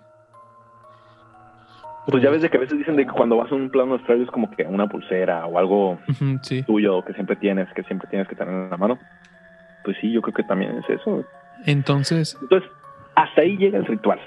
Pues 2.07 2.22
ya 2.22 2.31
ves 2.31 2.40
de 2.40 2.48
que 2.48 2.57
a 2.57 2.61
veces 2.61 2.79
dicen 2.79 2.94
de 2.94 3.05
que 3.05 3.11
cuando 3.11 3.37
vas 3.37 3.50
a 3.50 3.55
un 3.57 3.68
plano 3.68 3.96
astral 3.96 4.22
es 4.22 4.31
como 4.31 4.48
que 4.50 4.62
una 4.62 4.87
pulsera 4.87 5.44
o 5.46 5.59
algo 5.59 5.98
tuyo 6.64 7.05
que 7.05 7.12
siempre 7.14 7.35
tienes, 7.35 7.68
que 7.74 7.83
siempre 7.83 8.09
tienes 8.09 8.29
que 8.29 8.37
tener 8.37 8.55
en 8.55 8.70
la 8.70 8.76
mano. 8.76 8.96
Pues 9.87 9.96
sí, 10.01 10.11
yo 10.11 10.20
creo 10.20 10.35
que 10.35 10.42
también 10.42 10.77
es 10.79 10.90
eso. 10.90 11.25
Entonces. 11.64 12.37
Entonces, 12.42 12.68
hasta 13.14 13.42
ahí 13.42 13.57
llega 13.57 13.79
el 13.79 13.87
ritual. 13.87 14.18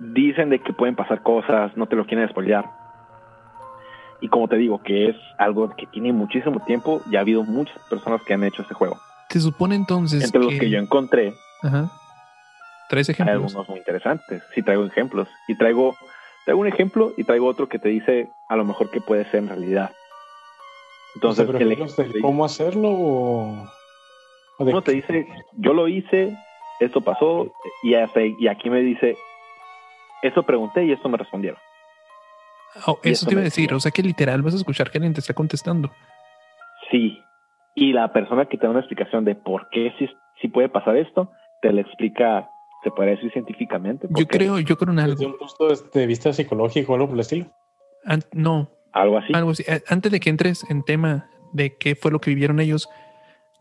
Dicen 0.00 0.50
de 0.50 0.58
que 0.58 0.72
pueden 0.72 0.96
pasar 0.96 1.22
cosas, 1.22 1.76
no 1.76 1.86
te 1.86 1.94
lo 1.94 2.04
quieren 2.04 2.28
spoilear. 2.28 2.64
Y 4.20 4.26
como 4.26 4.48
te 4.48 4.56
digo, 4.56 4.82
que 4.82 5.10
es 5.10 5.16
algo 5.38 5.70
que 5.76 5.86
tiene 5.86 6.12
muchísimo 6.12 6.64
tiempo, 6.64 7.02
ya 7.08 7.20
ha 7.20 7.22
habido 7.22 7.44
muchas 7.44 7.78
personas 7.88 8.20
que 8.22 8.34
han 8.34 8.42
hecho 8.42 8.62
este 8.62 8.74
juego. 8.74 8.96
Se 9.28 9.38
supone 9.38 9.76
entonces. 9.76 10.24
Entre 10.24 10.40
los 10.40 10.54
que 10.54 10.68
yo 10.68 10.80
encontré, 10.80 11.34
Ajá. 11.62 11.88
¿Traes 12.88 13.08
ejemplos? 13.08 13.28
Hay 13.28 13.42
algunos 13.44 13.68
muy 13.68 13.78
interesantes. 13.78 14.42
Sí, 14.56 14.62
traigo 14.62 14.84
ejemplos. 14.84 15.28
Y 15.46 15.54
traigo, 15.54 15.96
traigo 16.44 16.60
un 16.60 16.66
ejemplo 16.66 17.12
y 17.16 17.22
traigo 17.22 17.46
otro 17.46 17.68
que 17.68 17.78
te 17.78 17.88
dice 17.88 18.28
a 18.48 18.56
lo 18.56 18.64
mejor 18.64 18.90
qué 18.90 19.00
puede 19.00 19.24
ser 19.26 19.36
en 19.36 19.48
realidad. 19.50 19.92
Entonces, 21.14 21.48
o 21.48 21.52
de 21.52 22.20
¿cómo 22.20 22.44
hacerlo 22.44 22.88
o, 22.90 23.68
uno 24.58 24.82
te 24.82 24.92
dice, 24.92 25.26
yo 25.56 25.74
lo 25.74 25.88
hice, 25.88 26.36
esto 26.80 27.00
pasó, 27.00 27.52
y, 27.82 27.94
hasta, 27.94 28.20
y 28.24 28.46
aquí 28.48 28.70
me 28.70 28.80
dice, 28.80 29.16
eso 30.22 30.42
pregunté 30.44 30.84
y 30.84 30.92
esto 30.92 31.08
me 31.08 31.18
respondieron. 31.18 31.58
Oh, 32.86 32.98
eso 33.02 33.26
te 33.26 33.32
iba 33.32 33.40
a 33.40 33.44
decir, 33.44 33.74
o 33.74 33.80
sea 33.80 33.90
que 33.90 34.02
literal 34.02 34.40
vas 34.42 34.54
a 34.54 34.58
escuchar 34.58 34.90
que 34.90 34.98
alguien 34.98 35.14
te 35.14 35.20
está 35.20 35.34
contestando. 35.34 35.90
Sí, 36.90 37.18
y 37.74 37.92
la 37.92 38.12
persona 38.12 38.46
que 38.46 38.56
te 38.56 38.64
da 38.64 38.70
una 38.70 38.80
explicación 38.80 39.24
de 39.24 39.34
por 39.34 39.68
qué 39.70 39.92
si, 39.98 40.08
si 40.40 40.48
puede 40.48 40.68
pasar 40.68 40.96
esto, 40.96 41.30
te 41.60 41.72
le 41.72 41.82
explica 41.82 42.48
se 42.82 42.90
puede 42.90 43.10
decir 43.10 43.30
científicamente. 43.32 44.08
Yo 44.10 44.26
creo, 44.26 44.58
yo 44.58 44.76
creo 44.76 44.92
en 44.92 44.98
algo. 44.98 45.14
Desde 45.14 45.26
un 45.26 45.38
punto 45.38 45.68
de 45.68 46.06
vista 46.06 46.32
psicológico 46.32 46.92
o 46.92 46.94
algo 46.96 47.08
por 47.08 47.16
el 47.16 47.20
estilo. 47.20 47.46
no. 48.32 48.68
Algo 48.92 49.18
así. 49.18 49.32
Algo 49.34 49.50
así. 49.50 49.64
Antes 49.88 50.12
de 50.12 50.20
que 50.20 50.30
entres 50.30 50.64
en 50.68 50.82
tema 50.82 51.28
de 51.52 51.76
qué 51.76 51.94
fue 51.94 52.10
lo 52.10 52.20
que 52.20 52.30
vivieron 52.30 52.60
ellos, 52.60 52.88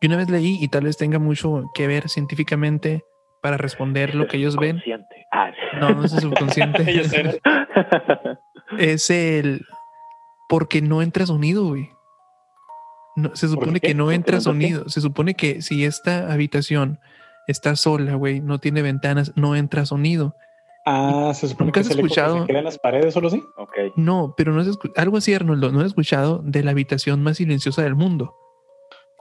yo 0.02 0.08
una 0.08 0.17
vez 0.17 0.30
leí 0.30 0.58
y 0.60 0.67
tal 0.67 0.86
vez 0.86 0.98
tenga 0.98 1.20
mucho 1.20 1.70
que 1.74 1.88
ver 1.88 2.10
científicamente 2.10 3.04
para 3.41 3.58
responder 3.58 4.15
lo 4.15 4.28
que 4.28 4.38
ellos 4.38 4.56
ven. 4.56 4.82
Ah. 5.32 5.52
No, 5.80 5.89
no 5.91 6.06
es 6.06 6.13
el 6.13 6.20
subconsciente. 6.20 7.02
es 8.78 9.10
el 9.10 9.65
porque 10.48 10.82
no 10.82 11.02
entra 11.02 11.26
sonido, 11.26 11.65
güey. 11.65 11.89
No, 13.15 13.36
se 13.36 13.48
supone 13.48 13.80
que 13.80 13.94
no 13.94 14.12
entra 14.12 14.41
sonido. 14.41 14.89
Se 14.89 15.02
supone 15.02 15.34
que 15.34 15.62
si 15.62 15.86
esta 15.86 16.32
habitación 16.32 17.00
está 17.48 17.76
sola, 17.76 18.15
güey, 18.15 18.41
no 18.41 18.60
tiene 18.60 18.82
ventanas, 18.82 19.34
no 19.36 19.56
entra 19.56 19.86
sonido. 19.86 20.36
Ah, 20.86 21.32
se 21.36 21.48
supone 21.48 21.72
que 21.72 21.80
has 21.80 21.89
escuchado? 21.89 22.41
se 22.41 22.48
quedan 22.48 22.63
las 22.63 22.80
paredes 22.80 23.13
solo 23.13 23.28
así. 23.28 23.44
Okay. 23.56 23.91
No, 23.96 24.34
pero 24.36 24.52
no 24.52 24.62
es 24.62 24.78
algo 24.96 25.17
así, 25.17 25.34
Arnoldo, 25.34 25.72
no 25.72 25.82
he 25.82 25.86
escuchado 25.86 26.41
de 26.44 26.63
la 26.63 26.72
habitación 26.72 27.22
más 27.22 27.38
silenciosa 27.38 27.84
del 27.84 27.96
mundo. 27.96 28.36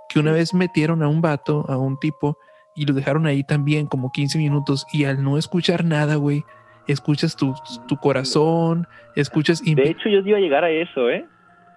Que 0.08 0.20
una 0.20 0.32
vez 0.32 0.54
metieron 0.54 1.02
a 1.02 1.08
un 1.08 1.20
vato, 1.20 1.66
a 1.68 1.76
un 1.76 1.98
tipo, 1.98 2.38
y 2.74 2.86
lo 2.86 2.94
dejaron 2.94 3.26
ahí 3.26 3.44
también 3.44 3.86
como 3.86 4.10
15 4.10 4.38
minutos, 4.38 4.86
y 4.92 5.04
al 5.04 5.22
no 5.22 5.36
escuchar 5.36 5.84
nada, 5.84 6.16
güey, 6.16 6.44
escuchas 6.88 7.36
tu, 7.36 7.54
tu 7.86 7.96
corazón, 7.98 8.86
escuchas... 9.14 9.62
De 9.62 9.90
hecho, 9.90 10.08
yo 10.08 10.20
iba 10.20 10.38
a 10.38 10.40
llegar 10.40 10.64
a 10.64 10.70
eso, 10.70 11.10
¿eh? 11.10 11.26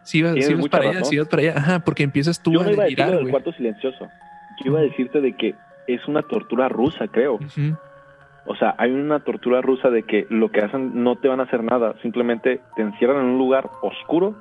Sí, 0.04 0.20
ibas, 0.20 0.36
para 0.70 0.90
allá, 0.90 1.04
sí, 1.04 1.16
ibas 1.16 1.28
para 1.28 1.42
allá, 1.44 1.54
ajá, 1.58 1.80
porque 1.80 2.04
empiezas 2.04 2.42
tú 2.42 2.54
yo 2.54 2.62
a 2.62 2.64
no 2.66 2.72
iba 2.72 2.84
a 2.84 2.88
decir 2.88 3.06
del 3.06 3.30
cuarto 3.30 3.54
silencioso. 3.54 4.10
Yo 4.64 4.72
iba 4.72 4.80
a 4.80 4.84
decirte 4.84 5.22
de 5.22 5.34
que 5.36 5.56
es 5.88 6.06
una 6.08 6.22
tortura 6.22 6.68
rusa, 6.70 7.08
creo. 7.08 7.40
O 8.46 8.56
sea, 8.56 8.76
hay 8.78 8.92
una 8.92 9.22
tortura 9.22 9.62
rusa 9.62 9.90
de 9.90 10.04
que 10.04 10.28
lo 10.30 10.52
que 10.52 10.62
hacen 10.62 11.04
no 11.04 11.16
te 11.16 11.30
van 11.30 11.40
a 11.40 11.44
hacer 11.44 11.64
nada, 11.64 11.96
simplemente 12.02 12.62
te 12.76 12.82
encierran 12.82 13.18
en 13.18 13.26
un 13.26 13.38
lugar 13.38 13.70
oscuro 13.82 14.36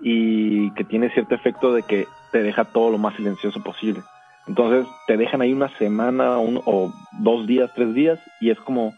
y 0.00 0.70
que 0.72 0.84
tiene 0.84 1.10
cierto 1.10 1.34
efecto 1.34 1.72
de 1.72 1.82
que 1.82 2.06
te 2.32 2.42
deja 2.42 2.64
todo 2.64 2.90
lo 2.90 2.98
más 2.98 3.16
silencioso 3.16 3.62
posible. 3.62 4.00
Entonces 4.46 4.86
te 5.06 5.16
dejan 5.18 5.42
ahí 5.42 5.52
una 5.52 5.68
semana 5.76 6.38
o 6.38 6.92
dos 7.20 7.46
días, 7.46 7.70
tres 7.74 7.92
días 7.92 8.18
y 8.40 8.50
es 8.50 8.58
como 8.60 8.94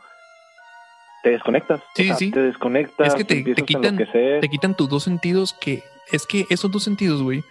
te 1.22 1.30
desconectas. 1.30 1.82
Sí, 1.94 2.10
sí. 2.16 2.30
Te 2.30 2.40
desconectas. 2.40 3.08
Es 3.08 3.14
que 3.14 3.24
te, 3.24 3.44
quitan, 3.64 3.96
te 3.96 4.48
quitan 4.48 4.76
tus 4.76 4.88
dos 4.88 5.04
sentidos 5.04 5.54
que 5.60 5.82
es 6.12 6.26
que 6.26 6.46
esos 6.50 6.70
dos 6.70 6.82
sentidos, 6.82 7.22
güey, 7.22 7.42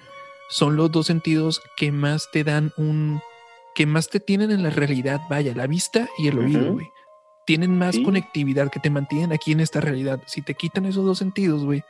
son 0.50 0.76
los 0.76 0.92
dos 0.92 1.08
sentidos 1.08 1.62
que 1.78 1.92
más 1.92 2.30
te 2.32 2.44
dan 2.44 2.72
un 2.78 3.22
que 3.80 3.86
más 3.86 4.10
te 4.10 4.20
tienen 4.20 4.52
en 4.52 4.62
la 4.62 4.72
realidad, 4.72 5.22
vaya, 5.30 5.54
la 5.56 5.66
vista 5.66 6.10
y 6.18 6.28
el 6.28 6.38
oído, 6.38 6.74
güey. 6.74 6.86
Tienen 7.46 7.78
más 7.78 7.98
conectividad 7.98 8.70
que 8.70 8.82
te 8.82 8.90
mantienen 8.90 9.32
aquí 9.32 9.54
en 9.54 9.62
esta 9.62 9.80
realidad. 9.80 10.20
Si 10.26 10.42
te 10.42 10.54
quitan 10.54 10.86
esos 10.86 11.06
dos 11.06 11.18
sentidos, 11.18 11.64
güey, 11.64 11.82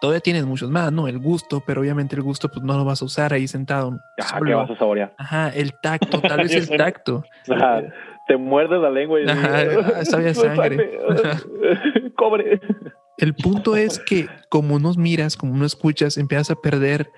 todavía 0.00 0.20
tienes 0.22 0.46
muchos 0.46 0.70
más, 0.70 0.90
¿no? 0.90 1.08
El 1.08 1.18
gusto, 1.18 1.62
pero 1.66 1.82
obviamente 1.82 2.16
el 2.16 2.22
gusto 2.22 2.48
pues 2.48 2.64
no 2.64 2.78
lo 2.78 2.86
vas 2.86 3.02
a 3.02 3.04
usar 3.04 3.34
ahí 3.34 3.46
sentado. 3.46 3.98
Ajá, 4.18 4.40
¿qué 4.42 4.54
vas 4.54 4.70
a 4.70 4.76
saborear? 4.78 5.14
Ajá, 5.18 5.50
el 5.50 5.74
tacto, 5.82 6.18
tal 6.22 6.44
vez 6.44 6.54
el 6.54 6.76
tacto. 6.78 7.22
Ajá, 7.50 7.82
te 8.26 8.38
muerde 8.38 8.78
la 8.78 8.88
lengua 8.88 9.20
y 9.20 9.28
Ajá, 9.28 10.06
sabía 10.06 10.32
sangre. 10.32 10.98
Cobre. 12.16 12.58
El 13.18 13.34
punto 13.34 13.76
es 13.76 13.98
que 13.98 14.28
como 14.48 14.78
nos 14.78 14.96
miras, 14.96 15.36
como 15.36 15.54
no 15.58 15.66
escuchas, 15.66 16.16
empiezas 16.16 16.52
a 16.52 16.54
perder 16.54 17.10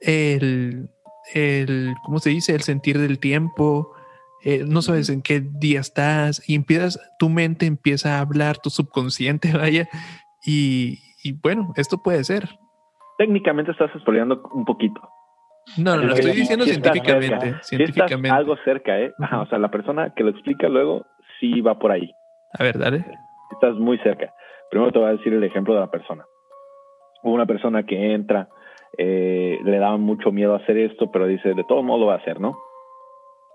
el 0.00 0.88
el, 1.34 1.94
¿cómo 2.04 2.18
se 2.18 2.30
dice? 2.30 2.54
El 2.54 2.62
sentir 2.62 2.98
del 2.98 3.18
tiempo, 3.18 3.94
eh, 4.44 4.64
no 4.66 4.82
sabes 4.82 5.08
en 5.08 5.22
qué 5.22 5.40
día 5.40 5.80
estás 5.80 6.48
y 6.48 6.54
empiezas, 6.54 6.98
tu 7.18 7.28
mente 7.28 7.66
empieza 7.66 8.16
a 8.16 8.20
hablar, 8.20 8.58
tu 8.58 8.70
subconsciente, 8.70 9.52
vaya, 9.56 9.88
y, 10.44 10.98
bueno, 11.40 11.72
esto 11.76 12.02
puede 12.02 12.24
ser. 12.24 12.48
técnicamente 13.18 13.70
estás 13.70 13.90
spoileando 14.00 14.42
un 14.52 14.64
poquito. 14.64 15.00
No, 15.78 15.96
no, 15.96 16.02
lo 16.02 16.14
estoy 16.14 16.32
diciendo 16.32 16.64
científicamente. 16.64 17.54
científicamente. 17.62 18.30
algo 18.30 18.56
cerca, 18.64 18.98
¿eh? 18.98 19.12
o 19.18 19.46
sea, 19.46 19.58
la 19.58 19.70
persona 19.70 20.12
que 20.14 20.24
lo 20.24 20.30
explica 20.30 20.68
luego 20.68 21.06
sí 21.38 21.60
va 21.60 21.78
por 21.78 21.92
ahí. 21.92 22.12
A 22.58 22.64
ver, 22.64 22.78
dale. 22.78 23.04
Estás 23.52 23.76
muy 23.76 23.98
cerca. 23.98 24.34
Primero 24.70 24.90
te 24.90 24.98
voy 24.98 25.08
a 25.08 25.12
decir 25.12 25.32
el 25.32 25.44
ejemplo 25.44 25.74
de 25.74 25.80
la 25.80 25.90
persona. 25.90 26.24
Hubo 27.22 27.34
una 27.34 27.46
persona 27.46 27.84
que 27.84 28.12
entra, 28.12 28.48
eh, 28.98 29.58
le 29.64 29.78
daba 29.78 29.96
mucho 29.96 30.32
miedo 30.32 30.54
hacer 30.54 30.76
esto, 30.76 31.10
pero 31.10 31.26
dice, 31.26 31.54
de 31.54 31.64
todo 31.64 31.82
modo 31.82 32.00
lo 32.00 32.06
va 32.06 32.14
a 32.14 32.18
hacer, 32.18 32.40
¿no? 32.40 32.58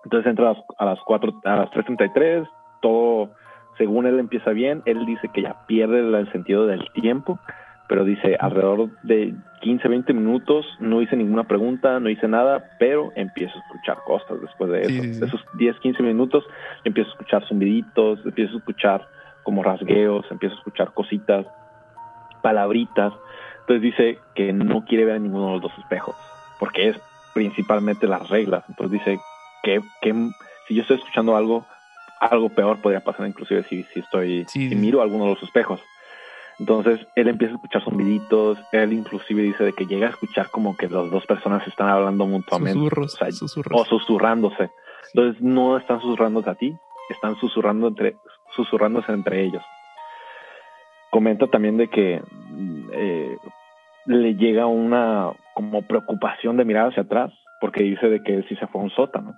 Entonces 0.03 0.29
entra 0.29 0.49
a 0.49 0.53
las, 0.53 0.63
a 0.77 0.85
las 0.85 0.99
4, 1.05 1.41
a 1.43 1.55
las 1.57 1.69
3.33, 1.71 2.47
todo, 2.81 3.29
según 3.77 4.05
él 4.07 4.19
empieza 4.19 4.51
bien, 4.51 4.81
él 4.85 5.05
dice 5.05 5.29
que 5.33 5.41
ya 5.41 5.65
pierde 5.67 5.99
el 5.99 6.31
sentido 6.31 6.65
del 6.65 6.89
tiempo, 6.93 7.39
pero 7.87 8.03
dice 8.03 8.35
alrededor 8.39 8.89
de 9.03 9.33
15, 9.61 9.87
20 9.87 10.13
minutos 10.13 10.65
no 10.79 11.01
hice 11.01 11.15
ninguna 11.15 11.45
pregunta, 11.45 11.99
no 11.99 12.09
hice 12.09 12.27
nada, 12.27 12.63
pero 12.79 13.11
empiezo 13.15 13.53
a 13.57 13.61
escuchar 13.61 13.97
cosas 14.05 14.41
después 14.41 14.69
de 14.71 14.81
eso. 14.81 15.25
Esos 15.25 15.41
10, 15.57 15.79
15 15.79 16.03
minutos 16.03 16.43
empiezo 16.83 17.09
a 17.09 17.13
escuchar 17.13 17.47
zumbiditos, 17.47 18.19
empiezo 18.25 18.55
a 18.55 18.57
escuchar 18.57 19.07
como 19.43 19.63
rasgueos, 19.63 20.25
empiezo 20.29 20.55
a 20.55 20.57
escuchar 20.57 20.93
cositas, 20.93 21.45
palabritas. 22.41 23.13
Entonces 23.67 23.81
dice 23.81 24.19
que 24.33 24.53
no 24.53 24.85
quiere 24.85 25.03
ver 25.03 25.15
a 25.15 25.19
ninguno 25.19 25.47
de 25.47 25.53
los 25.53 25.61
dos 25.63 25.77
espejos, 25.77 26.15
porque 26.57 26.87
es 26.87 26.97
principalmente 27.33 28.07
las 28.07 28.29
reglas. 28.29 28.63
Entonces 28.69 28.99
dice 28.99 29.19
que, 29.61 29.81
que 30.01 30.13
si 30.67 30.75
yo 30.75 30.83
estoy 30.83 30.97
escuchando 30.97 31.35
algo, 31.35 31.65
algo 32.21 32.47
peor 32.47 32.81
podría 32.81 33.03
pasar 33.03 33.27
inclusive 33.27 33.63
si, 33.63 33.83
si 33.93 33.99
estoy, 33.99 34.45
si 34.45 34.73
miro 34.73 35.01
alguno 35.01 35.25
de 35.25 35.31
los 35.31 35.43
espejos. 35.43 35.81
Entonces 36.59 37.05
él 37.15 37.27
empieza 37.27 37.55
a 37.55 37.57
escuchar 37.57 37.83
zumbiditos, 37.83 38.57
él 38.71 38.93
inclusive 38.93 39.43
dice 39.43 39.65
de 39.65 39.73
que 39.73 39.85
llega 39.85 40.07
a 40.07 40.11
escuchar 40.11 40.49
como 40.49 40.77
que 40.77 40.87
las 40.87 41.11
dos 41.11 41.25
personas 41.25 41.67
están 41.67 41.89
hablando 41.89 42.25
mutuamente. 42.25 42.79
o, 43.71 43.85
susurrándose. 43.85 44.71
Entonces 45.13 45.41
no 45.41 45.77
están 45.77 45.99
susurrándose 45.99 46.49
a 46.49 46.55
ti, 46.55 46.73
están 47.09 47.35
susurrando 47.35 47.89
entre, 47.89 48.15
susurrándose 48.55 49.11
entre 49.11 49.43
ellos. 49.43 49.63
Comenta 51.11 51.47
también 51.47 51.77
de 51.77 51.89
que 51.89 52.21
eh, 52.91 53.36
le 54.07 54.35
llega 54.35 54.65
una 54.65 55.31
como 55.53 55.81
preocupación 55.83 56.57
de 56.57 56.65
mirar 56.65 56.89
hacia 56.89 57.03
atrás, 57.03 57.31
porque 57.61 57.83
dice 57.83 58.09
de 58.09 58.23
que 58.23 58.35
él 58.35 58.45
sí 58.47 58.55
se 58.55 58.67
fue 58.67 58.81
a 58.81 58.85
un 58.85 58.89
sótano. 58.91 59.33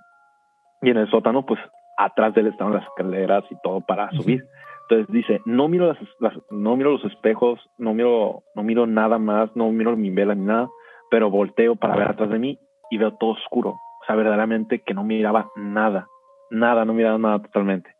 Y 0.82 0.90
en 0.90 0.96
el 0.96 1.10
sótano, 1.10 1.44
pues 1.44 1.60
atrás 1.98 2.34
de 2.34 2.42
él 2.42 2.46
estaban 2.48 2.74
las 2.74 2.84
escaleras 2.84 3.44
y 3.50 3.56
todo 3.62 3.80
para 3.80 4.10
subir. 4.12 4.44
Entonces 4.88 5.12
dice, 5.12 5.40
no 5.44 5.68
miro 5.68 5.94
las, 6.18 6.32
no 6.50 6.76
miro 6.76 6.92
los 6.92 7.04
espejos, 7.04 7.60
no 7.78 7.94
miro, 7.94 8.42
no 8.54 8.62
miro 8.62 8.86
nada 8.86 9.18
más, 9.18 9.54
no 9.54 9.70
miro 9.70 9.96
mi 9.96 10.10
vela 10.10 10.34
ni 10.34 10.44
nada, 10.44 10.68
pero 11.10 11.30
volteo 11.30 11.76
para 11.76 11.96
ver 11.96 12.08
atrás 12.08 12.30
de 12.30 12.38
mí 12.38 12.58
y 12.90 12.98
veo 12.98 13.12
todo 13.14 13.30
oscuro. 13.30 13.70
O 13.70 14.04
sea, 14.06 14.16
verdaderamente 14.16 14.80
que 14.80 14.94
no 14.94 15.04
miraba 15.04 15.48
nada, 15.56 16.08
nada, 16.50 16.84
no 16.84 16.94
miraba 16.94 17.18
nada 17.18 17.40
totalmente. 17.40 17.94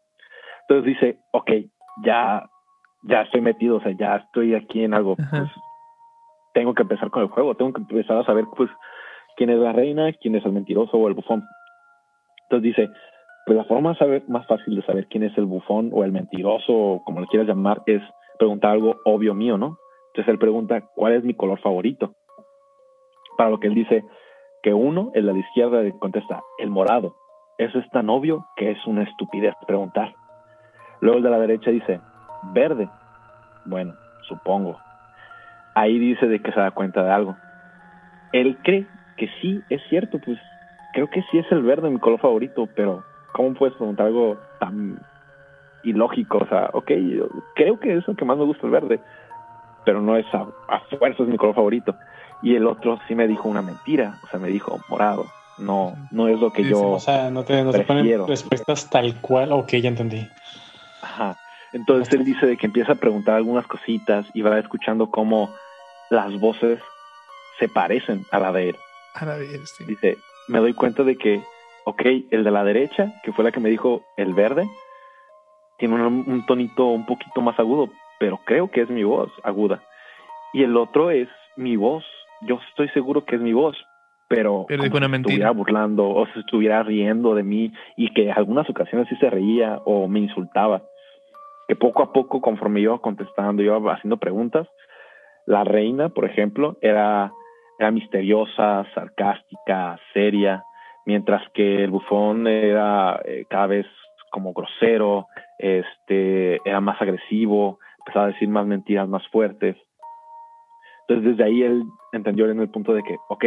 Entonces 0.62 0.94
dice, 0.94 1.18
ok, 1.32 1.50
ya, 2.04 2.48
ya 3.04 3.22
estoy 3.22 3.40
metido, 3.40 3.76
o 3.76 3.80
sea, 3.80 3.92
ya 3.92 4.16
estoy 4.16 4.54
aquí 4.54 4.82
en 4.82 4.94
algo. 4.94 5.16
Pues, 5.16 5.50
tengo 6.61 6.74
que 6.74 6.82
empezar 6.82 7.11
con 7.11 7.22
el 7.22 7.30
juego, 7.30 7.54
tengo 7.54 7.72
que 7.72 7.80
empezar 7.80 8.18
a 8.18 8.24
saber, 8.24 8.44
pues, 8.54 8.68
quién 9.34 9.48
es 9.48 9.58
la 9.58 9.72
reina, 9.72 10.12
quién 10.12 10.34
es 10.34 10.44
el 10.44 10.52
mentiroso 10.52 10.98
o 10.98 11.08
el 11.08 11.14
bufón. 11.14 11.42
Entonces 12.42 12.62
dice, 12.76 12.90
pues 13.46 13.56
la 13.56 13.64
forma 13.64 13.96
más 14.28 14.46
fácil 14.46 14.76
de 14.76 14.82
saber 14.82 15.06
quién 15.06 15.22
es 15.22 15.36
el 15.38 15.46
bufón 15.46 15.88
o 15.94 16.04
el 16.04 16.12
mentiroso, 16.12 16.70
o 16.70 17.02
como 17.02 17.20
lo 17.20 17.26
quieras 17.28 17.48
llamar, 17.48 17.80
es 17.86 18.02
preguntar 18.38 18.72
algo 18.72 18.96
obvio 19.06 19.32
mío, 19.32 19.56
¿no? 19.56 19.78
Entonces 20.08 20.30
él 20.30 20.38
pregunta, 20.38 20.82
¿cuál 20.94 21.14
es 21.14 21.24
mi 21.24 21.32
color 21.32 21.58
favorito? 21.61 22.12
Para 23.38 23.48
lo 23.48 23.58
que 23.58 23.68
él 23.68 23.74
dice 23.74 24.04
que 24.62 24.74
uno, 24.74 25.12
el 25.14 25.24
de 25.24 25.32
la 25.32 25.38
izquierda, 25.38 25.80
contesta, 25.98 26.42
el 26.58 26.68
morado. 26.68 27.16
Eso 27.56 27.78
es 27.78 27.88
tan 27.88 28.11
obvio 28.11 28.44
que 28.56 28.72
es 28.72 28.86
una 28.86 29.04
estupidez 29.04 29.54
preguntar. 29.66 30.14
Luego 31.00 31.16
el 31.16 31.24
de 31.24 31.30
la 31.30 31.38
derecha 31.38 31.70
dice, 31.70 32.02
verde. 32.52 32.90
Bueno, 33.64 33.94
supongo. 34.28 34.76
Ahí 35.74 35.98
dice 35.98 36.26
de 36.26 36.40
que 36.40 36.52
se 36.52 36.60
da 36.60 36.70
cuenta 36.70 37.02
de 37.02 37.10
algo. 37.10 37.36
Él 38.32 38.58
cree 38.62 38.86
que 39.16 39.28
sí, 39.40 39.62
es 39.68 39.80
cierto, 39.88 40.18
pues 40.18 40.38
creo 40.92 41.08
que 41.08 41.22
sí 41.30 41.38
es 41.38 41.50
el 41.52 41.62
verde 41.62 41.90
mi 41.90 41.98
color 41.98 42.20
favorito, 42.20 42.68
pero 42.74 43.04
¿cómo 43.32 43.54
puedes 43.54 43.76
preguntar 43.76 44.06
algo 44.06 44.38
tan 44.58 44.98
ilógico? 45.82 46.38
O 46.38 46.46
sea, 46.46 46.70
ok, 46.72 46.90
creo 47.54 47.78
que 47.78 47.96
es 47.96 48.06
lo 48.06 48.14
que 48.14 48.24
más 48.24 48.38
me 48.38 48.44
gusta 48.44 48.66
el 48.66 48.72
verde, 48.72 49.00
pero 49.84 50.00
no 50.00 50.16
es 50.16 50.26
a, 50.32 50.46
fuerza 50.98 51.22
es 51.22 51.28
mi 51.28 51.36
color 51.36 51.54
favorito. 51.54 51.94
Y 52.42 52.56
el 52.56 52.66
otro 52.66 52.98
sí 53.06 53.14
me 53.14 53.28
dijo 53.28 53.48
una 53.48 53.62
mentira, 53.62 54.18
o 54.22 54.28
sea, 54.28 54.40
me 54.40 54.48
dijo 54.48 54.80
morado. 54.88 55.26
No, 55.58 55.94
no 56.10 56.28
es 56.28 56.40
lo 56.40 56.52
que 56.52 56.64
yo. 56.64 56.92
O 56.92 57.00
sea, 57.00 57.30
no 57.30 57.44
te, 57.44 57.62
no 57.62 57.70
te 57.70 57.80
ponen 57.80 58.26
respuestas 58.26 58.88
tal 58.88 59.14
cual. 59.20 59.52
Ok, 59.52 59.74
ya 59.74 59.90
entendí. 59.90 60.26
Ajá. 61.02 61.36
Entonces 61.72 62.12
él 62.14 62.24
dice 62.24 62.46
de 62.46 62.56
que 62.56 62.66
empieza 62.66 62.92
a 62.92 62.96
preguntar 62.96 63.36
algunas 63.36 63.66
cositas 63.66 64.26
y 64.34 64.42
va 64.42 64.58
escuchando 64.58 65.10
cómo 65.10 65.54
las 66.10 66.38
voces 66.40 66.80
se 67.58 67.68
parecen 67.68 68.24
a 68.32 68.40
la 68.40 68.52
de 68.52 68.70
él. 68.70 68.76
A 69.14 69.24
la 69.24 69.36
de 69.36 69.54
él, 69.54 69.66
sí. 69.66 69.84
Dice, 69.84 70.16
me 70.48 70.58
doy 70.58 70.72
cuenta 70.74 71.04
de 71.04 71.16
que 71.16 71.42
ok, 71.84 72.02
el 72.30 72.44
de 72.44 72.50
la 72.50 72.64
derecha, 72.64 73.12
que 73.22 73.32
fue 73.32 73.44
la 73.44 73.52
que 73.52 73.60
me 73.60 73.68
dijo 73.68 74.02
el 74.16 74.34
verde, 74.34 74.68
tiene 75.78 75.94
un, 75.94 76.44
tonito 76.46 76.86
un 76.86 77.06
poquito 77.06 77.40
más 77.40 77.58
agudo, 77.58 77.88
pero 78.18 78.38
creo 78.44 78.70
que 78.70 78.82
es 78.82 78.90
mi 78.90 79.02
voz 79.02 79.30
aguda. 79.42 79.82
Y 80.52 80.62
el 80.62 80.76
otro 80.76 81.10
es 81.10 81.28
mi 81.56 81.76
voz. 81.76 82.04
Yo 82.42 82.58
estoy 82.68 82.88
seguro 82.90 83.24
que 83.24 83.36
es 83.36 83.40
mi 83.40 83.52
voz, 83.52 83.76
pero, 84.28 84.66
pero 84.68 84.82
si 84.82 84.88
estuviera 84.88 85.50
burlando 85.50 86.08
o 86.08 86.26
se 86.28 86.40
estuviera 86.40 86.82
riendo 86.82 87.34
de 87.34 87.42
mí 87.42 87.72
y 87.96 88.12
que 88.12 88.24
en 88.24 88.32
algunas 88.32 88.68
ocasiones 88.68 89.08
sí 89.08 89.16
se 89.16 89.30
reía 89.30 89.80
o 89.84 90.06
me 90.06 90.20
insultaba. 90.20 90.82
Que 91.70 91.76
poco 91.76 92.02
a 92.02 92.12
poco, 92.12 92.40
conforme 92.40 92.80
iba 92.80 92.98
contestando, 92.98 93.62
iba 93.62 93.94
haciendo 93.94 94.16
preguntas, 94.16 94.66
la 95.46 95.62
reina, 95.62 96.08
por 96.08 96.24
ejemplo, 96.24 96.76
era, 96.80 97.32
era 97.78 97.92
misteriosa, 97.92 98.84
sarcástica, 98.92 99.96
seria, 100.12 100.64
mientras 101.06 101.48
que 101.54 101.84
el 101.84 101.92
bufón 101.92 102.48
era 102.48 103.20
eh, 103.24 103.44
cada 103.48 103.68
vez 103.68 103.86
como 104.32 104.52
grosero, 104.52 105.28
este, 105.58 106.56
era 106.68 106.80
más 106.80 107.00
agresivo, 107.00 107.78
empezaba 108.00 108.24
a 108.24 108.28
decir 108.30 108.48
más 108.48 108.66
mentiras 108.66 109.06
más 109.06 109.22
fuertes. 109.28 109.76
Entonces 111.02 111.36
desde 111.36 111.44
ahí 111.44 111.62
él 111.62 111.84
entendió 112.10 112.50
en 112.50 112.58
el 112.58 112.70
punto 112.70 112.94
de 112.94 113.04
que, 113.04 113.16
ok, 113.28 113.44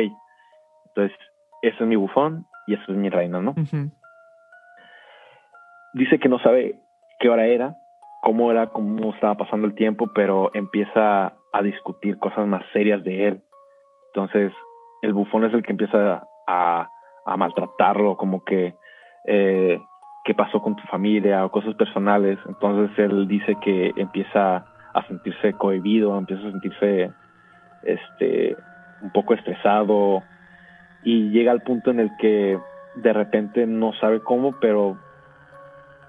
entonces 0.87 1.17
ese 1.61 1.75
es 1.75 1.87
mi 1.89 1.97
bufón 1.97 2.45
y 2.67 2.75
esa 2.75 2.83
es 2.87 2.95
mi 2.95 3.09
reina, 3.09 3.41
¿no? 3.41 3.53
Dice 5.93 6.19
que 6.19 6.29
no 6.29 6.39
sabe 6.39 6.79
qué 7.19 7.27
hora 7.27 7.47
era, 7.47 7.75
cómo 8.23 8.51
era, 8.51 8.67
cómo 8.67 9.13
estaba 9.13 9.35
pasando 9.35 9.67
el 9.67 9.75
tiempo, 9.75 10.09
pero 10.15 10.49
empieza 10.53 11.33
a 11.51 11.61
discutir 11.61 12.17
cosas 12.17 12.47
más 12.47 12.63
serias 12.71 13.03
de 13.03 13.27
él. 13.27 13.41
Entonces 14.07 14.53
el 15.01 15.13
bufón 15.13 15.43
es 15.43 15.53
el 15.53 15.61
que 15.61 15.73
empieza 15.73 16.23
a 16.47 16.87
maltratarlo, 17.37 18.15
como 18.15 18.43
que 18.45 18.75
eh, 19.25 19.79
qué 20.23 20.33
pasó 20.33 20.61
con 20.61 20.75
tu 20.75 20.83
familia 20.83 21.45
o 21.45 21.51
cosas 21.51 21.75
personales. 21.75 22.39
Entonces 22.47 22.97
él 22.97 23.27
dice 23.27 23.57
que 23.61 23.91
empieza 23.97 24.65
a 24.93 25.07
sentirse 25.07 25.53
cohibido, 25.53 26.17
empieza 26.17 26.47
a 26.47 26.51
sentirse 26.51 27.11
este 27.83 28.55
un 29.01 29.11
poco 29.11 29.33
estresado 29.33 30.23
y 31.03 31.29
llega 31.31 31.51
al 31.51 31.61
punto 31.61 31.91
en 31.91 31.99
el 31.99 32.11
que 32.19 32.57
de 32.95 33.13
repente 33.13 33.67
no 33.67 33.91
sabe 33.99 34.21
cómo, 34.21 34.53
pero 34.61 34.97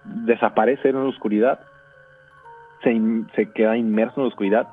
desaparece 0.04 0.90
en 0.90 1.02
la 1.02 1.08
oscuridad, 1.08 1.58
se, 2.84 3.00
se 3.34 3.50
queda 3.50 3.76
inmerso 3.76 4.14
en 4.18 4.22
la 4.24 4.28
oscuridad 4.28 4.68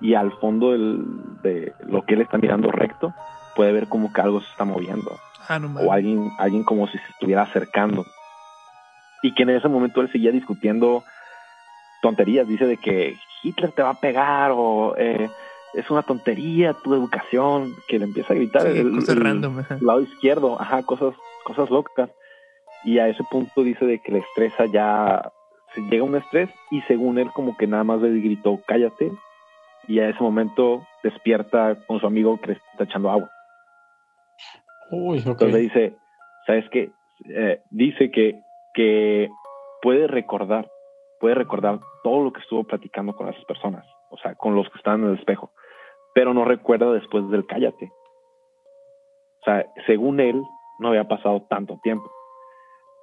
y 0.00 0.14
al 0.14 0.32
fondo 0.32 0.72
del, 0.72 1.04
de 1.42 1.72
lo 1.86 2.02
que 2.02 2.14
él 2.14 2.22
está 2.22 2.38
mirando 2.38 2.70
recto 2.70 3.12
puede 3.54 3.72
ver 3.72 3.88
como 3.88 4.12
que 4.12 4.20
algo 4.20 4.40
se 4.40 4.50
está 4.50 4.64
moviendo. 4.64 5.18
Ah, 5.48 5.60
o 5.82 5.92
alguien, 5.92 6.30
alguien 6.38 6.62
como 6.62 6.86
si 6.86 6.98
se 6.98 7.10
estuviera 7.10 7.42
acercando. 7.42 8.04
Y 9.22 9.34
que 9.34 9.42
en 9.42 9.50
ese 9.50 9.68
momento 9.68 10.00
él 10.00 10.12
seguía 10.12 10.30
discutiendo 10.30 11.02
tonterías. 12.02 12.46
Dice 12.46 12.66
de 12.66 12.76
que 12.76 13.16
Hitler 13.42 13.72
te 13.72 13.82
va 13.82 13.90
a 13.90 14.00
pegar 14.00 14.52
o 14.54 14.94
eh, 14.96 15.28
es 15.74 15.90
una 15.90 16.02
tontería 16.02 16.74
tu 16.74 16.94
educación, 16.94 17.74
que 17.88 17.98
le 17.98 18.04
empieza 18.04 18.32
a 18.32 18.36
gritar 18.36 18.66
el, 18.66 18.92
lado 19.80 20.00
izquierdo, 20.00 20.60
ajá, 20.60 20.82
cosas, 20.82 21.14
cosas 21.44 21.70
locas. 21.70 22.10
Y 22.84 22.98
a 22.98 23.08
ese 23.08 23.24
punto 23.30 23.64
dice 23.64 23.84
de 23.84 23.98
que 24.00 24.12
le 24.12 24.18
estresa 24.18 24.66
ya, 24.66 25.32
llega 25.90 26.04
un 26.04 26.16
estrés 26.16 26.50
y 26.70 26.80
según 26.82 27.18
él 27.18 27.30
como 27.32 27.56
que 27.56 27.66
nada 27.66 27.84
más 27.84 28.00
le 28.00 28.20
gritó 28.20 28.60
cállate 28.66 29.10
y 29.86 30.00
a 30.00 30.08
ese 30.08 30.22
momento 30.22 30.86
despierta 31.02 31.76
con 31.86 31.98
su 32.00 32.06
amigo 32.06 32.38
que 32.40 32.48
le 32.48 32.52
está 32.54 32.84
echando 32.84 33.10
agua. 33.10 33.30
Entonces 35.46 35.60
dice, 35.62 35.96
¿sabes 36.46 36.68
qué? 36.70 36.90
Eh, 37.28 37.60
dice 37.70 38.10
que, 38.10 38.40
que 38.74 39.28
puede 39.82 40.06
recordar, 40.06 40.68
puede 41.20 41.34
recordar 41.34 41.80
todo 42.02 42.24
lo 42.24 42.32
que 42.32 42.40
estuvo 42.40 42.64
platicando 42.64 43.14
con 43.14 43.28
esas 43.28 43.44
personas, 43.44 43.84
o 44.10 44.18
sea, 44.18 44.34
con 44.34 44.54
los 44.54 44.68
que 44.70 44.78
están 44.78 45.02
en 45.02 45.10
el 45.10 45.18
espejo. 45.18 45.52
pero 46.14 46.34
no 46.34 46.44
recuerda 46.44 46.92
después 46.92 47.28
del 47.30 47.46
cállate. 47.46 47.92
O 49.40 49.44
sea, 49.44 49.64
según 49.86 50.20
él, 50.20 50.42
no 50.80 50.88
había 50.88 51.06
pasado 51.06 51.46
tanto 51.48 51.78
tiempo. 51.82 52.10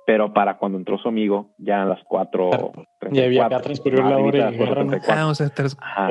Pero 0.06 0.34
para 0.34 0.58
cuando 0.58 0.78
entró 0.78 0.98
su 0.98 1.08
amigo, 1.08 1.50
ya 1.58 1.82
a 1.82 1.86
las 1.86 2.04
4. 2.04 2.52
Ya 3.12 3.26
había 3.26 3.46
acá 3.46 3.62
transcurrió 3.62 4.04
la 4.04 4.18
hora 4.18 4.52
y 4.52 4.60
ah, 5.10 5.28
o, 5.28 5.34
sea, 5.34 5.52
Ajá. 5.82 6.10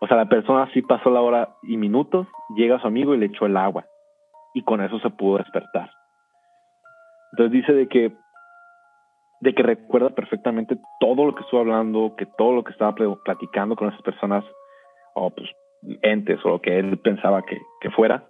o 0.00 0.06
sea, 0.06 0.16
la 0.16 0.28
persona 0.28 0.70
sí 0.72 0.82
pasó 0.82 1.10
la 1.10 1.20
hora 1.20 1.56
y 1.62 1.76
minutos, 1.76 2.28
llega 2.56 2.76
a 2.76 2.80
su 2.80 2.86
amigo 2.86 3.14
y 3.14 3.18
le 3.18 3.26
echó 3.26 3.46
el 3.46 3.56
agua. 3.56 3.86
Y 4.54 4.62
con 4.62 4.80
eso 4.82 5.00
se 5.00 5.10
pudo 5.10 5.38
despertar. 5.38 5.90
Entonces 7.32 7.52
dice 7.52 7.72
de 7.72 7.88
que 7.88 8.12
de 9.40 9.54
que 9.54 9.62
recuerda 9.62 10.10
perfectamente 10.10 10.78
todo 11.00 11.26
lo 11.26 11.34
que 11.34 11.42
estuvo 11.42 11.60
hablando, 11.60 12.14
que 12.16 12.26
todo 12.38 12.52
lo 12.52 12.64
que 12.64 12.72
estaba 12.72 12.94
platicando 12.94 13.76
con 13.76 13.88
esas 13.88 14.00
personas, 14.00 14.42
o 15.14 15.30
pues 15.30 15.50
entes, 16.02 16.38
o 16.44 16.48
lo 16.48 16.60
que 16.60 16.78
él 16.78 16.98
pensaba 16.98 17.42
que, 17.42 17.60
que 17.82 17.90
fuera, 17.90 18.24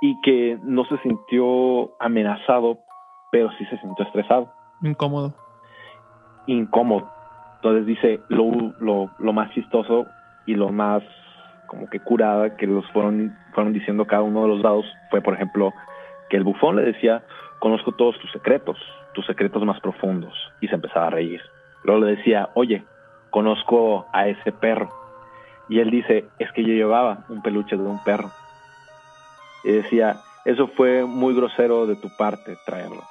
y 0.00 0.20
que 0.20 0.56
no 0.62 0.84
se 0.84 0.98
sintió 0.98 2.00
amenazado, 2.00 2.78
pero 3.30 3.50
sí 3.52 3.64
se 3.66 3.78
sintió 3.78 4.04
estresado. 4.04 4.52
Incómodo. 4.82 5.34
Incómodo. 6.46 7.10
Entonces 7.56 7.86
dice 7.86 8.20
lo, 8.28 8.74
lo, 8.80 9.10
lo 9.18 9.32
más 9.32 9.50
chistoso 9.52 10.06
y 10.46 10.54
lo 10.54 10.70
más 10.70 11.02
como 11.66 11.88
que 11.88 12.00
curada 12.00 12.56
que 12.56 12.66
los 12.66 12.84
fueron, 12.92 13.36
fueron 13.52 13.72
diciendo 13.72 14.06
cada 14.06 14.22
uno 14.22 14.42
de 14.42 14.48
los 14.48 14.62
dados 14.62 14.86
fue, 15.10 15.20
por 15.20 15.34
ejemplo, 15.34 15.72
que 16.28 16.36
el 16.36 16.44
bufón 16.44 16.76
le 16.76 16.82
decía, 16.82 17.22
conozco 17.58 17.92
todos 17.92 18.18
tus 18.18 18.32
secretos, 18.32 18.78
tus 19.12 19.26
secretos 19.26 19.64
más 19.64 19.78
profundos. 19.80 20.34
Y 20.60 20.68
se 20.68 20.74
empezaba 20.74 21.06
a 21.06 21.10
reír. 21.10 21.40
Luego 21.84 22.04
le 22.04 22.16
decía, 22.16 22.48
oye, 22.54 22.84
conozco 23.30 24.06
a 24.12 24.28
ese 24.28 24.50
perro. 24.50 24.88
Y 25.68 25.80
él 25.80 25.90
dice, 25.90 26.24
es 26.38 26.50
que 26.52 26.62
yo 26.62 26.72
llevaba 26.72 27.24
un 27.28 27.42
peluche 27.42 27.76
de 27.76 27.82
un 27.82 28.02
perro. 28.02 28.30
Y 29.64 29.72
decía, 29.72 30.16
eso 30.44 30.68
fue 30.68 31.04
muy 31.04 31.34
grosero 31.34 31.86
de 31.86 31.96
tu 31.96 32.08
parte 32.16 32.56
traerlo. 32.64 33.02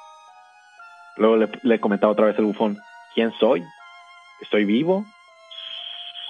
Luego 1.18 1.36
le, 1.36 1.48
le 1.62 1.80
comentaba 1.80 2.12
otra 2.12 2.26
vez 2.26 2.38
el 2.38 2.46
bufón, 2.46 2.78
¿quién 3.14 3.32
soy? 3.38 3.62
¿Estoy 4.40 4.64
vivo? 4.64 5.04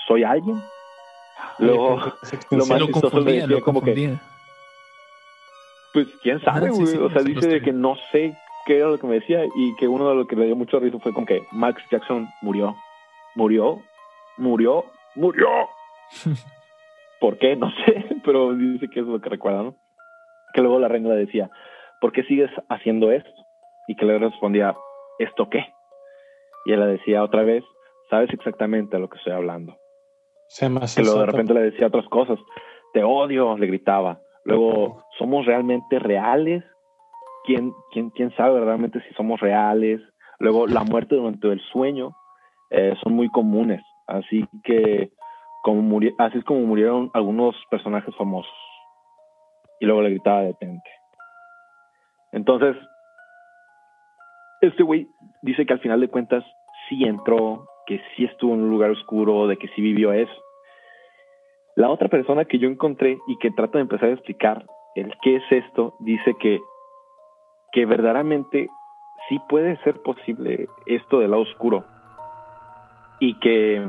¿Soy 0.07 0.25
alguien? 0.25 0.61
Luego, 1.59 2.01
lo 2.51 2.67
más 2.67 2.81
chistoso 2.81 3.21
le 3.21 3.41
decía 3.41 3.61
como 3.61 3.83
que, 3.83 4.17
pues 5.93 6.07
quién 6.23 6.41
sabe, 6.43 6.71
güey. 6.71 6.97
o 6.97 7.11
sea, 7.11 7.23
dice 7.23 7.49
de 7.49 7.63
que 7.63 7.73
no 7.73 7.97
sé 8.13 8.37
qué 8.67 8.79
era 8.79 8.89
lo 8.89 8.99
que 8.99 9.07
me 9.07 9.15
decía 9.15 9.45
y 9.45 9.75
que 9.77 9.89
uno 9.89 10.09
de 10.09 10.15
lo 10.15 10.27
que 10.27 10.37
le 10.37 10.47
dio 10.47 10.57
mucho 10.57 10.79
risa 10.79 10.99
fue 10.99 11.13
con 11.13 11.27
que 11.27 11.43
Max 11.53 11.83
Jackson 11.91 12.29
murió. 12.43 12.77
Murió, 13.35 13.83
murió, 14.37 14.85
murió. 15.15 15.49
¿Por 17.21 17.39
qué? 17.39 17.57
No 17.57 17.71
sé, 17.85 18.07
pero 18.25 18.55
dice 18.55 18.89
que 18.89 19.01
es 19.01 19.07
lo 19.07 19.21
que 19.21 19.29
recuerda, 19.29 19.63
¿no? 19.63 19.75
Que 20.55 20.61
luego 20.61 20.79
la 20.79 20.89
reina 20.89 21.11
le 21.11 21.27
decía, 21.27 21.51
¿por 22.01 22.13
qué 22.13 22.23
sigues 22.25 22.51
haciendo 22.69 23.11
esto? 23.11 23.31
Y 23.89 23.97
que 23.97 24.05
le 24.05 24.19
respondía, 24.19 24.77
¿esto 25.19 25.49
qué? 25.51 25.67
Y 26.67 26.73
él 26.73 26.81
le 26.81 26.87
decía 26.87 27.25
otra 27.25 27.43
vez, 27.43 27.65
sabes 28.11 28.31
exactamente 28.33 28.97
a 28.97 29.01
lo 29.01 29.09
que 29.09 29.19
estoy 29.19 29.33
hablando. 29.33 29.77
Se 30.49 30.69
más 30.69 30.95
que 30.95 31.03
luego 31.03 31.21
de 31.21 31.27
repente 31.27 31.55
le 31.55 31.63
decía 31.63 31.89
otras 31.89 32.07
cosas, 32.09 32.39
te 32.93 33.03
odio, 33.03 33.57
le 33.57 33.67
gritaba. 33.67 34.21
Luego, 34.45 35.05
¿somos 35.19 35.45
realmente 35.45 35.99
reales? 35.99 36.65
¿Quién, 37.45 37.73
quién, 37.93 38.11
quién 38.11 38.35
sabe 38.35 38.61
realmente 38.61 39.03
si 39.07 39.15
somos 39.15 39.41
reales? 39.41 40.01
Luego, 40.39 40.67
la 40.67 40.85
muerte 40.85 41.17
durante 41.17 41.49
el 41.49 41.61
sueño 41.73 42.15
eh, 42.71 42.95
son 43.03 43.15
muy 43.15 43.29
comunes. 43.29 43.83
Así 44.07 44.47
que, 44.65 45.11
como 45.63 46.01
así 46.19 46.39
es 46.39 46.45
como 46.45 46.61
murieron 46.61 47.11
algunos 47.13 47.55
personajes 47.71 48.15
famosos. 48.17 48.53
Y 49.81 49.87
luego 49.87 50.03
le 50.03 50.11
gritaba 50.11 50.43
detente. 50.43 50.91
Entonces, 52.33 52.77
este 54.61 54.83
güey 54.83 55.09
dice 55.43 55.67
que 55.67 55.73
al 55.73 55.81
final 55.81 56.01
de 56.01 56.09
cuentas 56.09 56.45
sí 56.89 57.05
entró, 57.05 57.67
que 57.87 58.01
sí 58.17 58.25
estuvo 58.25 58.55
en 58.55 58.63
un 58.63 58.71
lugar 58.71 58.91
oscuro, 58.91 59.47
de 59.47 59.57
que 59.57 59.69
sí 59.69 59.83
vivió 59.83 60.13
eso. 60.13 60.33
La 61.77 61.91
otra 61.91 62.09
persona 62.09 62.45
que 62.45 62.59
yo 62.59 62.69
encontré 62.69 63.19
y 63.29 63.39
que 63.39 63.51
trata 63.51 63.79
de 63.79 63.83
empezar 63.83 64.09
a 64.09 64.13
explicar 64.13 64.67
el 64.95 65.15
qué 65.23 65.37
es 65.37 65.45
esto, 65.51 65.95
dice 66.01 66.35
que, 66.41 66.61
que 67.73 67.87
verdaderamente 67.87 68.69
sí 69.29 69.39
puede 69.49 69.77
ser 69.85 70.03
posible 70.03 70.69
esto 70.87 71.21
del 71.21 71.31
lado 71.31 71.43
oscuro. 71.43 71.85
Y 73.21 73.39
que 73.39 73.87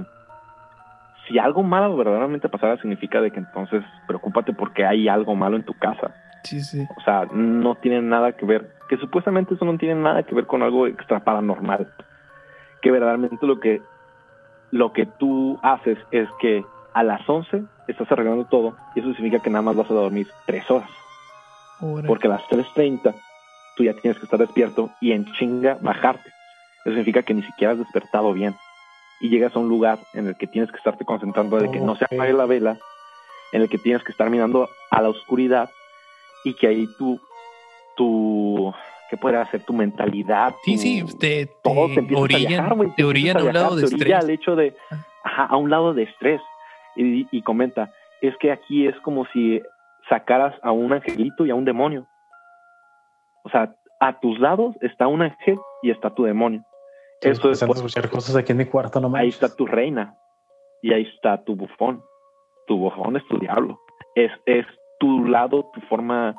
si 1.27 1.39
algo 1.39 1.63
malo 1.63 1.95
verdaderamente 1.95 2.49
pasara, 2.49 2.77
significa 2.77 3.21
de 3.21 3.31
que 3.31 3.39
entonces 3.39 3.83
preocúpate 4.07 4.53
porque 4.53 4.85
hay 4.85 5.07
algo 5.07 5.35
malo 5.35 5.55
en 5.55 5.65
tu 5.65 5.73
casa. 5.73 6.13
Sí, 6.43 6.61
sí. 6.61 6.87
O 6.97 7.01
sea, 7.01 7.25
no 7.31 7.75
tiene 7.75 8.01
nada 8.01 8.33
que 8.33 8.45
ver, 8.45 8.71
que 8.87 8.97
supuestamente 8.97 9.53
eso 9.53 9.65
no 9.65 9.77
tiene 9.77 9.95
nada 9.95 10.23
que 10.23 10.35
ver 10.35 10.45
con 10.45 10.63
algo 10.63 10.87
extra 10.87 11.19
paranormal. 11.19 11.91
Que 12.81 12.91
verdaderamente 12.91 13.45
lo 13.45 13.59
que, 13.59 13.81
lo 14.71 14.93
que 14.93 15.05
tú 15.05 15.59
haces 15.61 15.97
es 16.11 16.29
que 16.39 16.63
a 16.93 17.03
las 17.03 17.27
11 17.27 17.63
estás 17.87 18.11
arreglando 18.11 18.45
todo 18.45 18.75
y 18.95 18.99
eso 18.99 19.13
significa 19.13 19.43
que 19.43 19.49
nada 19.49 19.61
más 19.61 19.75
vas 19.75 19.89
a 19.91 19.93
dormir 19.93 20.27
tres 20.45 20.69
horas. 20.69 20.89
Porque 22.07 22.27
a 22.27 22.31
las 22.31 22.41
3.30 22.43 23.15
tú 23.77 23.83
ya 23.83 23.93
tienes 23.93 24.17
que 24.17 24.25
estar 24.25 24.39
despierto 24.39 24.89
y 24.99 25.13
en 25.13 25.25
chinga 25.33 25.77
bajarte. 25.81 26.29
Eso 26.83 26.95
significa 26.95 27.23
que 27.23 27.33
ni 27.33 27.43
siquiera 27.43 27.73
has 27.73 27.79
despertado 27.79 28.33
bien. 28.33 28.55
Y 29.21 29.29
llegas 29.29 29.55
a 29.55 29.59
un 29.59 29.69
lugar 29.69 29.99
en 30.13 30.27
el 30.27 30.35
que 30.35 30.47
tienes 30.47 30.71
que 30.71 30.77
estarte 30.77 31.05
concentrando 31.05 31.57
de 31.57 31.71
que 31.71 31.79
no 31.79 31.95
se 31.95 32.05
apague 32.05 32.33
la 32.33 32.45
vela, 32.45 32.77
en 33.51 33.61
el 33.61 33.69
que 33.69 33.77
tienes 33.77 34.03
que 34.03 34.11
estar 34.11 34.29
mirando 34.29 34.69
a 34.91 35.01
la 35.01 35.09
oscuridad 35.09 35.69
y 36.43 36.53
que 36.53 36.67
ahí 36.67 36.87
tú, 36.97 37.19
tu, 37.95 38.73
¿qué 39.09 39.17
puede 39.17 39.37
hacer? 39.37 39.63
Tu 39.63 39.73
mentalidad. 39.73 40.55
Sí, 40.63 40.77
sí, 40.77 41.03
te, 41.19 41.47
todo 41.63 41.87
te, 41.87 42.01
te 42.01 42.15
orillan, 42.15 42.65
a, 42.65 42.69
a, 42.69 43.43
un 43.43 43.53
lado 43.53 43.75
de 43.75 43.85
estrés. 43.85 44.13
Al 44.13 44.29
hecho 44.29 44.55
de, 44.55 44.75
ajá, 45.23 45.45
a 45.45 45.57
un 45.57 45.69
lado 45.69 45.93
de 45.93 46.03
estrés 46.03 46.41
y, 46.95 47.41
comenta, 47.43 47.91
es 48.21 48.35
que 48.37 48.51
aquí 48.51 48.87
es 48.87 48.95
como 49.01 49.25
si 49.27 49.61
sacaras 50.09 50.55
a 50.63 50.71
un 50.71 50.91
angelito 50.91 51.45
y 51.45 51.51
a 51.51 51.55
un 51.55 51.65
demonio. 51.65 52.07
O 53.43 53.49
sea, 53.49 53.73
a 53.99 54.19
tus 54.19 54.39
lados 54.39 54.75
está 54.81 55.07
un 55.07 55.21
ángel 55.21 55.57
y 55.81 55.91
está 55.91 56.09
tu 56.09 56.23
demonio. 56.23 56.63
Eso 57.21 57.51
es. 57.51 57.61
escuchar 57.61 58.09
cosas 58.09 58.35
aquí 58.35 58.51
en 58.51 58.59
mi 58.59 58.65
cuarto 58.65 58.99
nomás. 58.99 59.21
Ahí 59.21 59.29
está 59.29 59.53
tu 59.53 59.65
reina 59.65 60.15
y 60.81 60.93
ahí 60.93 61.03
está 61.15 61.43
tu 61.43 61.55
bufón. 61.55 62.01
Tu 62.67 62.77
bufón 62.77 63.17
es 63.17 63.27
tu 63.27 63.37
diablo. 63.39 63.79
Es, 64.15 64.31
es 64.45 64.65
tu 64.99 65.25
lado, 65.25 65.69
tu 65.73 65.81
forma 65.81 66.35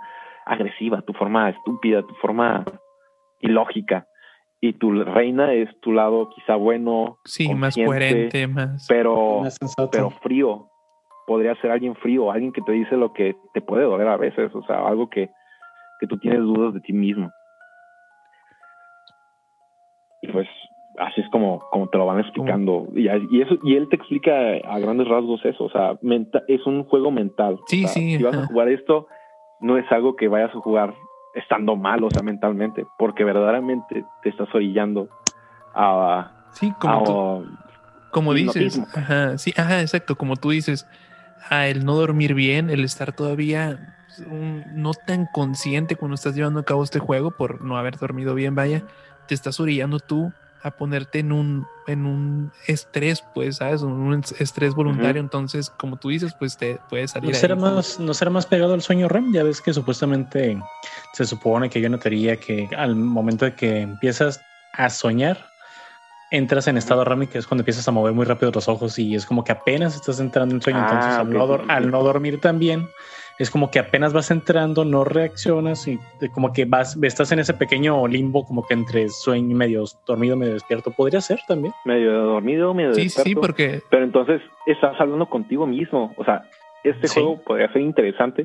agresiva, 0.46 1.02
tu 1.02 1.12
forma 1.12 1.50
estúpida, 1.50 2.02
tu 2.02 2.14
forma 2.14 2.64
ilógica. 3.40 4.06
Y 4.60 4.74
tu 4.74 4.92
reina 5.04 5.54
es 5.54 5.68
tu 5.80 5.92
lado 5.92 6.28
quizá 6.34 6.54
bueno. 6.54 7.18
Sí, 7.24 7.52
más 7.54 7.74
coherente, 7.74 8.46
más. 8.46 8.86
Pero, 8.88 9.42
pero 9.90 10.10
frío. 10.22 10.66
Podría 11.26 11.54
ser 11.56 11.70
alguien 11.70 11.94
frío, 11.96 12.30
alguien 12.30 12.52
que 12.52 12.60
te 12.60 12.72
dice 12.72 12.96
lo 12.96 13.12
que 13.12 13.36
te 13.54 13.60
puede 13.60 13.84
doler 13.84 14.08
a 14.08 14.16
veces, 14.16 14.52
o 14.54 14.62
sea, 14.64 14.86
algo 14.86 15.08
que, 15.08 15.30
que 16.00 16.06
tú 16.06 16.18
tienes 16.18 16.40
dudas 16.40 16.74
de 16.74 16.80
ti 16.80 16.92
mismo. 16.92 17.30
Y 20.22 20.28
pues 20.28 20.48
así 20.98 21.20
es 21.20 21.28
como, 21.30 21.60
como 21.70 21.88
te 21.88 21.98
lo 21.98 22.06
van 22.06 22.20
explicando. 22.20 22.88
Y, 22.94 23.08
y, 23.08 23.42
eso, 23.42 23.56
y 23.62 23.76
él 23.76 23.88
te 23.88 23.96
explica 23.96 24.32
a 24.64 24.78
grandes 24.78 25.08
rasgos 25.08 25.44
eso. 25.44 25.64
O 25.64 25.70
sea, 25.70 25.98
es 26.48 26.66
un 26.66 26.84
juego 26.84 27.10
mental. 27.10 27.58
Sí, 27.66 27.86
sí. 27.86 28.16
Si 28.16 28.22
vas 28.22 28.36
a 28.36 28.46
jugar 28.46 28.68
esto, 28.68 29.06
no 29.60 29.76
es 29.76 29.90
algo 29.92 30.16
que 30.16 30.28
vayas 30.28 30.54
a 30.54 30.60
jugar 30.60 30.94
estando 31.34 31.76
mal, 31.76 32.02
o 32.02 32.10
sea, 32.10 32.22
mentalmente, 32.22 32.86
porque 32.98 33.24
verdaderamente 33.24 34.04
te 34.22 34.28
estás 34.28 34.48
orillando 34.54 35.08
a... 35.74 36.48
Sí, 36.52 36.72
como, 36.80 37.44
como 38.10 38.34
dices. 38.34 38.82
Ajá, 38.96 39.38
sí, 39.38 39.52
ajá, 39.56 39.80
exacto, 39.80 40.16
como 40.16 40.34
tú 40.34 40.50
dices, 40.50 40.88
a 41.48 41.68
el 41.68 41.84
no 41.84 41.94
dormir 41.94 42.34
bien, 42.34 42.70
el 42.70 42.82
estar 42.82 43.12
todavía 43.12 43.96
no 44.74 44.92
tan 44.92 45.26
consciente 45.32 45.94
cuando 45.94 46.16
estás 46.16 46.34
llevando 46.34 46.60
a 46.60 46.64
cabo 46.64 46.82
este 46.82 46.98
juego 46.98 47.30
por 47.30 47.62
no 47.62 47.78
haber 47.78 47.96
dormido 47.96 48.34
bien, 48.34 48.56
vaya, 48.56 48.82
te 49.28 49.34
estás 49.34 49.60
orillando 49.60 50.00
tú 50.00 50.32
a 50.62 50.70
ponerte 50.70 51.20
en 51.20 51.32
un, 51.32 51.66
en 51.86 52.06
un 52.06 52.52
estrés, 52.66 53.24
pues, 53.34 53.56
¿sabes? 53.56 53.82
Un 53.82 54.22
estrés 54.38 54.74
voluntario. 54.74 55.20
Entonces, 55.20 55.70
como 55.70 55.96
tú 55.96 56.10
dices, 56.10 56.34
pues 56.38 56.56
te 56.56 56.78
puedes 56.88 57.12
salir. 57.12 57.30
¿No 57.30 57.36
será, 57.36 57.56
más, 57.56 57.98
¿No 57.98 58.14
será 58.14 58.30
más 58.30 58.46
pegado 58.46 58.74
al 58.74 58.82
sueño 58.82 59.08
REM? 59.08 59.32
Ya 59.32 59.42
ves 59.42 59.60
que 59.60 59.72
supuestamente 59.72 60.58
se 61.12 61.24
supone 61.24 61.70
que 61.70 61.78
hay 61.78 61.86
una 61.86 61.98
teoría 61.98 62.36
que 62.36 62.68
al 62.76 62.94
momento 62.94 63.44
de 63.44 63.54
que 63.54 63.80
empiezas 63.80 64.40
a 64.72 64.90
soñar, 64.90 65.50
entras 66.30 66.68
en 66.68 66.76
estado 66.76 67.04
REM, 67.04 67.26
que 67.26 67.38
es 67.38 67.46
cuando 67.46 67.62
empiezas 67.62 67.88
a 67.88 67.90
mover 67.90 68.12
muy 68.12 68.24
rápido 68.24 68.52
los 68.52 68.68
ojos 68.68 68.98
y 68.98 69.14
es 69.14 69.26
como 69.26 69.44
que 69.44 69.52
apenas 69.52 69.94
estás 69.94 70.20
entrando 70.20 70.54
en 70.54 70.62
sueño. 70.62 70.80
entonces, 70.80 71.10
ah, 71.10 71.20
al, 71.20 71.30
no, 71.30 71.62
al 71.68 71.90
no 71.90 72.02
dormir 72.02 72.40
tan 72.40 72.58
bien, 72.58 72.88
es 73.42 73.50
como 73.50 73.70
que 73.70 73.78
apenas 73.78 74.12
vas 74.12 74.30
entrando, 74.30 74.84
no 74.84 75.02
reaccionas 75.04 75.88
y 75.88 75.98
como 76.34 76.52
que 76.52 76.66
vas, 76.66 76.98
estás 77.02 77.32
en 77.32 77.38
ese 77.38 77.54
pequeño 77.54 78.06
limbo, 78.06 78.44
como 78.44 78.66
que 78.66 78.74
entre 78.74 79.08
sueño 79.08 79.50
y 79.50 79.54
medio 79.54 79.84
dormido, 80.06 80.36
medio 80.36 80.52
despierto. 80.52 80.90
Podría 80.90 81.20
ser 81.22 81.38
también. 81.48 81.72
Medio 81.86 82.12
dormido, 82.22 82.74
medio 82.74 82.94
Sí, 82.94 83.04
despierto. 83.04 83.28
sí, 83.28 83.34
porque 83.34 83.80
Pero 83.90 84.04
entonces 84.04 84.42
estás 84.66 85.00
hablando 85.00 85.26
contigo 85.26 85.66
mismo. 85.66 86.12
O 86.18 86.24
sea, 86.24 86.42
este 86.84 87.08
Sí. 87.08 87.20
juego 87.20 87.42
podría 87.42 87.72
ser 87.72 87.80
interesante 87.82 88.44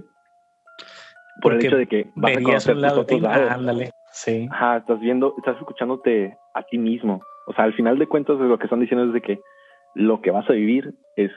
por 1.41 1.51
Porque 1.53 1.67
el 1.67 1.73
hecho 1.73 1.77
de 1.77 1.87
que 1.87 2.09
vas 2.15 2.37
a 2.37 2.41
conocer 2.41 2.75
un 2.75 2.81
lado 2.81 3.05
tus 3.05 3.21
lados. 3.21 3.51
Ándale. 3.51 3.91
Sí. 4.13 4.47
Ajá, 4.49 4.77
estás 4.77 4.99
viendo, 5.01 5.33
estás 5.37 5.57
escuchándote 5.57 6.37
a 6.53 6.63
ti 6.63 6.77
mismo. 6.77 7.19
O 7.47 7.53
sea, 7.53 7.65
al 7.65 7.73
final 7.73 7.99
de 7.99 8.07
cuentas 8.07 8.37
lo 8.39 8.57
que 8.57 8.63
están 8.63 8.79
diciendo 8.79 9.05
es 9.07 9.13
de 9.13 9.21
que 9.21 9.41
lo 9.93 10.21
que 10.21 10.31
vas 10.31 10.49
a 10.49 10.53
vivir 10.53 10.93
es 11.17 11.31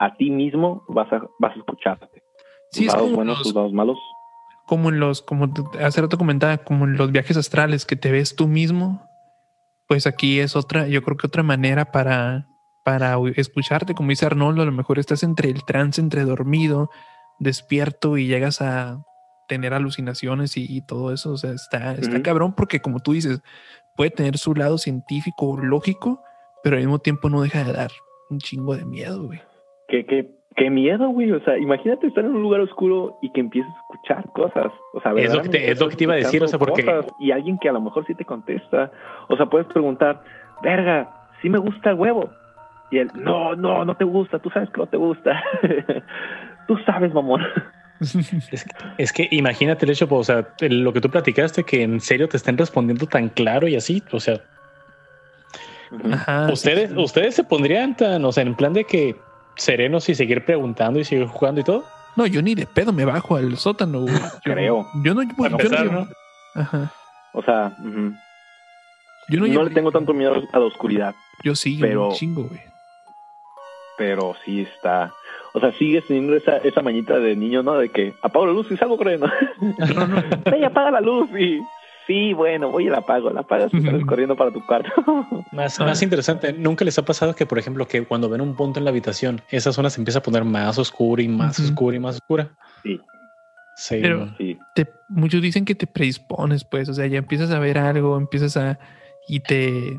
a 0.00 0.14
ti 0.16 0.30
mismo 0.30 0.84
vas 0.88 1.10
a, 1.12 1.22
vas 1.38 1.54
a 1.54 1.58
escucharte. 1.60 2.15
Sí 2.70 2.86
es 2.86 2.94
como 2.94 3.16
buenos, 3.16 3.38
los, 3.38 3.54
lados 3.54 3.72
malos. 3.72 3.98
como 4.66 4.88
en 4.88 5.00
los, 5.00 5.22
como 5.22 5.52
hace 5.80 6.00
rato 6.00 6.18
comentaba, 6.18 6.58
como 6.58 6.84
en 6.84 6.96
los 6.96 7.12
viajes 7.12 7.36
astrales 7.36 7.86
que 7.86 7.96
te 7.96 8.10
ves 8.10 8.36
tú 8.36 8.48
mismo, 8.48 9.06
pues 9.88 10.06
aquí 10.06 10.40
es 10.40 10.56
otra, 10.56 10.88
yo 10.88 11.02
creo 11.02 11.16
que 11.16 11.26
otra 11.26 11.42
manera 11.42 11.92
para, 11.92 12.46
para 12.84 13.16
escucharte, 13.36 13.94
como 13.94 14.10
dice 14.10 14.26
Arnoldo, 14.26 14.62
a 14.62 14.66
lo 14.66 14.72
mejor 14.72 14.98
estás 14.98 15.22
entre 15.22 15.50
el 15.50 15.64
trance, 15.64 16.00
entre 16.00 16.24
dormido, 16.24 16.90
despierto 17.38 18.16
y 18.16 18.26
llegas 18.26 18.60
a 18.60 19.04
tener 19.48 19.74
alucinaciones 19.74 20.56
y, 20.56 20.66
y 20.68 20.82
todo 20.82 21.12
eso, 21.12 21.32
o 21.32 21.36
sea, 21.36 21.52
está, 21.52 21.94
está 21.94 22.20
cabrón 22.22 22.54
porque 22.54 22.80
como 22.80 23.00
tú 23.00 23.12
dices, 23.12 23.40
puede 23.96 24.10
tener 24.10 24.38
su 24.38 24.54
lado 24.54 24.78
científico 24.78 25.50
o 25.50 25.56
lógico, 25.56 26.22
pero 26.62 26.76
al 26.76 26.82
mismo 26.82 26.98
tiempo 26.98 27.30
no 27.30 27.42
deja 27.42 27.64
de 27.64 27.72
dar 27.72 27.90
un 28.28 28.38
chingo 28.38 28.76
de 28.76 28.84
miedo, 28.84 29.24
güey. 29.24 29.40
Qué, 29.88 30.04
qué, 30.04 30.36
qué 30.56 30.70
miedo, 30.70 31.08
güey. 31.10 31.30
O 31.32 31.40
sea, 31.40 31.58
imagínate 31.58 32.06
estar 32.06 32.24
en 32.24 32.34
un 32.34 32.42
lugar 32.42 32.60
oscuro 32.60 33.18
y 33.22 33.30
que 33.30 33.40
empieces 33.40 33.70
a 33.72 33.80
escuchar 33.80 34.32
cosas. 34.32 34.72
O 34.94 35.00
sea, 35.00 35.12
Es 35.12 35.34
lo 35.34 35.42
que 35.42 35.48
te- 35.48 35.58
verdaderamente 35.58 35.70
es 35.72 35.80
lo 35.80 35.88
que 35.88 35.96
te 35.96 36.04
iba 36.04 36.12
a 36.14 36.16
decir, 36.16 36.42
o 36.42 36.48
sea, 36.48 36.58
porque- 36.58 37.00
Y 37.20 37.30
alguien 37.30 37.58
que 37.58 37.68
a 37.68 37.72
lo 37.72 37.80
mejor 37.80 38.06
sí 38.06 38.14
te 38.14 38.24
contesta. 38.24 38.90
O 39.28 39.36
sea, 39.36 39.46
puedes 39.46 39.66
preguntar, 39.68 40.22
verga, 40.62 41.08
sí 41.42 41.48
me 41.48 41.58
gusta 41.58 41.90
el 41.90 41.96
huevo. 41.96 42.30
Y 42.90 42.98
él, 42.98 43.10
no, 43.14 43.54
no, 43.56 43.84
no 43.84 43.96
te 43.96 44.04
gusta. 44.04 44.38
Tú 44.38 44.48
sabes 44.50 44.70
que 44.70 44.80
no 44.80 44.86
te 44.86 44.96
gusta. 44.96 45.42
tú 46.68 46.76
sabes, 46.86 47.12
mamón. 47.12 47.42
Es 48.98 49.10
que 49.12 49.26
imagínate 49.30 49.86
el 49.86 49.92
hecho, 49.92 50.06
pues, 50.06 50.28
o 50.28 50.34
sea, 50.34 50.48
lo 50.68 50.92
que 50.92 51.00
tú 51.00 51.08
platicaste, 51.08 51.64
que 51.64 51.82
en 51.82 52.00
serio 52.00 52.28
te 52.28 52.36
estén 52.36 52.58
respondiendo 52.58 53.06
tan 53.06 53.30
claro 53.30 53.66
y 53.68 53.74
así, 53.74 54.02
o 54.12 54.20
sea, 54.20 54.36
sí, 55.90 56.52
ustedes, 56.52 56.90
sí. 56.90 56.96
ustedes 56.98 57.34
se 57.36 57.44
pondrían 57.44 57.96
tan, 57.96 58.22
o 58.24 58.32
sea, 58.32 58.42
en 58.42 58.54
plan 58.54 58.72
de 58.74 58.84
que 58.84 59.16
serenos 59.56 60.08
y 60.08 60.14
seguir 60.14 60.44
preguntando 60.44 60.98
y 61.00 61.04
seguir 61.04 61.26
jugando 61.26 61.60
y 61.60 61.64
todo. 61.64 61.84
No, 62.16 62.26
yo 62.26 62.40
ni 62.42 62.54
de 62.54 62.66
pedo 62.66 62.92
me 62.92 63.04
bajo 63.04 63.36
al 63.36 63.56
sótano, 63.58 64.00
güey. 64.00 64.14
Yo- 64.14 64.20
Creo. 64.44 64.86
Yo 65.02 65.14
no, 65.14 65.22
yo, 65.22 65.46
empezar, 65.46 65.86
no, 65.86 65.92
¿no? 66.00 66.08
Ajá. 66.54 66.92
O 67.32 67.42
sea, 67.42 67.76
ujú. 67.78 68.14
Yo 69.28 69.40
no, 69.40 69.46
no, 69.48 69.64
le 69.64 69.70
tengo 69.74 69.90
tanto 69.90 70.14
miedo 70.14 70.34
a 70.52 70.58
la 70.58 70.64
oscuridad. 70.64 71.14
Yo 71.42 71.54
sí, 71.54 71.78
pero- 71.80 72.08
un 72.08 72.14
chingo, 72.14 72.44
güey. 72.44 72.60
Pero 73.98 74.34
sí 74.44 74.60
está. 74.62 75.12
O 75.54 75.60
sea, 75.60 75.72
sigues 75.72 76.06
teniendo 76.06 76.36
esa, 76.36 76.58
esa 76.58 76.82
mañita 76.82 77.18
de 77.18 77.34
niño, 77.34 77.62
¿no? 77.62 77.74
De 77.78 77.88
que 77.88 78.14
apago 78.22 78.46
la 78.46 78.52
luz 78.52 78.70
y 78.70 78.76
salgo 78.76 78.96
corriendo. 78.98 79.26
No, 79.60 80.06
no. 80.06 80.22
Ey, 80.52 80.64
apaga 80.64 80.90
la 80.90 81.00
luz 81.00 81.30
y 81.38 81.60
sí, 82.06 82.32
bueno, 82.32 82.70
voy 82.70 82.86
y 82.86 82.90
la 82.90 82.98
apago. 82.98 83.30
La 83.30 83.40
apagas 83.40 83.72
y 83.74 83.80
sales 83.80 84.04
corriendo 84.04 84.36
para 84.36 84.50
tu 84.52 84.64
cuarto. 84.66 84.90
Más, 85.52 85.78
más 85.80 86.02
interesante, 86.02 86.52
¿nunca 86.52 86.84
les 86.84 86.98
ha 86.98 87.04
pasado 87.04 87.34
que, 87.34 87.46
por 87.46 87.58
ejemplo, 87.58 87.86
que 87.86 88.04
cuando 88.04 88.28
ven 88.28 88.40
un 88.40 88.54
punto 88.56 88.78
en 88.78 88.84
la 88.84 88.90
habitación, 88.90 89.40
esa 89.50 89.72
zona 89.72 89.88
se 89.90 90.00
empieza 90.00 90.18
a 90.18 90.22
poner 90.22 90.44
más 90.44 90.76
oscura 90.78 91.22
y 91.22 91.28
más 91.28 91.58
oscura 91.60 91.96
y 91.96 92.00
más 92.00 92.16
oscura? 92.16 92.50
sí, 92.82 93.00
Sí. 93.78 93.98
Pero- 94.02 94.34
sí. 94.38 94.58
Te- 94.74 94.88
muchos 95.08 95.40
dicen 95.42 95.64
que 95.66 95.74
te 95.74 95.86
predispones, 95.86 96.64
pues. 96.64 96.88
O 96.88 96.94
sea, 96.94 97.06
ya 97.06 97.18
empiezas 97.18 97.50
a 97.50 97.58
ver 97.58 97.76
algo, 97.78 98.16
empiezas 98.16 98.56
a. 98.56 98.78
Y 99.28 99.40
te. 99.40 99.98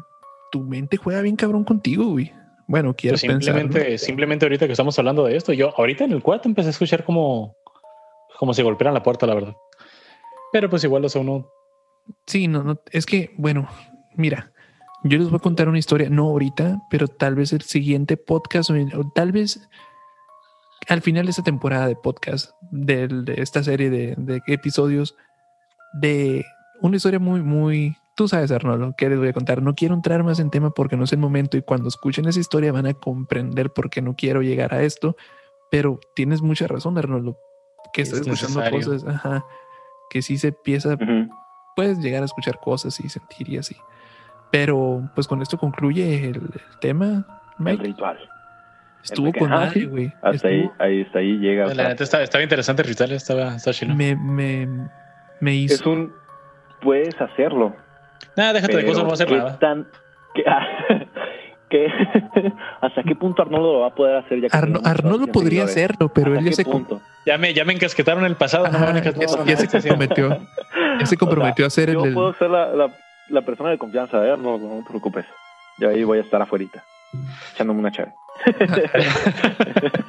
Tu 0.51 0.61
mente 0.61 0.97
juega 0.97 1.21
bien 1.21 1.35
cabrón 1.35 1.63
contigo, 1.63 2.05
güey. 2.05 2.31
Bueno, 2.67 2.93
quiero 2.95 3.13
Pues 3.13 3.21
pensar. 3.21 3.43
simplemente, 3.55 3.97
simplemente 3.97 4.45
ahorita 4.45 4.65
que 4.65 4.71
estamos 4.73 4.97
hablando 4.99 5.25
de 5.25 5.35
esto, 5.37 5.53
yo 5.53 5.73
ahorita 5.77 6.03
en 6.05 6.11
el 6.11 6.21
cuarto 6.23 6.49
empecé 6.49 6.67
a 6.69 6.71
escuchar 6.71 7.03
como, 7.03 7.55
como 8.39 8.53
si 8.53 8.61
golpearan 8.63 8.93
la 8.93 9.03
puerta, 9.03 9.25
la 9.27 9.35
verdad. 9.35 9.55
Pero 10.51 10.69
pues 10.69 10.83
igual, 10.83 11.05
o 11.05 11.09
sea, 11.09 11.21
uno 11.21 11.47
Sí, 12.25 12.47
no, 12.47 12.63
no. 12.63 12.79
Es 12.91 13.05
que, 13.05 13.33
bueno, 13.37 13.67
mira. 14.15 14.51
Yo 15.03 15.19
les 15.19 15.29
voy 15.29 15.37
a 15.37 15.39
contar 15.41 15.69
una 15.69 15.77
historia, 15.77 16.09
no 16.09 16.23
ahorita, 16.23 16.79
pero 16.89 17.07
tal 17.07 17.35
vez 17.35 17.53
el 17.53 17.61
siguiente 17.61 18.17
podcast 18.17 18.71
o, 18.71 19.11
tal 19.13 19.31
vez 19.31 19.69
al 20.89 21.01
final 21.01 21.25
de 21.25 21.29
esta 21.31 21.43
temporada 21.43 21.87
de 21.87 21.95
podcast, 21.95 22.51
del- 22.71 23.23
de, 23.23 23.35
esta 23.41 23.63
serie 23.63 23.89
de, 23.89 24.15
de 24.17 24.41
episodios, 24.47 25.15
de 26.01 26.43
una 26.81 26.97
historia 26.97 27.19
muy, 27.19 27.41
muy... 27.41 27.95
Tú 28.15 28.27
sabes, 28.27 28.51
Arnoldo, 28.51 28.95
que 28.97 29.07
les 29.07 29.19
voy 29.19 29.27
a 29.27 29.33
contar. 29.33 29.61
No 29.61 29.75
quiero 29.75 29.93
entrar 29.93 30.23
más 30.23 30.39
en 30.39 30.49
tema 30.49 30.71
porque 30.71 30.97
no 30.97 31.03
es 31.03 31.13
el 31.13 31.19
momento 31.19 31.55
y 31.55 31.61
cuando 31.61 31.87
escuchen 31.87 32.27
esa 32.27 32.39
historia 32.39 32.71
van 32.71 32.87
a 32.87 32.93
comprender 32.95 33.71
por 33.71 33.91
qué 33.91 34.01
no 34.01 34.15
quiero 34.15 34.41
llegar 34.41 34.73
a 34.73 34.81
esto. 34.81 35.15
Pero 35.69 35.99
tienes 36.15 36.41
mucha 36.41 36.65
razón, 36.65 36.97
Arnoldo, 36.97 37.37
que 37.93 38.01
Es 38.01 38.11
estás 38.11 38.21
escuchando 38.27 38.59
necesario. 38.61 38.85
cosas, 38.97 39.15
ajá, 39.15 39.45
que 40.09 40.23
sí 40.23 40.39
se 40.39 40.47
empieza 40.47 40.95
Ujú. 40.95 41.29
Puedes 41.77 41.99
llegar 41.99 42.23
a 42.23 42.25
escuchar 42.25 42.57
cosas 42.59 42.99
y 42.99 43.07
sentir 43.07 43.47
y 43.49 43.57
así. 43.59 43.77
Pero 44.49 45.07
pues 45.13 45.27
con 45.27 45.41
esto 45.43 45.57
concluye 45.59 46.25
el, 46.29 46.35
el 46.37 46.79
tema. 46.81 47.05
El 47.59 47.63
Mike. 47.65 47.83
ritual. 47.83 48.17
Estuvo 49.03 49.27
el- 49.27 49.35
con 49.35 49.49
madre, 49.51 49.71
sí. 49.81 49.85
güey. 49.85 50.11
Hasta 50.23 50.47
ahí, 50.47 50.61
Estuvo- 50.63 50.73
ahí, 50.83 51.01
hasta 51.03 51.19
ahí 51.19 51.37
llega. 51.37 51.65
o 51.67 51.73
La 51.75 51.87
neta 51.89 52.03
estaba, 52.03 52.23
estaba 52.23 52.43
interesante 52.43 52.81
el 52.81 52.87
ritual, 52.87 53.11
estaba, 53.11 53.55
estaba 53.55 53.73
chido. 53.75 53.93
Me, 53.95 54.15
me, 54.15 54.67
me 55.39 55.53
hizo. 55.53 55.75
es 55.75 55.85
un. 55.85 56.11
Puedes 56.81 57.19
hacerlo. 57.21 57.75
Nada, 58.35 58.53
déjate 58.53 58.77
de 58.77 58.85
cosas, 58.85 59.03
no 59.03 59.05
va 59.05 59.11
a 59.11 59.13
hacer 59.13 59.27
¿qué 59.27 59.37
nada. 59.37 59.59
tan- 59.59 59.87
qué- 60.33 60.43
qué- 61.69 61.87
¿Hasta 62.81 63.03
qué 63.03 63.15
punto 63.15 63.43
Arnoldo 63.43 63.73
lo 63.73 63.79
va 63.81 63.87
a 63.87 63.95
poder 63.95 64.15
hacer? 64.17 64.41
Ya 64.41 64.49
que 64.49 64.57
Arno- 64.57 64.81
Arnoldo 64.83 65.25
100 65.25 65.31
podría 65.31 65.63
hacerlo, 65.65 66.09
pero 66.13 66.31
él 66.33 66.39
¿Hasta 66.39 66.49
ya 66.49 66.55
se, 66.55 66.65
punto? 66.65 67.01
Ya 67.25 67.37
me, 67.37 67.53
ya 67.53 67.65
me 67.65 67.73
encasquetaron 67.73 68.25
el 68.25 68.35
pasado, 68.35 68.65
no 68.67 68.79
me 68.79 68.85
van 68.85 68.95
a 68.95 68.99
Ajá, 68.99 69.09
encasquetar. 69.09 69.45
ya, 69.45 69.55
ya 69.55 69.57
se 69.57 69.67
comprometió. 69.69 70.39
él 70.99 71.07
se 71.07 71.17
comprometió 71.17 71.65
o 71.65 71.69
sea, 71.69 71.83
a 71.83 71.85
ser 71.85 71.93
yo 71.93 72.03
el. 72.03 72.11
Yo 72.11 72.15
puedo 72.15 72.33
ser 72.33 72.49
la, 72.49 72.67
la, 72.73 72.91
la, 73.29 73.41
persona 73.41 73.69
de 73.69 73.77
confianza, 73.77 74.25
¿eh? 74.25 74.35
No, 74.37 74.57
no 74.57 74.83
te 74.83 74.89
preocupes. 74.89 75.25
Yo 75.77 75.89
ahí 75.89 76.03
voy 76.03 76.17
a 76.17 76.21
estar 76.21 76.41
afuerita, 76.41 76.83
echándome 77.53 77.79
una 77.79 77.91
chave. 77.91 78.13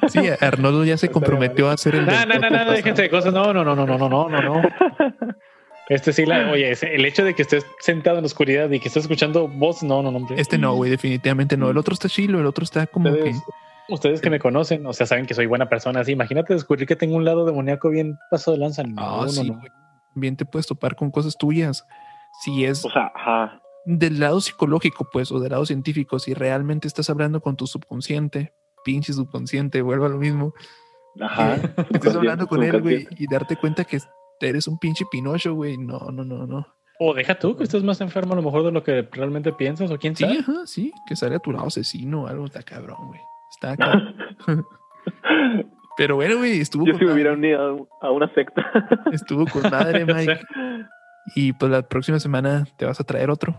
sí, 0.07 0.19
Arnoldo 0.39 0.85
ya 0.85 0.97
se 0.97 1.09
comprometió 1.09 1.69
a 1.69 1.73
hacer 1.73 1.95
el. 1.95 2.05
No, 2.05 2.25
no, 2.25 2.39
no, 2.39 2.49
no, 2.49 2.71
déjense 2.71 3.03
de 3.03 3.09
cosas. 3.09 3.33
No, 3.33 3.53
no, 3.53 3.63
no, 3.63 3.75
no, 3.75 3.85
no, 3.85 3.97
no, 3.97 4.29
no, 4.29 4.41
no. 4.41 4.61
Este 5.89 6.13
sí, 6.13 6.23
la, 6.23 6.51
oye, 6.51 6.71
el 6.71 7.03
hecho 7.03 7.25
de 7.25 7.33
que 7.33 7.41
estés 7.41 7.65
sentado 7.79 8.17
en 8.17 8.23
la 8.23 8.27
oscuridad 8.27 8.69
y 8.69 8.79
que 8.79 8.89
estés 8.89 9.05
escuchando 9.05 9.47
voz, 9.47 9.81
no, 9.81 10.03
no, 10.03 10.11
no. 10.11 10.27
Este 10.37 10.59
no, 10.59 10.75
güey, 10.75 10.91
definitivamente 10.91 11.57
no. 11.57 11.71
El 11.71 11.79
otro 11.79 11.95
está 11.95 12.07
chilo, 12.07 12.39
el 12.39 12.45
otro 12.45 12.63
está 12.63 12.85
como 12.85 13.09
ustedes, 13.09 13.37
que. 13.37 13.93
Ustedes 13.93 14.21
que 14.21 14.29
me 14.29 14.39
conocen, 14.39 14.85
o 14.85 14.93
sea, 14.93 15.07
saben 15.07 15.25
que 15.25 15.33
soy 15.33 15.47
buena 15.47 15.67
persona. 15.67 16.01
Así, 16.01 16.11
imagínate 16.11 16.53
descubrir 16.53 16.87
que 16.87 16.95
tengo 16.95 17.15
un 17.15 17.25
lado 17.25 17.43
demoníaco 17.43 17.89
bien 17.89 18.19
paso 18.29 18.51
de 18.51 18.59
lanza. 18.59 18.83
No, 18.83 19.23
no, 19.23 19.29
sí, 19.29 19.49
no. 19.49 19.55
no. 19.55 19.61
Bien 20.15 20.35
te 20.35 20.45
puedes 20.45 20.67
topar 20.67 20.95
con 20.95 21.11
cosas 21.11 21.37
tuyas. 21.37 21.85
Si 22.43 22.65
es 22.65 22.85
O 22.85 22.89
sea, 22.89 23.11
ajá. 23.15 23.61
del 23.85 24.19
lado 24.19 24.39
psicológico, 24.41 25.07
pues, 25.11 25.31
o 25.31 25.39
del 25.39 25.51
lado 25.51 25.65
científico, 25.65 26.19
si 26.19 26.33
realmente 26.33 26.87
estás 26.87 27.09
hablando 27.09 27.41
con 27.41 27.55
tu 27.55 27.67
subconsciente, 27.67 28.53
pinche 28.85 29.13
subconsciente, 29.13 29.81
vuelvo 29.81 30.05
a 30.05 30.09
lo 30.09 30.17
mismo, 30.17 30.53
Ajá. 31.21 31.55
estás 31.91 32.15
hablando 32.15 32.47
con 32.47 32.63
él, 32.63 32.81
güey, 32.81 33.07
y 33.17 33.27
darte 33.27 33.55
cuenta 33.57 33.83
que 33.85 33.99
eres 34.41 34.67
un 34.67 34.77
pinche 34.79 35.05
Pinocho, 35.11 35.53
güey. 35.53 35.77
No, 35.77 35.99
no, 36.11 36.23
no, 36.23 36.45
no. 36.47 36.65
O 37.01 37.13
deja 37.13 37.39
tú 37.39 37.55
que 37.55 37.63
estés 37.63 37.83
más 37.83 38.01
enfermo 38.01 38.33
a 38.33 38.35
lo 38.35 38.41
mejor 38.41 38.63
de 38.63 38.71
lo 38.71 38.83
que 38.83 39.07
realmente 39.11 39.53
piensas, 39.53 39.89
o 39.89 39.97
quién 39.97 40.15
Sí, 40.15 40.23
sabe. 40.25 40.39
ajá, 40.39 40.65
sí, 40.65 40.91
que 41.07 41.15
sale 41.15 41.35
a 41.35 41.39
tu 41.39 41.51
lado 41.51 41.67
asesino 41.67 42.23
o 42.23 42.27
algo, 42.27 42.45
está 42.45 42.61
cabrón, 42.63 43.07
güey. 43.07 43.21
Está 43.51 43.75
cabrón. 43.77 44.15
Pero 45.99 46.15
bueno, 46.15 46.37
güey, 46.37 46.61
estuvo 46.61 46.85
Yo 46.85 46.93
con 46.93 46.99
si 47.01 47.05
me 47.05 47.11
hubiera 47.11 47.33
unido 47.33 47.89
a 48.01 48.09
una 48.09 48.33
secta. 48.33 48.71
estuvo 49.11 49.45
con 49.45 49.69
madre, 49.69 50.05
Mike. 50.13 50.39
Y 51.35 51.51
pues 51.51 51.69
la 51.69 51.81
próxima 51.81 52.21
semana 52.21 52.65
te 52.77 52.85
vas 52.85 53.01
a 53.01 53.03
traer 53.03 53.29
otro. 53.29 53.53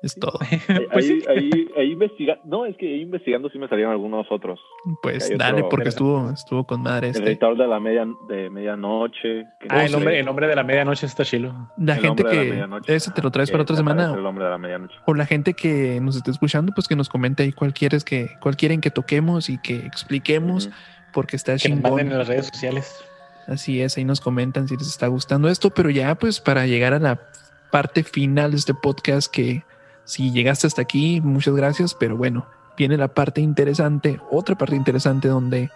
Es 0.00 0.14
todo. 0.14 0.38
Ahí, 0.68 0.86
Pues 0.92 1.06
sí. 1.06 1.22
ahí, 1.28 1.68
ahí 1.76 1.90
investiga... 1.92 2.38
No, 2.44 2.64
es 2.66 2.76
que 2.76 2.86
ahí 2.86 3.00
investigando 3.00 3.50
sí 3.50 3.58
me 3.58 3.66
salieron 3.66 3.90
algunos 3.92 4.26
otros. 4.30 4.60
Pues 5.02 5.24
otro- 5.26 5.38
dale, 5.38 5.64
porque 5.64 5.88
estuvo, 5.88 6.30
estuvo 6.30 6.64
con 6.64 6.82
madre 6.82 7.08
El 7.08 7.16
este. 7.16 7.26
ritual 7.30 7.56
de 7.58 7.66
la 7.66 7.80
media, 7.80 8.06
de 8.28 8.48
medianoche. 8.48 9.46
Ah, 9.68 9.84
el 9.84 9.94
hombre, 9.96 10.20
el 10.20 10.28
hombre 10.28 10.46
de 10.46 10.54
la 10.54 10.62
medianoche 10.62 11.04
está 11.06 11.24
chilo. 11.24 11.52
La 11.78 11.94
El 11.96 12.00
gente 12.02 12.22
hombre 12.22 12.28
de 12.30 12.36
la 12.36 12.42
que 12.44 12.50
medianoche. 12.50 12.94
ese 12.94 13.10
te 13.10 13.22
lo 13.22 13.30
traes 13.32 13.50
para 13.50 13.64
otra 13.64 13.74
se 13.74 13.80
semana 13.80 14.14
El 14.14 14.24
hombre 14.24 14.44
de 14.44 14.50
la 14.50 14.58
medianoche. 14.58 14.94
o 15.04 15.14
la 15.14 15.26
gente 15.26 15.54
que 15.54 15.98
nos 16.00 16.14
esté 16.14 16.30
escuchando, 16.30 16.70
pues 16.74 16.86
que 16.86 16.94
nos 16.94 17.08
comente 17.08 17.42
ahí 17.42 17.50
cuál 17.52 17.74
quieres 17.74 18.04
que, 18.04 18.28
cuál 18.40 18.56
quieren 18.56 18.80
que 18.80 18.92
toquemos 18.92 19.50
y 19.50 19.58
que 19.58 19.74
expliquemos, 19.78 20.70
porque 21.12 21.34
está 21.34 21.54
Que 21.54 21.58
chingón. 21.58 21.82
manden 21.82 22.12
en 22.12 22.18
las 22.18 22.28
redes 22.28 22.46
sociales. 22.46 23.04
Así 23.48 23.80
es, 23.80 23.96
ahí 23.96 24.04
nos 24.04 24.20
comentan 24.20 24.68
si 24.68 24.76
les 24.76 24.86
está 24.86 25.08
gustando 25.08 25.48
esto, 25.48 25.70
pero 25.70 25.90
ya 25.90 26.14
pues 26.14 26.40
para 26.40 26.66
llegar 26.66 26.92
a 26.94 27.00
la 27.00 27.18
parte 27.72 28.04
final 28.04 28.52
de 28.52 28.58
este 28.58 28.74
podcast 28.74 29.32
que 29.32 29.64
si 30.08 30.32
llegaste 30.32 30.66
hasta 30.66 30.80
aquí, 30.80 31.20
muchas 31.20 31.54
gracias, 31.54 31.94
pero 31.94 32.16
bueno, 32.16 32.46
viene 32.78 32.96
la 32.96 33.08
parte 33.08 33.42
interesante, 33.42 34.18
otra 34.30 34.56
parte 34.56 34.74
interesante 34.74 35.28
donde 35.28 35.68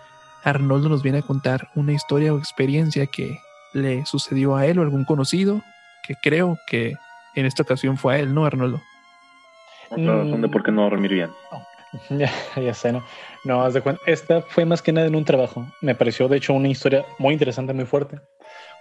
Arnoldo 0.42 0.88
nos 0.88 1.02
viene 1.02 1.18
a 1.18 1.22
contar 1.22 1.68
una 1.74 1.92
historia 1.92 2.32
o 2.32 2.38
experiencia 2.38 3.06
que 3.06 3.38
le 3.74 4.06
sucedió 4.06 4.56
a 4.56 4.64
él 4.64 4.78
o 4.78 4.82
algún 4.82 5.04
conocido, 5.04 5.60
que 6.02 6.14
creo 6.14 6.58
que 6.66 6.94
en 7.34 7.44
esta 7.44 7.62
ocasión 7.62 7.98
fue 7.98 8.14
a 8.14 8.18
él, 8.20 8.32
¿no, 8.32 8.46
Arnoldo? 8.46 8.80
Otra 9.90 10.24
razón 10.24 10.40
de 10.40 10.48
por 10.48 10.62
qué 10.62 10.72
no 10.72 10.82
dormir 10.82 11.12
bien. 11.12 11.30
Ya, 12.08 12.32
ya 12.56 12.72
sé, 12.72 12.90
¿no? 12.90 13.04
No, 13.44 13.62
haz 13.62 13.74
de 13.74 13.82
cuenta. 13.82 14.00
Esta 14.06 14.40
fue 14.40 14.64
más 14.64 14.80
que 14.80 14.94
nada 14.94 15.08
en 15.08 15.14
un 15.14 15.26
trabajo. 15.26 15.66
Me 15.82 15.94
pareció, 15.94 16.26
de 16.26 16.38
hecho, 16.38 16.54
una 16.54 16.68
historia 16.68 17.04
muy 17.18 17.34
interesante, 17.34 17.74
muy 17.74 17.84
fuerte. 17.84 18.18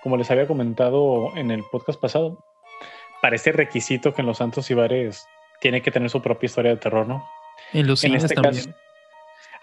Como 0.02 0.16
les 0.16 0.32
había 0.32 0.48
comentado 0.48 1.36
en 1.36 1.52
el 1.52 1.62
podcast 1.74 2.00
pasado, 2.00 2.42
parece 3.22 3.52
requisito 3.52 4.14
que 4.14 4.22
en 4.22 4.28
los 4.28 4.38
santos 4.38 4.72
y 4.72 4.76
bares 4.76 5.28
tiene 5.62 5.82
que 5.82 5.92
tener 5.92 6.10
su 6.10 6.22
propia 6.22 6.48
historia 6.48 6.72
de 6.72 6.78
terror, 6.78 7.08
¿no? 7.08 7.24
En 7.74 7.88
los 7.88 8.04
En 8.04 8.10
cines 8.10 8.24
este 8.26 8.36
también. 8.36 8.66
caso- 8.66 8.76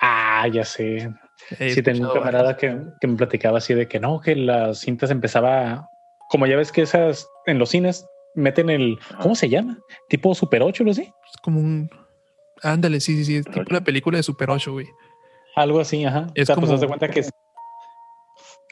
Ah, 0.01 0.47
ya 0.51 0.65
sé. 0.65 1.11
He 1.59 1.71
Sí, 1.71 1.83
tenía 1.83 2.07
un 2.07 2.13
camarada 2.15 2.57
que, 2.57 2.77
que 3.01 3.07
me 3.07 3.17
platicaba 3.17 3.59
así 3.59 3.75
de 3.75 3.89
que 3.89 3.99
no, 4.01 4.21
que 4.21 4.37
las 4.37 4.81
cintas 4.81 5.11
empezaba. 5.11 5.89
Como 6.31 6.47
ya 6.47 6.57
ves 6.57 6.71
que 6.73 6.83
esas 6.83 7.29
en 7.47 7.59
los 7.59 7.71
cines 7.71 8.07
meten 8.35 8.71
el. 8.71 8.99
¿Cómo 9.21 9.35
se 9.35 9.49
llama? 9.49 9.79
Tipo 10.09 10.35
Super 10.35 10.63
8, 10.63 10.85
¿lo 10.85 10.95
sé? 10.95 11.03
Es 11.03 11.41
como 11.43 11.59
un. 11.61 11.91
Ándale, 12.63 13.01
sí, 13.01 13.17
sí, 13.17 13.25
sí. 13.25 13.37
Es 13.39 13.45
tipo 13.47 13.73
la 13.73 13.81
película 13.81 14.17
de 14.19 14.23
Super 14.23 14.51
8, 14.51 14.73
güey. 14.73 14.87
Algo 15.57 15.81
así, 15.81 16.05
ajá. 16.05 16.29
Es 16.35 16.45
o 16.45 16.47
sea, 16.47 16.55
pues 16.55 16.67
como- 16.67 16.75
haz 16.75 16.81
de 16.81 16.87
cuenta 16.87 17.09
que 17.09 17.21
es. 17.21 17.31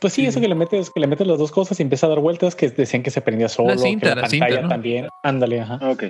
Pues 0.00 0.12
sí, 0.12 0.22
Sí. 0.22 0.26
eso 0.28 0.40
que 0.40 0.48
le 0.48 0.54
metes, 0.54 0.90
que 0.90 1.00
le 1.00 1.06
metes 1.06 1.26
las 1.26 1.38
dos 1.38 1.50
cosas 1.50 1.80
y 1.80 1.82
empieza 1.82 2.06
a 2.06 2.10
dar 2.10 2.20
vueltas 2.20 2.54
que 2.54 2.68
decían 2.68 3.02
que 3.02 3.10
se 3.10 3.22
prendía 3.22 3.48
solo, 3.48 3.76
cinta, 3.78 4.10
que 4.10 4.14
la 4.14 4.20
la, 4.22 4.28
cinta, 4.28 4.44
pantalla 4.46 4.62
¿no? 4.62 4.68
también. 4.68 5.08
Ándale, 5.22 5.60
ajá. 5.62 5.78
Ok. 5.82 6.04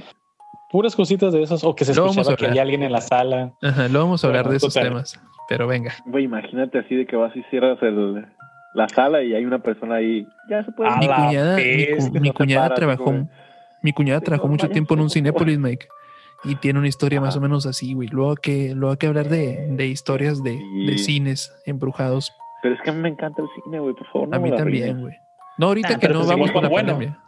Puras 0.70 0.96
cositas 0.96 1.32
de 1.32 1.42
esas, 1.42 1.62
o 1.64 1.74
que 1.74 1.84
se 1.84 1.94
Luego 1.94 2.10
escuchaba 2.10 2.36
que 2.36 2.46
había 2.46 2.62
alguien 2.62 2.82
en 2.82 2.92
la 2.92 3.00
sala. 3.00 3.52
Ajá, 3.62 3.88
luego 3.88 4.06
vamos 4.06 4.24
a 4.24 4.26
hablar 4.26 4.48
de 4.48 4.56
esos 4.56 4.74
total. 4.74 4.88
temas. 4.88 5.20
Pero 5.48 5.66
venga. 5.68 5.92
Güey, 6.06 6.24
imagínate 6.24 6.78
así 6.80 6.96
de 6.96 7.06
que 7.06 7.14
vas 7.14 7.34
y 7.36 7.42
cierras 7.50 7.78
el, 7.82 8.26
la 8.74 8.88
sala 8.88 9.22
y 9.22 9.32
hay 9.34 9.44
una 9.44 9.60
persona 9.60 9.96
ahí. 9.96 10.26
Ya 10.50 10.64
se 10.64 10.72
puede. 10.72 10.90
Mi 10.98 11.06
cuñada, 11.06 11.56
mi, 11.56 11.86
cu- 11.96 12.10
mi 12.12 12.18
no 12.18 12.24
te 12.24 12.32
cuñada 12.32 12.62
paras, 12.64 12.76
trabajó, 12.78 13.14
mi 13.82 13.92
cuñada 13.92 14.20
trabajó 14.20 14.48
mucho 14.48 14.68
tiempo 14.68 14.94
en 14.94 15.00
un 15.00 15.10
Cinépolis, 15.10 15.58
Mike. 15.58 15.86
Y 16.44 16.56
tiene 16.56 16.78
una 16.80 16.88
historia 16.88 17.20
más 17.20 17.36
o 17.36 17.40
menos 17.40 17.64
así, 17.66 17.94
güey. 17.94 18.08
Luego 18.08 18.30
hay 18.32 18.36
que, 18.42 18.74
luego 18.74 18.90
hay 18.92 18.98
que 18.98 19.06
hablar 19.06 19.28
de, 19.28 19.68
de 19.70 19.86
historias 19.86 20.42
de, 20.42 20.50
de 20.86 20.98
Sí. 20.98 21.04
cines 21.04 21.52
embrujados. 21.64 22.32
Pero 22.62 22.74
es 22.74 22.80
que 22.82 22.90
a 22.90 22.92
mí 22.92 23.00
me 23.00 23.08
encanta 23.08 23.40
el 23.42 23.48
cine, 23.64 23.78
güey, 23.80 23.94
por 23.94 24.06
favor. 24.08 24.28
No 24.28 24.36
a 24.36 24.40
mí 24.40 24.50
también, 24.54 25.00
güey. 25.00 25.14
No, 25.58 25.68
ahorita 25.68 25.94
Ah, 25.94 25.98
que 25.98 26.08
no 26.08 26.26
vamos 26.26 26.50
con 26.50 26.62
la 26.64 26.68
bueno. 26.68 26.92
pandemia. 26.92 27.18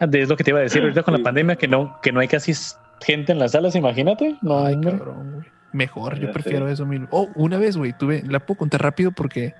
De 0.00 0.20
es 0.22 0.28
lo 0.28 0.36
que 0.36 0.44
te 0.44 0.50
iba 0.50 0.58
a 0.60 0.62
decir 0.62 0.82
ahorita 0.82 1.02
con 1.02 1.14
Sí. 1.14 1.20
la 1.20 1.24
pandemia, 1.24 1.56
que 1.56 1.66
no, 1.68 1.96
que 2.02 2.12
no 2.12 2.20
hay 2.20 2.28
casi 2.28 2.52
gente 3.00 3.32
en 3.32 3.38
las 3.38 3.52
salas, 3.52 3.74
imagínate. 3.74 4.36
No, 4.42 4.64
Ay, 4.64 4.74
hombre. 4.74 4.92
cabrón, 4.98 5.32
güey. 5.34 5.46
Mejor, 5.72 6.14
Ya 6.16 6.20
yo 6.22 6.26
sé. 6.28 6.32
prefiero 6.32 6.68
eso 6.68 6.86
mil. 6.86 7.06
Oh, 7.10 7.28
una 7.34 7.58
vez, 7.58 7.76
güey, 7.76 7.92
tuve, 7.92 8.22
la 8.26 8.40
puedo 8.40 8.58
contar 8.58 8.82
rápido 8.82 9.12
porque 9.12 9.54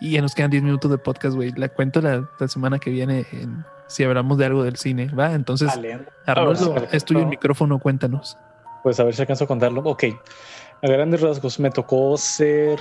y 0.00 0.10
ya 0.12 0.22
nos 0.22 0.34
quedan 0.34 0.50
10 0.50 0.62
minutos 0.64 0.90
de 0.90 0.98
podcast, 0.98 1.36
güey. 1.36 1.52
La 1.52 1.68
cuento 1.68 2.00
la, 2.00 2.28
la 2.40 2.48
semana 2.48 2.78
que 2.80 2.90
viene 2.90 3.24
en- 3.32 3.64
si 3.86 4.02
hablamos 4.04 4.38
de 4.38 4.46
algo 4.46 4.64
del 4.64 4.76
cine, 4.76 5.08
¿va? 5.14 5.32
Entonces, 5.32 5.68
Vale. 5.68 6.00
Arnoldo, 6.26 6.74
es 6.90 7.04
tuyo 7.04 7.20
el 7.20 7.26
no. 7.26 7.30
micrófono, 7.30 7.78
cuéntanos. 7.78 8.36
Pues 8.82 8.98
a 8.98 9.04
ver 9.04 9.14
si 9.14 9.20
alcanzo 9.20 9.44
a 9.44 9.46
contarlo. 9.46 9.82
Ok. 9.84 10.04
A 10.82 10.88
grandes 10.88 11.20
rasgos, 11.20 11.60
me 11.60 11.70
tocó 11.70 12.16
ser 12.16 12.78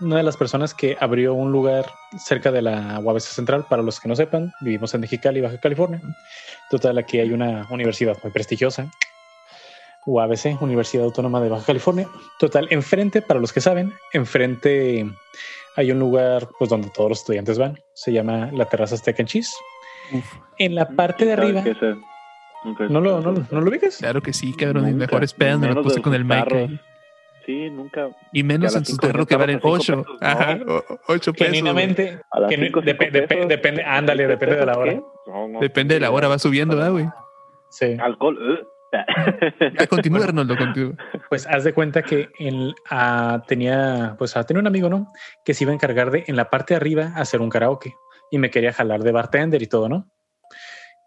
una 0.00 0.16
de 0.16 0.22
las 0.22 0.36
personas 0.36 0.74
que 0.74 0.96
abrió 1.00 1.34
un 1.34 1.52
lugar 1.52 1.86
cerca 2.18 2.50
de 2.50 2.62
la 2.62 2.98
UABC 3.00 3.22
Central. 3.22 3.66
Para 3.68 3.82
los 3.82 4.00
que 4.00 4.08
no 4.08 4.16
sepan, 4.16 4.52
vivimos 4.60 4.94
en 4.94 5.02
Mexicali, 5.02 5.40
Baja 5.40 5.58
California. 5.58 6.00
Total, 6.70 6.98
aquí 6.98 7.18
hay 7.18 7.32
una 7.32 7.66
universidad 7.70 8.16
muy 8.22 8.32
prestigiosa. 8.32 8.90
UABC, 10.06 10.60
Universidad 10.60 11.04
Autónoma 11.04 11.40
de 11.40 11.50
Baja 11.50 11.66
California. 11.66 12.08
Total, 12.38 12.66
enfrente, 12.70 13.20
para 13.22 13.40
los 13.40 13.52
que 13.52 13.60
saben, 13.60 13.92
enfrente 14.12 15.06
hay 15.76 15.92
un 15.92 15.98
lugar 15.98 16.48
pues 16.58 16.70
donde 16.70 16.90
todos 16.90 17.10
los 17.10 17.18
estudiantes 17.20 17.58
van. 17.58 17.78
Se 17.92 18.12
llama 18.12 18.50
la 18.52 18.64
Terraza 18.64 18.96
Steak 18.96 19.20
and 19.20 19.28
Cheese. 19.28 19.54
Uf, 20.12 20.24
En 20.58 20.74
la 20.74 20.88
parte 20.88 21.24
de 21.24 21.36
¿Sabes 21.36 21.56
arriba, 21.56 21.98
¿no 22.88 23.00
lo, 23.00 23.20
no, 23.20 23.32
lo 23.60 23.70
ubicas? 23.70 23.98
claro 23.98 24.22
que 24.22 24.32
sí, 24.32 24.54
cabrón. 24.54 24.84
Nunca, 24.84 24.96
mejores 24.96 25.34
pedas 25.34 25.58
me 25.58 25.74
puse 25.76 26.02
con 26.02 26.14
el 26.14 26.30
ahí. 26.30 26.80
Sí, 27.50 27.70
nunca. 27.70 28.10
Y 28.32 28.44
menos 28.44 28.76
en 28.76 28.84
cinco 28.84 29.08
tarros 29.08 29.26
que 29.26 29.34
valen 29.36 29.56
a 29.56 29.58
cinco 29.60 29.72
8. 29.72 29.96
pesos, 29.96 30.18
¿no? 30.20 30.28
Ajá, 30.28 30.58
8 31.08 31.32
pesos. 31.32 31.46
Genuinamente, 31.46 32.20
depende- 32.48 33.82
ándale, 33.84 34.22
¿Cinco 34.24 34.30
depende 34.30 34.56
de 34.56 34.66
la 34.66 34.78
hora. 34.78 34.92
qué? 34.92 35.02
No, 35.26 35.48
no, 35.48 35.60
Depende 35.60 35.94
de 35.94 36.00
la 36.00 36.10
hora, 36.12 36.28
va 36.28 36.38
subiendo, 36.38 36.76
¿verdad, 36.76 36.92
güey? 36.92 37.08
sí. 37.70 37.96
Alcohol. 38.00 38.38
ugh. 38.60 38.66
Ah, 39.78 39.86
continúa, 39.88 40.24
Arnoldo, 40.24 40.56
continúa. 40.56 40.94
Pues 41.28 41.46
haz 41.46 41.62
de 41.64 41.72
cuenta 41.72 42.02
que 42.02 42.28
él 42.38 42.74
ah, 42.90 43.42
tenía, 43.46 44.16
pues 44.18 44.36
ah, 44.36 44.44
tenía 44.44 44.60
un 44.60 44.66
amigo, 44.66 44.88
¿no? 44.88 45.12
Que 45.44 45.54
se 45.54 45.64
iba 45.64 45.70
a 45.70 45.74
encargar 45.74 46.10
de 46.10 46.24
en 46.26 46.34
la 46.36 46.50
parte 46.50 46.74
de 46.74 46.78
arriba 46.78 47.12
hacer 47.14 47.40
un 47.40 47.50
karaoke 47.50 47.94
y 48.32 48.38
me 48.38 48.50
quería 48.50 48.72
jalar 48.72 49.02
de 49.02 49.12
bartender 49.12 49.62
y 49.62 49.66
todo, 49.66 49.88
¿no? 49.88 50.08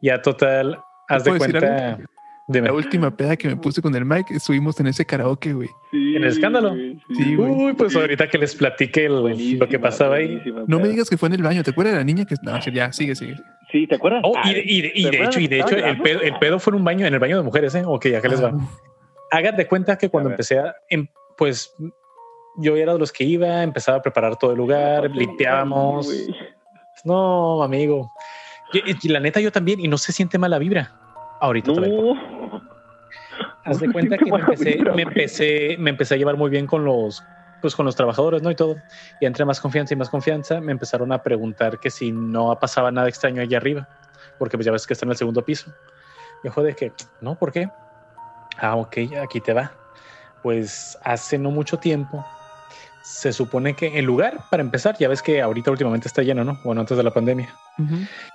Ya 0.01 0.21
total, 0.21 0.81
haz 1.09 1.23
de 1.25 1.37
cuenta. 1.37 1.97
Dime. 2.45 2.67
La 2.67 2.73
última 2.73 3.09
peda 3.15 3.37
que 3.37 3.47
me 3.47 3.55
puse 3.55 3.81
con 3.81 3.95
el 3.95 4.03
mic, 4.03 4.29
estuvimos 4.31 4.77
en 4.81 4.87
ese 4.87 5.05
karaoke, 5.05 5.53
güey. 5.53 5.69
Sí, 5.91 6.15
¿En 6.17 6.23
el 6.23 6.29
escándalo? 6.29 6.71
güey, 6.71 6.99
Sí, 7.15 7.35
güey. 7.35 7.51
Uy, 7.51 7.73
pues 7.73 7.95
ahorita 7.95 8.29
que 8.29 8.37
les 8.37 8.53
platique 8.53 9.05
el- 9.05 9.57
lo 9.59 9.67
que 9.69 9.79
pasaba 9.79 10.15
ahí. 10.15 10.41
No 10.67 10.79
me 10.79 10.89
digas 10.89 11.09
que 11.09 11.15
fue 11.17 11.29
en 11.29 11.35
el 11.35 11.43
baño. 11.43 11.63
¿Te 11.63 11.71
acuerdas 11.71 11.93
de 11.93 11.99
la 11.99 12.03
niña 12.03 12.25
que.? 12.25 12.35
No, 12.43 12.59
ya, 12.59 12.91
sigue, 12.91 13.15
sigue. 13.15 13.35
Sí, 13.71 13.87
¿te 13.87 13.95
acuerdas? 13.95 14.21
Oh, 14.25 14.33
y, 14.43 14.53
de- 14.53 14.63
y 14.65 14.81
de- 14.81 14.91
y 14.93 15.03
¿te 15.03 15.09
de 15.11 15.17
acuerdas 15.17 15.35
hecho, 15.35 15.39
y 15.39 15.47
de 15.47 15.59
hecho, 15.59 15.75
el 15.77 16.01
pedo, 16.01 16.21
el 16.21 16.35
pedo 16.37 16.59
fue 16.59 16.71
en 16.71 16.75
un 16.79 16.83
baño, 16.83 17.05
en 17.07 17.13
el 17.13 17.19
baño 17.19 17.37
de 17.37 17.43
mujeres, 17.43 17.73
¿eh? 17.75 17.83
Ok, 17.85 18.07
ya 18.07 18.21
que 18.21 18.27
les 18.29 18.43
va. 18.43 18.51
Ah, 18.53 19.37
Hagan 19.37 19.55
de 19.55 19.65
cuenta 19.65 19.97
que 19.97 20.09
cuando 20.09 20.29
A 20.29 20.33
empecé 20.33 20.59
a, 20.59 20.75
em- 20.89 21.07
pues 21.37 21.73
yo 22.57 22.75
era 22.75 22.91
de 22.93 22.99
los 22.99 23.11
que 23.13 23.23
iba, 23.23 23.63
empezaba 23.63 23.99
a 23.99 24.01
preparar 24.01 24.37
todo 24.37 24.51
el 24.51 24.57
lugar, 24.57 25.09
limpiábamos. 25.09 26.07
No, 27.05 27.63
amigo. 27.63 28.11
Y, 28.73 29.07
y 29.07 29.09
la 29.11 29.19
neta, 29.19 29.39
yo 29.39 29.51
también, 29.51 29.79
y 29.79 29.87
no 29.87 29.97
se 29.97 30.11
siente 30.11 30.37
mala 30.37 30.59
vibra. 30.59 30.99
Ahorita 31.43 31.73
te 31.73 31.81
la. 31.81 31.87
No. 31.89 32.61
Haz 33.65 33.79
de 33.81 33.91
cuenta 33.91 34.17
que 34.17 34.31
me 34.31 34.39
empecé, 34.39 34.79
me 34.95 35.01
empecé, 35.01 35.75
me 35.77 35.89
empecé 35.89 36.13
a 36.13 36.17
llevar 36.17 36.37
muy 36.37 36.49
bien 36.49 36.65
con 36.65 36.85
los, 36.85 37.21
pues 37.61 37.75
con 37.75 37.85
los 37.85 37.97
trabajadores, 37.97 38.41
¿no? 38.41 38.49
Y 38.49 38.55
todo. 38.55 38.81
Y 39.19 39.25
entre 39.25 39.43
más 39.43 39.59
confianza 39.59 39.93
y 39.93 39.97
más 39.97 40.09
confianza, 40.09 40.61
me 40.61 40.71
empezaron 40.71 41.11
a 41.11 41.21
preguntar 41.21 41.79
que 41.79 41.89
si 41.89 42.13
no 42.13 42.57
pasaba 42.59 42.91
nada 42.91 43.09
extraño 43.09 43.41
allá 43.41 43.57
arriba, 43.57 43.89
porque 44.37 44.57
pues 44.57 44.65
ya 44.65 44.71
ves 44.71 44.87
que 44.87 44.93
está 44.93 45.05
en 45.05 45.11
el 45.11 45.17
segundo 45.17 45.43
piso. 45.43 45.69
Y 46.45 46.49
yo 46.49 46.63
de 46.63 46.75
que, 46.75 46.93
no, 47.19 47.35
¿por 47.35 47.51
qué? 47.51 47.69
Ah, 48.57 48.77
ok, 48.77 48.97
aquí 49.21 49.41
te 49.41 49.51
va. 49.51 49.73
Pues 50.43 50.97
hace 51.03 51.37
no 51.37 51.51
mucho 51.51 51.77
tiempo, 51.77 52.25
se 53.01 53.33
supone 53.33 53.75
que 53.75 53.99
el 53.99 54.05
lugar, 54.05 54.45
para 54.49 54.63
empezar, 54.63 54.95
ya 54.97 55.09
ves 55.09 55.21
que 55.21 55.41
ahorita 55.41 55.71
últimamente 55.71 56.07
está 56.07 56.21
lleno, 56.21 56.45
¿no? 56.45 56.57
Bueno, 56.63 56.79
antes 56.79 56.95
de 56.95 57.03
la 57.03 57.11
pandemia. 57.11 57.53
ujú. 57.79 57.95
Ajá. 57.95 58.32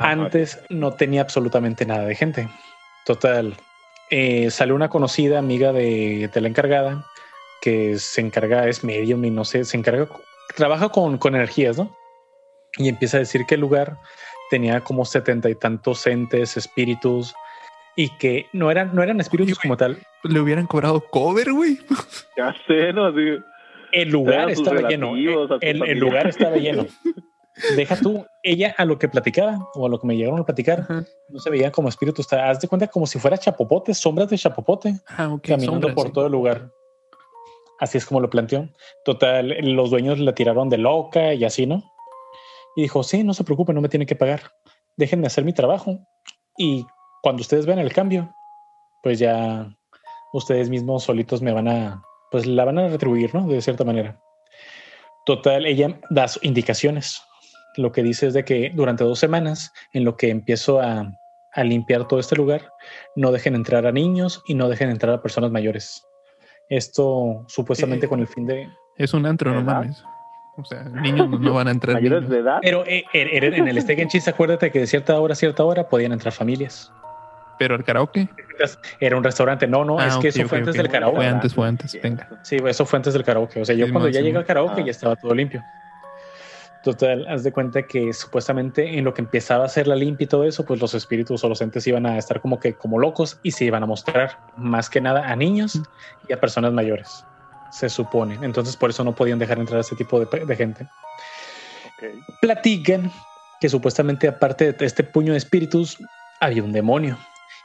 Antes 0.00 0.60
no 0.68 0.92
tenía 0.92 1.20
absolutamente 1.22 1.84
nada 1.86 2.04
de 2.04 2.14
gente. 2.14 2.48
Total. 3.06 3.54
eh, 4.10 4.50
salió 4.50 4.74
una 4.74 4.88
conocida 4.88 5.38
amiga 5.38 5.72
de, 5.72 6.28
de 6.32 6.40
la 6.40 6.48
encargada 6.48 7.06
que 7.62 7.98
se 7.98 8.20
encarga, 8.20 8.66
es 8.68 8.82
medium 8.82 9.24
y 9.24 9.30
no 9.30 9.44
sé, 9.44 9.64
se 9.64 9.76
encarga, 9.76 10.08
trabaja 10.56 10.88
con, 10.88 11.18
con 11.18 11.34
energías, 11.34 11.78
¿no? 11.78 11.94
Y 12.76 12.88
empieza 12.88 13.18
a 13.18 13.20
decir 13.20 13.42
que 13.46 13.54
el 13.56 13.60
lugar 13.60 13.98
tenía 14.50 14.80
como 14.80 15.04
setenta 15.04 15.48
y 15.50 15.54
tantos 15.54 16.06
entes, 16.06 16.56
espíritus, 16.56 17.34
y 17.96 18.08
que 18.18 18.46
no 18.52 18.70
eran, 18.70 18.94
no 18.94 19.02
eran 19.02 19.20
espíritus 19.20 19.58
como 19.58 19.76
tal. 19.76 19.98
Le 20.24 20.40
hubieran 20.40 20.66
cobrado 20.66 21.00
cover, 21.10 21.52
güey. 21.52 21.78
Ya 22.36 22.54
sé, 22.66 22.92
¿no? 22.92 23.06
Así, 23.06 23.38
El 23.92 24.08
lugar 24.08 24.50
estaba 24.50 24.88
lleno. 24.88 25.12
sus 25.14 25.58
El, 25.60 25.82
el 25.82 25.98
lugar 25.98 26.26
estaba 26.28 26.56
lleno. 26.56 26.86
Deja 27.76 27.96
tú, 27.96 28.24
ella 28.42 28.74
a 28.78 28.84
lo 28.84 28.98
que 28.98 29.08
platicaba 29.08 29.58
o 29.74 29.86
a 29.86 29.88
lo 29.88 30.00
que 30.00 30.06
me 30.06 30.16
llegaron 30.16 30.40
a 30.40 30.44
platicar, 30.44 30.80
Ajá. 30.80 31.04
no 31.28 31.38
se 31.40 31.50
veían 31.50 31.70
como 31.70 31.88
espíritus. 31.88 32.32
Haz 32.32 32.60
de 32.60 32.68
cuenta 32.68 32.86
como 32.86 33.06
si 33.06 33.18
fuera 33.18 33.36
chapopote, 33.36 33.92
sombras 33.92 34.30
de 34.30 34.38
chapopote, 34.38 34.94
Ah, 35.08 35.28
ok. 35.32 35.42
caminando 35.42 35.72
sombras, 35.88 35.94
por 35.94 36.06
sí. 36.06 36.12
todo 36.12 36.26
el 36.26 36.32
lugar. 36.32 36.70
Así 37.80 37.98
es 37.98 38.06
como 38.06 38.20
lo 38.20 38.30
planteó. 38.30 38.68
Total, 39.04 39.48
los 39.74 39.90
dueños 39.90 40.18
la 40.18 40.34
tiraron 40.34 40.68
de 40.68 40.78
loca 40.78 41.34
y 41.34 41.44
así, 41.44 41.66
¿no? 41.66 41.82
Y 42.76 42.82
dijo, 42.82 43.02
sí, 43.02 43.24
no 43.24 43.34
se 43.34 43.42
preocupen, 43.44 43.74
no 43.74 43.80
me 43.80 43.88
tienen 43.88 44.06
que 44.06 44.16
pagar. 44.16 44.52
Déjenme 44.96 45.26
hacer 45.26 45.44
mi 45.44 45.52
trabajo. 45.52 45.98
Y 46.56 46.86
cuando 47.22 47.40
ustedes 47.40 47.66
vean 47.66 47.78
el 47.78 47.92
cambio, 47.92 48.32
pues 49.02 49.18
ya 49.18 49.74
ustedes 50.32 50.68
mismos 50.68 51.04
solitos 51.04 51.42
me 51.42 51.52
van 51.52 51.68
a, 51.68 52.02
pues 52.30 52.46
la 52.46 52.64
van 52.64 52.78
a 52.78 52.88
retribuir, 52.88 53.34
¿no? 53.34 53.46
De 53.48 53.60
cierta 53.60 53.82
manera. 53.84 54.20
Total, 55.26 55.66
ella 55.66 55.98
da 56.10 56.26
indicaciones. 56.42 57.22
Lo 57.80 57.92
que 57.92 58.02
dice 58.02 58.26
es 58.26 58.34
de 58.34 58.44
que 58.44 58.70
durante 58.74 59.04
dos 59.04 59.18
semanas, 59.18 59.72
en 59.92 60.04
lo 60.04 60.16
que 60.16 60.28
empiezo 60.30 60.80
a, 60.80 61.10
a 61.52 61.64
limpiar 61.64 62.06
todo 62.06 62.20
este 62.20 62.36
lugar, 62.36 62.62
no 63.16 63.32
dejen 63.32 63.54
entrar 63.54 63.86
a 63.86 63.92
niños 63.92 64.42
y 64.46 64.54
no 64.54 64.68
dejen 64.68 64.90
entrar 64.90 65.14
a 65.14 65.22
personas 65.22 65.50
mayores. 65.50 66.04
Esto 66.68 67.44
supuestamente 67.48 68.06
Eh, 68.06 68.08
con 68.08 68.20
el 68.20 68.26
fin 68.28 68.46
de... 68.46 68.68
Es 68.96 69.14
un 69.14 69.26
antro, 69.26 69.52
no 69.52 69.62
mames. 69.62 70.04
O 70.56 70.64
sea, 70.64 70.82
niños 70.84 71.28
no, 71.30 71.54
van 71.54 71.68
a 71.68 71.70
entrar. 71.70 71.94
mayores 71.94 72.20
niños. 72.22 72.30
de 72.30 72.38
edad. 72.40 72.58
Pero 72.60 72.84
eh, 72.86 73.04
er- 73.14 73.28
er- 73.32 73.54
en 73.54 73.66
el 73.68 73.80
Steak 73.80 74.00
and 74.00 74.10
Cheese, 74.10 74.28
acuérdate 74.30 74.70
que 74.70 74.80
de 74.80 74.86
cierta 74.86 75.18
hora 75.18 75.32
a 75.32 75.36
cierta 75.36 75.64
hora 75.64 75.88
podían 75.88 76.12
entrar 76.12 76.32
familias. 76.32 76.92
Pero 77.58 77.74
el 77.76 77.84
karaoke. 77.84 78.28
Era 79.00 79.16
un 79.16 79.24
restaurante. 79.24 79.66
No, 79.66 79.84
no, 79.84 79.98
Ah, 79.98 80.08
es 80.08 80.16
que 80.18 80.28
eso 80.28 80.46
fue 80.48 80.58
antes 80.58 80.74
del 80.74 80.88
karaoke. 80.88 81.16
Fue 81.16 81.26
antes, 81.26 81.54
fue 81.54 81.66
antes. 81.68 81.98
Venga. 82.02 82.28
Sí, 82.42 82.56
eso 82.66 82.84
fue 82.84 82.98
antes 82.98 83.14
del 83.14 83.24
karaoke. 83.24 83.60
O 83.60 83.64
sea, 83.64 83.74
yo 83.74 83.86
Sí, 83.86 83.92
cuando 83.92 84.08
ya 84.10 84.20
llegué 84.20 84.36
al 84.36 84.44
karaoke 84.44 84.82
Ah. 84.82 84.84
ya 84.84 84.90
estaba 84.90 85.16
todo 85.16 85.34
limpio. 85.34 85.62
Total, 86.82 87.26
haz 87.28 87.42
de 87.42 87.52
cuenta 87.52 87.82
que 87.82 88.12
supuestamente 88.14 88.96
en 88.96 89.04
lo 89.04 89.12
que 89.12 89.20
empezaba 89.20 89.66
a 89.66 89.68
ser 89.68 89.86
la 89.86 89.96
limpia 89.96 90.24
y 90.24 90.28
todo 90.28 90.44
eso, 90.44 90.64
pues 90.64 90.80
los 90.80 90.94
espíritus 90.94 91.44
o 91.44 91.48
los 91.48 91.60
entes 91.60 91.86
iban 91.86 92.06
a 92.06 92.16
estar 92.16 92.40
como 92.40 92.58
que 92.58 92.72
como 92.74 92.98
locos 92.98 93.38
y 93.42 93.50
se 93.50 93.66
iban 93.66 93.82
a 93.82 93.86
mostrar 93.86 94.38
más 94.56 94.88
que 94.88 95.02
nada 95.02 95.28
a 95.28 95.36
niños 95.36 95.78
y 96.26 96.32
a 96.32 96.40
personas 96.40 96.72
mayores, 96.72 97.24
se 97.70 97.90
supone. 97.90 98.38
Entonces 98.40 98.76
por 98.76 98.88
eso 98.88 99.04
no 99.04 99.14
podían 99.14 99.38
dejar 99.38 99.58
entrar 99.58 99.78
a 99.78 99.80
ese 99.82 99.94
tipo 99.94 100.24
de, 100.24 100.56
gente. 100.56 100.84
Ok. 101.98 102.38
Platican 102.40 103.12
que 103.60 103.68
supuestamente 103.68 104.26
aparte 104.26 104.72
de 104.72 104.86
este 104.86 105.04
puño 105.04 105.32
de 105.32 105.38
espíritus 105.38 105.98
había 106.40 106.62
un 106.62 106.72
demonio 106.72 107.18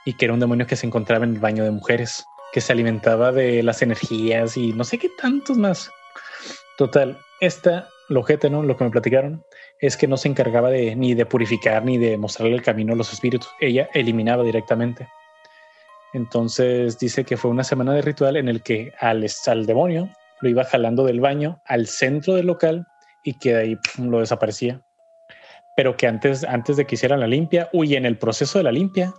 y 0.03 0.13
que 0.17 0.25
era 0.25 0.33
un 0.33 0.41
demonio 0.41 0.67
que 0.67 0.75
se 0.75 0.87
encontraba 0.87 1.23
en 1.23 1.35
el 1.35 1.39
baño 1.39 1.63
de 1.63 1.71
mujeres, 1.71 2.25
que 2.51 2.59
se 2.59 2.73
alimentaba 2.73 3.31
de 3.31 3.63
las 3.63 3.81
energías 3.81 4.57
y 4.57 4.73
no 4.73 4.83
sé 4.83 4.97
qué 4.97 5.07
tantos 5.17 5.57
más. 5.57 5.89
Total, 6.77 7.17
esta 7.39 7.87
Lo 8.07 8.23
que 8.23 8.37
me 8.37 8.89
platicaron 8.91 9.43
es 9.79 9.97
que 9.97 10.07
no 10.07 10.17
se 10.17 10.27
encargaba 10.27 10.69
de 10.69 10.95
ni 10.95 11.15
de 11.15 11.25
purificar 11.25 11.83
ni 11.83 11.97
de 11.97 12.17
mostrarle 12.17 12.55
el 12.55 12.61
camino 12.61 12.93
a 12.93 12.95
los 12.95 13.11
espíritus. 13.11 13.49
Ella 13.59 13.89
eliminaba 13.93 14.43
directamente. 14.43 15.07
Entonces 16.13 16.97
dice 16.99 17.25
que 17.25 17.35
fue 17.35 17.51
una 17.51 17.63
semana 17.63 17.93
de 17.93 18.01
ritual 18.01 18.37
en 18.37 18.47
el 18.47 18.61
que 18.61 18.93
al, 18.99 19.25
al 19.47 19.65
demonio 19.65 20.09
lo 20.41 20.49
iba 20.49 20.63
jalando 20.63 21.03
del 21.05 21.19
baño 21.19 21.61
al 21.65 21.87
centro 21.87 22.35
del 22.35 22.47
local 22.47 22.85
y 23.23 23.37
que 23.37 23.53
de 23.53 23.59
ahí 23.59 23.75
pum, 23.75 24.09
lo 24.09 24.19
desaparecía. 24.19 24.81
Pero 25.75 25.97
que 25.97 26.07
antes, 26.07 26.43
antes 26.43 26.77
de 26.77 26.85
que 26.85 26.95
hicieran 26.95 27.19
la 27.19 27.27
limpia, 27.27 27.69
uy, 27.73 27.95
en 27.95 28.05
el 28.05 28.17
proceso 28.17 28.59
de 28.59 28.63
la 28.63 28.71
limpia, 28.71 29.13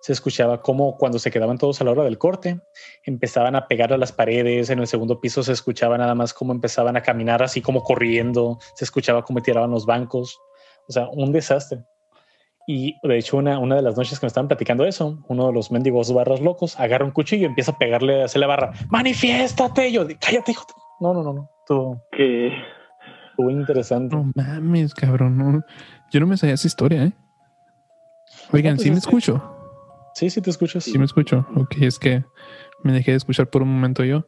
se 0.00 0.12
escuchaba 0.12 0.62
como 0.62 0.96
cuando 0.96 1.18
se 1.18 1.30
quedaban 1.30 1.58
todos 1.58 1.80
a 1.80 1.84
la 1.84 1.92
hora 1.92 2.04
del 2.04 2.18
corte, 2.18 2.60
empezaban 3.04 3.56
a 3.56 3.66
pegar 3.66 3.92
a 3.92 3.98
las 3.98 4.12
paredes, 4.12 4.70
en 4.70 4.78
el 4.78 4.86
segundo 4.86 5.20
piso 5.20 5.42
se 5.42 5.52
escuchaba 5.52 5.98
nada 5.98 6.14
más 6.14 6.32
como 6.32 6.52
empezaban 6.52 6.96
a 6.96 7.02
caminar 7.02 7.42
así 7.42 7.60
como 7.60 7.82
corriendo, 7.82 8.58
se 8.74 8.84
escuchaba 8.84 9.22
como 9.22 9.42
tiraban 9.42 9.70
los 9.70 9.86
bancos, 9.86 10.38
o 10.88 10.92
sea, 10.92 11.08
un 11.08 11.32
desastre. 11.32 11.84
Y 12.68 12.96
de 13.02 13.18
hecho, 13.18 13.36
una, 13.36 13.58
una 13.60 13.76
de 13.76 13.82
las 13.82 13.96
noches 13.96 14.18
que 14.18 14.26
me 14.26 14.28
estaban 14.28 14.48
platicando 14.48 14.84
eso, 14.84 15.22
uno 15.28 15.46
de 15.46 15.52
los 15.52 15.70
mendigos 15.70 16.12
barras 16.12 16.40
locos 16.40 16.78
agarra 16.80 17.04
un 17.04 17.12
cuchillo 17.12 17.42
y 17.42 17.46
empieza 17.46 17.72
a 17.72 17.78
pegarle, 17.78 18.22
a 18.22 18.24
hacer 18.24 18.40
la 18.40 18.48
barra, 18.48 18.72
manifiéstate, 18.90 19.92
yo, 19.92 20.06
cállate, 20.20 20.52
hijo. 20.52 20.66
No, 21.00 21.14
no, 21.14 21.22
no, 21.22 21.32
no, 21.32 21.50
estuvo, 21.60 22.02
Que 22.10 22.48
estuvo 23.30 23.50
interesante. 23.50 24.16
No 24.16 24.32
mames, 24.34 24.94
cabrón. 24.94 25.36
no. 25.36 25.62
Yo 26.10 26.20
no 26.20 26.26
me 26.26 26.36
sabía 26.36 26.54
esa 26.54 26.66
historia, 26.66 27.04
¿eh? 27.04 27.12
Oigan, 28.52 28.76
pues 28.76 28.84
sí 28.84 28.90
me 28.90 28.98
escucho. 28.98 29.55
Sí, 30.16 30.30
sí 30.30 30.40
te 30.40 30.48
escuchas. 30.48 30.82
Sí 30.84 30.98
me 30.98 31.04
escucho. 31.04 31.46
Ok, 31.56 31.74
es 31.82 31.98
que 31.98 32.24
me 32.82 32.94
dejé 32.94 33.10
de 33.10 33.18
escuchar 33.18 33.50
por 33.50 33.60
un 33.60 33.68
momento 33.68 34.02
yo. 34.02 34.26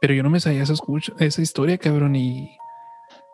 Pero 0.00 0.14
yo 0.14 0.22
no 0.22 0.30
me 0.30 0.38
sabía 0.38 0.62
esa, 0.62 0.74
escucha, 0.74 1.12
esa 1.18 1.42
historia, 1.42 1.76
cabrón. 1.76 2.14
Y. 2.14 2.56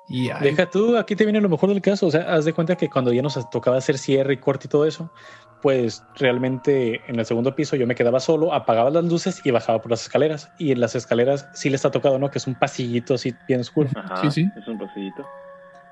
Y 0.09 0.31
ay, 0.31 0.41
Deja 0.41 0.65
tú, 0.71 0.97
aquí 0.97 1.15
te 1.15 1.25
viene 1.25 1.43
lo 1.43 1.51
mejor 1.51 1.69
del 1.69 1.83
caso. 1.83 2.07
O 2.07 2.11
sea, 2.11 2.23
haz 2.33 2.47
de 2.47 2.55
cuenta 2.55 2.75
que 2.77 2.89
cuando 2.89 3.13
ya 3.13 3.21
nos 3.21 3.39
tocaba 3.51 3.77
hacer 3.77 3.99
cierre 3.99 4.33
y 4.33 4.37
corte 4.39 4.67
y 4.67 4.71
todo 4.71 4.87
eso, 4.87 5.13
pues 5.61 6.03
realmente 6.17 7.03
en 7.07 7.19
el 7.19 7.27
segundo 7.27 7.55
piso 7.55 7.77
yo 7.77 7.87
me 7.87 7.95
quedaba 7.95 8.19
solo, 8.19 8.55
apagaba 8.55 8.89
las 8.89 9.05
luces 9.05 9.43
y 9.45 9.51
bajaba 9.51 9.83
por 9.83 9.91
las 9.91 10.01
escaleras. 10.01 10.51
Y 10.59 10.73
en 10.73 10.81
las 10.81 10.95
escaleras 10.95 11.51
sí 11.53 11.69
les 11.69 11.85
ha 11.85 11.91
tocado, 11.91 12.19
¿no? 12.19 12.31
Que 12.31 12.39
es 12.39 12.47
un 12.47 12.55
pasillito 12.55 13.13
así 13.13 13.35
bien 13.47 13.61
oscuro. 13.61 13.91
ajá, 13.95 14.23
Sí, 14.23 14.31
sí. 14.31 14.49
es 14.59 14.67
un 14.67 14.79
pasillito. 14.79 15.27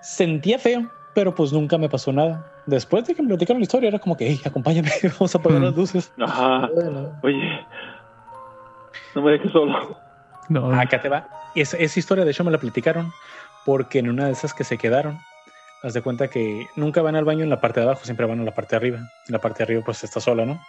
Sentía 0.00 0.58
feo, 0.58 0.90
pero 1.18 1.34
pues 1.34 1.52
nunca 1.52 1.76
me 1.78 1.88
pasó 1.88 2.12
nada. 2.12 2.46
Después 2.66 3.04
de 3.04 3.12
que 3.12 3.22
me 3.22 3.28
platicaron 3.28 3.58
la 3.58 3.64
historia, 3.64 3.88
era 3.88 3.98
como 3.98 4.16
que, 4.16 4.28
hey, 4.28 4.40
acompáñame, 4.44 4.88
vamos 5.18 5.34
a 5.34 5.38
apagar 5.38 5.58
Mm. 5.60 5.64
las 5.64 5.74
luces. 5.76 6.12
Ajá. 6.20 6.68
Bueno, 6.72 7.12
Oye, 7.24 7.66
no 9.16 9.22
me 9.22 9.32
dejes 9.32 9.50
solo. 9.50 9.98
no. 10.48 10.72
acá 10.80 11.00
te 11.02 11.08
va. 11.08 11.26
Esa, 11.56 11.76
esa 11.78 11.98
historia, 11.98 12.24
de 12.24 12.30
hecho, 12.30 12.44
me 12.44 12.52
la 12.52 12.58
platicaron 12.58 13.12
porque 13.66 13.98
en 13.98 14.08
una 14.10 14.26
de 14.26 14.30
esas 14.32 14.54
que 14.54 14.62
se 14.62 14.78
quedaron, 14.78 15.18
haz 15.82 15.92
de 15.94 16.02
cuenta 16.02 16.28
que 16.28 16.68
nunca 16.76 17.02
van 17.02 17.16
al 17.16 17.24
baño 17.24 17.42
en 17.42 17.50
la 17.50 17.60
parte 17.60 17.80
de 17.80 17.86
abajo, 17.86 18.04
siempre 18.04 18.24
van 18.24 18.38
a 18.38 18.44
la 18.44 18.54
parte 18.54 18.70
de 18.70 18.76
arriba. 18.76 18.98
En 18.98 19.32
la 19.32 19.40
parte 19.40 19.58
de 19.58 19.64
arriba, 19.64 19.82
pues 19.84 20.04
está 20.04 20.20
sola, 20.20 20.46
¿no? 20.46 20.60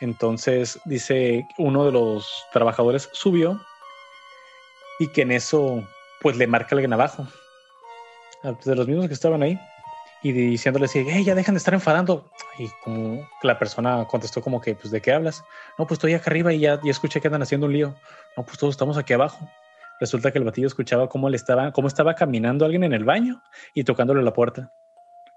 Entonces, 0.00 0.80
dice 0.86 1.46
uno 1.58 1.84
de 1.84 1.92
los 1.92 2.26
trabajadores 2.54 3.10
subió 3.12 3.60
y 4.98 5.08
que 5.08 5.22
en 5.22 5.32
eso, 5.32 5.82
pues 6.22 6.38
le 6.38 6.46
marca 6.46 6.74
alguien 6.74 6.94
abajo, 6.94 7.26
de 8.42 8.74
los 8.76 8.86
mismos 8.86 9.06
que 9.08 9.14
estaban 9.14 9.42
ahí, 9.42 9.58
y 10.22 10.32
diciéndoles, 10.32 10.92
hey, 10.94 11.22
ya 11.24 11.34
dejan 11.34 11.54
de 11.54 11.58
estar 11.58 11.74
enfadando. 11.74 12.30
Y 12.58 12.66
como 12.82 13.26
la 13.42 13.58
persona 13.58 14.04
contestó 14.08 14.40
como 14.42 14.60
que, 14.60 14.74
pues, 14.74 14.90
¿de 14.90 15.00
qué 15.00 15.12
hablas? 15.12 15.44
No, 15.78 15.86
pues 15.86 15.98
estoy 15.98 16.14
acá 16.14 16.30
arriba 16.30 16.52
y 16.52 16.60
ya, 16.60 16.80
ya 16.82 16.90
escuché 16.90 17.20
que 17.20 17.28
andan 17.28 17.42
haciendo 17.42 17.66
un 17.66 17.72
lío. 17.72 17.94
No, 18.36 18.44
pues 18.44 18.58
todos 18.58 18.74
estamos 18.74 18.98
aquí 18.98 19.12
abajo. 19.12 19.48
Resulta 20.00 20.30
que 20.32 20.38
el 20.38 20.44
batillo 20.44 20.66
escuchaba 20.66 21.08
cómo 21.08 21.28
le 21.28 21.36
estaba, 21.36 21.72
cómo 21.72 21.88
estaba 21.88 22.14
caminando 22.14 22.64
alguien 22.64 22.84
en 22.84 22.92
el 22.92 23.04
baño 23.04 23.40
y 23.74 23.84
tocándole 23.84 24.22
la 24.22 24.32
puerta. 24.32 24.72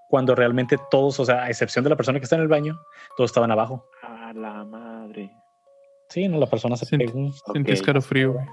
Cuando 0.08 0.34
realmente 0.34 0.76
todos, 0.90 1.18
o 1.20 1.24
sea, 1.24 1.44
a 1.44 1.48
excepción 1.48 1.84
de 1.84 1.90
la 1.90 1.96
persona 1.96 2.18
que 2.18 2.24
está 2.24 2.36
en 2.36 2.42
el 2.42 2.48
baño, 2.48 2.76
todos 3.16 3.30
estaban 3.30 3.50
abajo. 3.50 3.84
A 4.02 4.32
la 4.34 4.64
madre. 4.64 5.30
Sí, 6.08 6.28
no, 6.28 6.38
la 6.38 6.46
persona 6.46 6.76
se 6.76 6.86
Sí. 6.86 6.98
pegó. 6.98 7.18
un- 7.18 7.32
Sentí 7.32 7.70
ok. 7.72 7.76
escalofrío, 7.78 8.32
güey. 8.34 8.46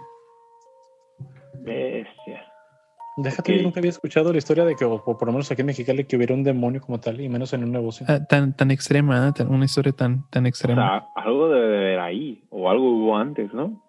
Déjate, 3.24 3.52
Ok. 3.54 3.58
yo 3.58 3.64
nunca 3.64 3.80
había 3.80 3.90
escuchado 3.90 4.32
la 4.32 4.38
historia 4.38 4.66
de 4.66 4.76
que, 4.76 4.86
o 4.86 5.04
por 5.04 5.26
lo 5.26 5.32
menos 5.32 5.52
aquí 5.52 5.62
en 5.62 5.68
Mexicali, 5.68 6.06
que 6.06 6.16
hubiera 6.16 6.34
un 6.34 6.44
demonio 6.44 6.82
como 6.82 7.00
tal, 7.00 7.20
y 7.22 7.30
menos 7.30 7.54
en 7.54 7.64
un 7.64 7.72
negocio. 7.72 8.06
Ah, 8.10 8.20
tan, 8.26 8.56
tan 8.56 8.72
extrema, 8.72 9.28
¿eh? 9.28 9.32
Tan- 9.36 9.50
una 9.50 9.66
historia 9.66 9.92
tan, 9.94 10.30
tan 10.30 10.46
O 10.46 10.48
extrema. 10.48 10.82
sea, 11.16 11.24
algo 11.24 11.50
debe 11.50 11.68
de 11.68 11.78
haber 11.78 12.00
ahí. 12.00 12.44
O 12.50 12.70
algo 12.70 12.90
hubo 12.92 13.18
antes, 13.18 13.54
¿no? 13.54 13.82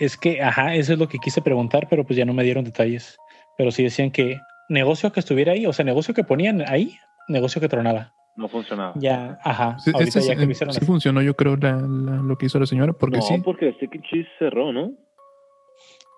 Es 0.00 0.16
que, 0.16 0.42
ajá, 0.42 0.74
eso 0.74 0.92
es 0.94 0.98
lo 0.98 1.08
que 1.08 1.18
quise 1.18 1.40
preguntar, 1.42 1.86
pero 1.88 2.04
pues 2.04 2.16
ya 2.16 2.24
no 2.24 2.32
me 2.34 2.42
dieron 2.42 2.64
detalles. 2.64 3.16
Pero 3.56 3.70
sí 3.70 3.82
decían 3.84 4.10
que 4.10 4.38
negocio 4.68 5.12
que 5.12 5.20
estuviera 5.20 5.52
ahí, 5.52 5.66
o 5.66 5.72
sea, 5.72 5.84
negocio 5.84 6.14
que 6.14 6.24
ponían 6.24 6.62
ahí, 6.66 6.96
negocio 7.28 7.60
que 7.60 7.68
tronaba. 7.68 8.12
No 8.36 8.48
funcionaba. 8.48 8.94
Ya, 8.96 9.38
ajá. 9.44 9.78
Sí, 9.78 9.92
ahorita 9.94 10.08
este 10.18 10.20
ya 10.28 10.34
sí- 10.40 10.46
que 10.48 10.54
sí 10.56 10.64
así. 10.68 10.84
funcionó, 10.84 11.22
yo 11.22 11.34
creo, 11.36 11.56
la- 11.56 11.76
la- 11.76 12.16
lo 12.16 12.36
que 12.36 12.46
hizo 12.46 12.58
la 12.58 12.66
señora, 12.66 12.92
porque 12.92 13.18
no, 13.18 13.22
sí. 13.22 13.40
porque 13.44 13.68
el 13.68 13.74
Steak 13.76 13.92
and 13.94 14.04
Cheese 14.04 14.28
cerró, 14.40 14.72
¿no? 14.72 14.90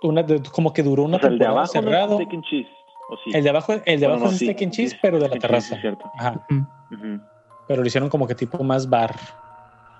Una 0.03 0.22
de- 0.22 0.42
como 0.53 0.72
que 0.72 0.82
duró 0.82 1.05
una 1.05 1.16
o 1.16 1.20
sea, 1.20 1.28
el 1.30 1.38
de 1.38 1.44
temporada 1.44 1.66
abajo 1.66 1.74
no 1.74 1.80
es 1.80 1.84
cerrado. 1.94 2.16
Steak 2.16 2.34
and 2.34 2.44
Cheese. 2.44 2.68
¿O 3.09 3.16
sí? 3.24 3.30
El 3.34 3.44
de 3.44 3.51
abajo, 3.51 3.72
el 3.72 3.80
de 3.84 3.97
Bueno, 3.99 4.12
abajo 4.14 4.24
no, 4.26 4.30
es 4.32 4.38
sí, 4.38 4.44
steak 4.47 4.62
and 4.62 4.72
cheese, 4.72 4.90
sí, 4.92 4.99
pero 5.01 5.16
de 5.18 5.22
la 5.22 5.28
cheese, 5.30 5.40
terraza. 5.40 5.74
es 5.76 5.80
cierto. 5.80 6.11
Ajá. 6.18 6.44
Mm, 6.51 6.66
Ujú. 6.94 7.20
Pero 7.68 7.80
lo 7.82 7.86
hicieron 7.86 8.09
como 8.09 8.26
que 8.26 8.34
tipo 8.34 8.62
más 8.64 8.88
bar. 8.88 9.14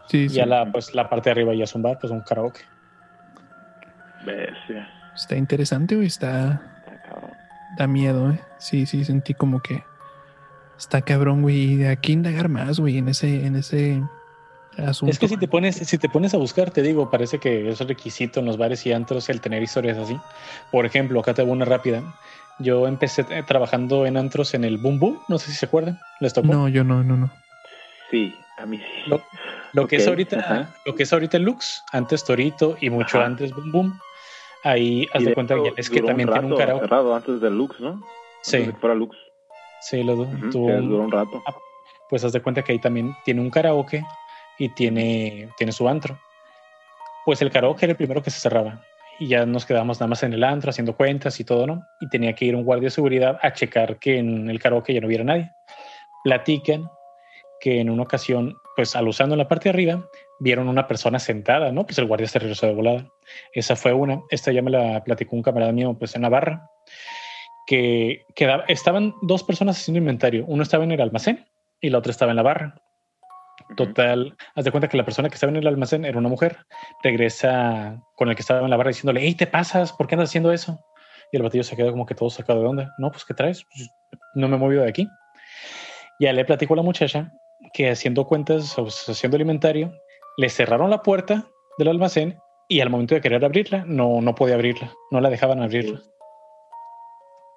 Sí, 0.09 0.29
sí. 0.29 0.37
Ya 0.37 0.47
la, 0.47 0.71
pues 0.71 0.95
la 0.95 1.09
parte 1.09 1.29
de 1.29 1.33
arriba 1.33 1.55
ya 1.55 1.65
es 1.65 1.75
un 1.75 1.83
bar, 1.83 1.99
pues 2.01 2.13
un 2.13 2.21
karaoke. 2.21 2.61
Bestia. 4.25 4.89
Está 5.15 5.37
interesante, 5.37 5.95
güey. 5.95 6.07
Está. 6.09 6.63
Da 7.79 7.87
miedo, 7.87 8.31
¿eh? 8.31 8.41
Sí, 8.59 8.87
sí, 8.87 9.05
sentí 9.05 9.35
como 9.35 9.61
que. 9.61 9.83
Está 10.79 11.01
cabrón, 11.03 11.43
güey. 11.43 11.57
Y 11.73 11.77
de 11.77 11.89
aquí 11.89 12.13
indagar 12.13 12.49
más, 12.49 12.79
güey, 12.81 12.99
en 12.99 13.09
ese, 13.09 13.47
en 13.47 13.57
ese 13.57 14.03
asunto. 14.85 15.11
Es 15.11 15.19
que 15.19 15.29
si 15.29 15.37
te 15.37 15.49
pones, 15.49 15.77
si 15.77 15.99
te 15.99 16.09
pones 16.09 16.35
a 16.35 16.37
buscar, 16.39 16.71
te 16.71 16.83
digo, 16.83 17.11
parece 17.11 17.39
que 17.39 17.69
es 17.71 17.81
requisito 17.81 18.41
en 18.41 18.47
los 18.47 18.57
bares 18.59 18.85
y 18.87 18.93
antros 18.93 19.29
el 19.29 19.41
tener 19.41 19.63
historias 19.63 19.97
así. 19.99 20.17
Por 20.71 20.85
ejemplo, 20.87 21.21
acá 21.21 21.35
te 21.35 21.43
hago 21.43 21.53
una 21.53 21.65
rápida. 21.65 22.03
Yo 22.59 22.87
empecé 22.89 23.25
eh, 23.31 23.43
trabajando 23.47 24.07
en 24.07 24.17
antros 24.17 24.55
en 24.55 24.65
el 24.65 24.79
Boom 24.79 24.99
Boom, 24.99 25.19
no 25.29 25.39
sé 25.39 25.51
si 25.51 25.57
se 25.59 25.67
acuerdan. 25.67 25.99
¿Les 26.21 26.33
tocó? 26.33 26.49
No, 26.49 26.69
yo 26.69 26.85
no, 26.85 27.03
no, 27.05 27.17
no. 27.17 27.31
Sí, 28.11 28.35
a 28.59 28.67
mí 28.67 28.79
sí. 28.79 28.85
Lo, 29.11 29.21
lo 29.73 29.87
que 29.87 29.97
es 29.97 30.07
ahorita, 30.09 30.39
ajá. 30.41 30.75
lo 30.87 30.95
que 30.95 31.03
es 31.03 31.13
ahorita 31.13 31.37
el 31.37 31.43
Lux, 31.43 31.83
antes 31.93 32.25
Torito 32.25 32.77
y 32.81 32.89
mucho 32.91 33.19
Ajá. 33.19 33.27
antes 33.27 33.53
Boom 33.53 33.73
Boom. 33.73 34.01
Ahí 34.65 35.07
haz 35.13 35.23
de 35.23 35.29
de 35.31 35.35
cuenta 35.35 35.55
que 35.55 35.73
es 35.77 35.91
que 35.91 36.01
también 36.03 36.29
un 36.29 36.35
tiene 36.35 36.49
un 36.53 36.59
karaoke. 36.59 36.85
cerrado 36.87 37.15
antes 37.15 37.41
del 37.41 37.57
Lux, 37.57 37.79
¿no? 37.79 38.01
Sí, 38.43 38.57
Antes 38.57 38.67
de 38.69 38.73
que 38.75 38.81
fuera 38.81 38.95
Lux. 38.95 39.17
sí, 39.83 40.03
lo 40.03 40.15
un- 40.15 40.51
duró 40.51 41.03
un 41.03 41.13
rato. 41.13 41.43
pues 42.09 42.25
haz 42.25 42.33
de 42.33 42.41
cuenta 42.41 42.63
que 42.63 42.73
ahí 42.73 42.79
también 42.81 43.15
tiene 43.25 43.41
un 43.43 43.51
karaoke 43.51 44.03
y 44.59 44.69
tiene, 44.71 45.51
tiene 45.57 45.73
su 45.73 45.89
antro. 45.89 46.19
Pues 47.25 47.43
el 47.43 47.51
karaoke 47.51 47.87
era 47.87 47.93
el 47.93 47.97
primero 47.97 48.23
que 48.23 48.31
se 48.31 48.41
cerraba 48.41 48.83
y 49.19 49.29
ya 49.29 49.47
nos 49.47 49.65
quedamos 49.65 49.99
nada 49.99 50.09
más 50.09 50.23
en 50.23 50.33
el 50.33 50.45
antro 50.45 50.71
haciendo 50.71 50.97
cuentas 50.97 51.41
y 51.41 51.45
todo, 51.45 51.67
¿no? 51.67 51.83
Y 52.01 52.09
tenía 52.09 52.35
que 52.35 52.45
ir 52.45 52.55
un 52.55 52.65
guardia 52.65 52.87
de 52.87 52.91
seguridad 52.91 53.39
a 53.43 53.53
checar 53.53 53.99
que 53.99 54.19
en 54.19 54.51
el 54.51 54.59
karaoke 54.59 54.93
ya 54.93 55.01
no 55.01 55.07
hubiera 55.07 55.25
nadie. 55.25 55.51
Platican 56.23 56.91
que 57.61 57.81
en 57.81 57.89
una 57.89 58.03
ocasión, 58.03 58.55
pues 58.75 58.95
al 58.95 59.09
usando 59.09 59.35
en 59.35 59.39
la 59.39 59.49
parte 59.49 59.65
de 59.65 59.71
arriba, 59.71 60.07
vieron 60.39 60.69
una 60.69 60.87
persona 60.87 61.19
sentada, 61.19 61.73
¿no? 61.73 61.87
Pues 61.87 61.99
el 61.99 62.07
guardia 62.07 62.29
se 62.29 62.39
regresó 62.39 62.67
de 62.67 62.75
volada. 62.75 63.07
Esa 63.53 63.77
fue 63.77 63.93
una. 63.93 64.21
Esta 64.31 64.53
ya 64.53 64.63
me 64.63 64.71
la 64.71 65.03
platicó 65.03 65.37
un 65.37 65.43
camarada 65.43 65.73
mío, 65.73 65.97
pues 65.99 66.15
en 66.15 66.23
la 66.23 66.29
barra, 66.29 66.71
que 67.67 68.27
quedaba, 68.35 68.65
estaban 68.69 69.15
dos 69.23 69.43
personas 69.43 69.79
haciendo 69.79 69.99
inventario. 69.99 70.45
Uno 70.47 70.63
estaba 70.63 70.85
en 70.85 70.93
el 70.93 71.01
almacén 71.01 71.47
y 71.81 71.91
la 71.91 71.99
otra 71.99 72.11
estaba 72.13 72.33
en 72.33 72.37
la 72.37 72.43
barra. 72.43 72.75
Total, 73.75 74.37
haz 74.55 74.65
de 74.65 74.71
cuenta 74.71 74.89
que 74.89 74.97
la 74.97 75.05
persona 75.05 75.29
que 75.29 75.35
estaba 75.35 75.51
en 75.51 75.57
el 75.57 75.67
almacén 75.67 76.05
era 76.05 76.19
una 76.19 76.29
mujer. 76.29 76.59
Regresa 77.03 78.01
con 78.15 78.29
el 78.29 78.37
que 78.37 78.43
estaba 78.43 78.61
en 78.61 78.71
la 78.71 78.77
barra 78.77 78.89
diciéndole, 78.89 79.21
hey, 79.23 79.35
te 79.35 79.47
pasas, 79.47 79.93
¿por 79.93 80.07
qué 80.07 80.15
andas 80.15 80.31
haciendo 80.31 80.53
eso? 80.53 80.79
Y 81.33 81.37
el 81.37 81.43
batillo 81.43 81.65
se 81.65 81.77
quedó 81.77 81.91
como 81.91 82.07
que 82.07 82.15
todo 82.15 82.31
sacado 82.31 82.61
de 82.61 82.69
onda. 82.69 82.95
No, 82.99 83.11
pues, 83.11 83.25
¿qué 83.25 83.35
traes? 83.35 83.65
Pues, 83.65 83.91
no 84.35 84.49
me 84.49 84.57
he 84.57 84.59
movido 84.59 84.83
de 84.83 84.89
aquí. 84.89 85.09
Ya 86.21 86.33
le 86.33 86.45
platicó 86.45 86.75
a 86.75 86.77
la 86.77 86.83
muchacha 86.83 87.33
que 87.73 87.91
haciendo 87.91 88.27
cuentas, 88.27 88.79
o 88.79 88.87
haciendo 88.87 89.37
el 89.37 89.91
le 90.39 90.51
cerraron 90.51 90.91
la 90.91 91.03
puerta 91.03 91.47
del 91.79 91.89
almacén 91.89 92.39
y 92.69 92.81
al 92.81 92.91
momento 92.91 93.15
de 93.15 93.21
querer 93.21 93.45
abrirla, 93.45 93.85
no, 93.87 94.21
no 94.21 94.35
podía 94.35 94.55
abrirla, 94.55 94.93
no 95.11 95.21
la 95.21 95.31
dejaban 95.31 95.63
abrirla. 95.63 96.01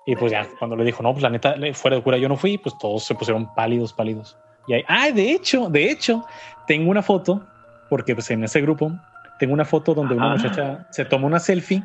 Y 0.05 0.15
pues 0.15 0.31
ya, 0.31 0.47
cuando 0.57 0.75
le 0.75 0.85
dijo, 0.85 1.03
no, 1.03 1.11
pues 1.11 1.23
la 1.23 1.29
neta, 1.29 1.55
fuera 1.73 1.97
de 1.97 2.03
cura 2.03 2.17
yo 2.17 2.29
no 2.29 2.37
fui, 2.37 2.57
pues 2.57 2.77
todos 2.79 3.03
se 3.03 3.15
pusieron 3.15 3.53
pálidos, 3.53 3.93
pálidos. 3.93 4.37
Y 4.69 4.75
ahí, 4.75 4.83
ah, 4.87 5.09
de 5.09 5.31
hecho, 5.31 5.67
de 5.67 5.89
hecho, 5.89 6.25
tengo 6.67 6.91
una 6.91 7.01
foto, 7.01 7.43
porque 7.89 8.13
pues 8.13 8.29
en 8.29 8.43
ese 8.43 8.61
grupo 8.61 8.91
tengo 9.39 9.51
una 9.51 9.65
foto 9.65 9.95
donde 9.95 10.13
una 10.13 10.35
muchacha 10.35 10.85
se 10.91 11.05
toma 11.05 11.25
una 11.25 11.39
selfie 11.39 11.83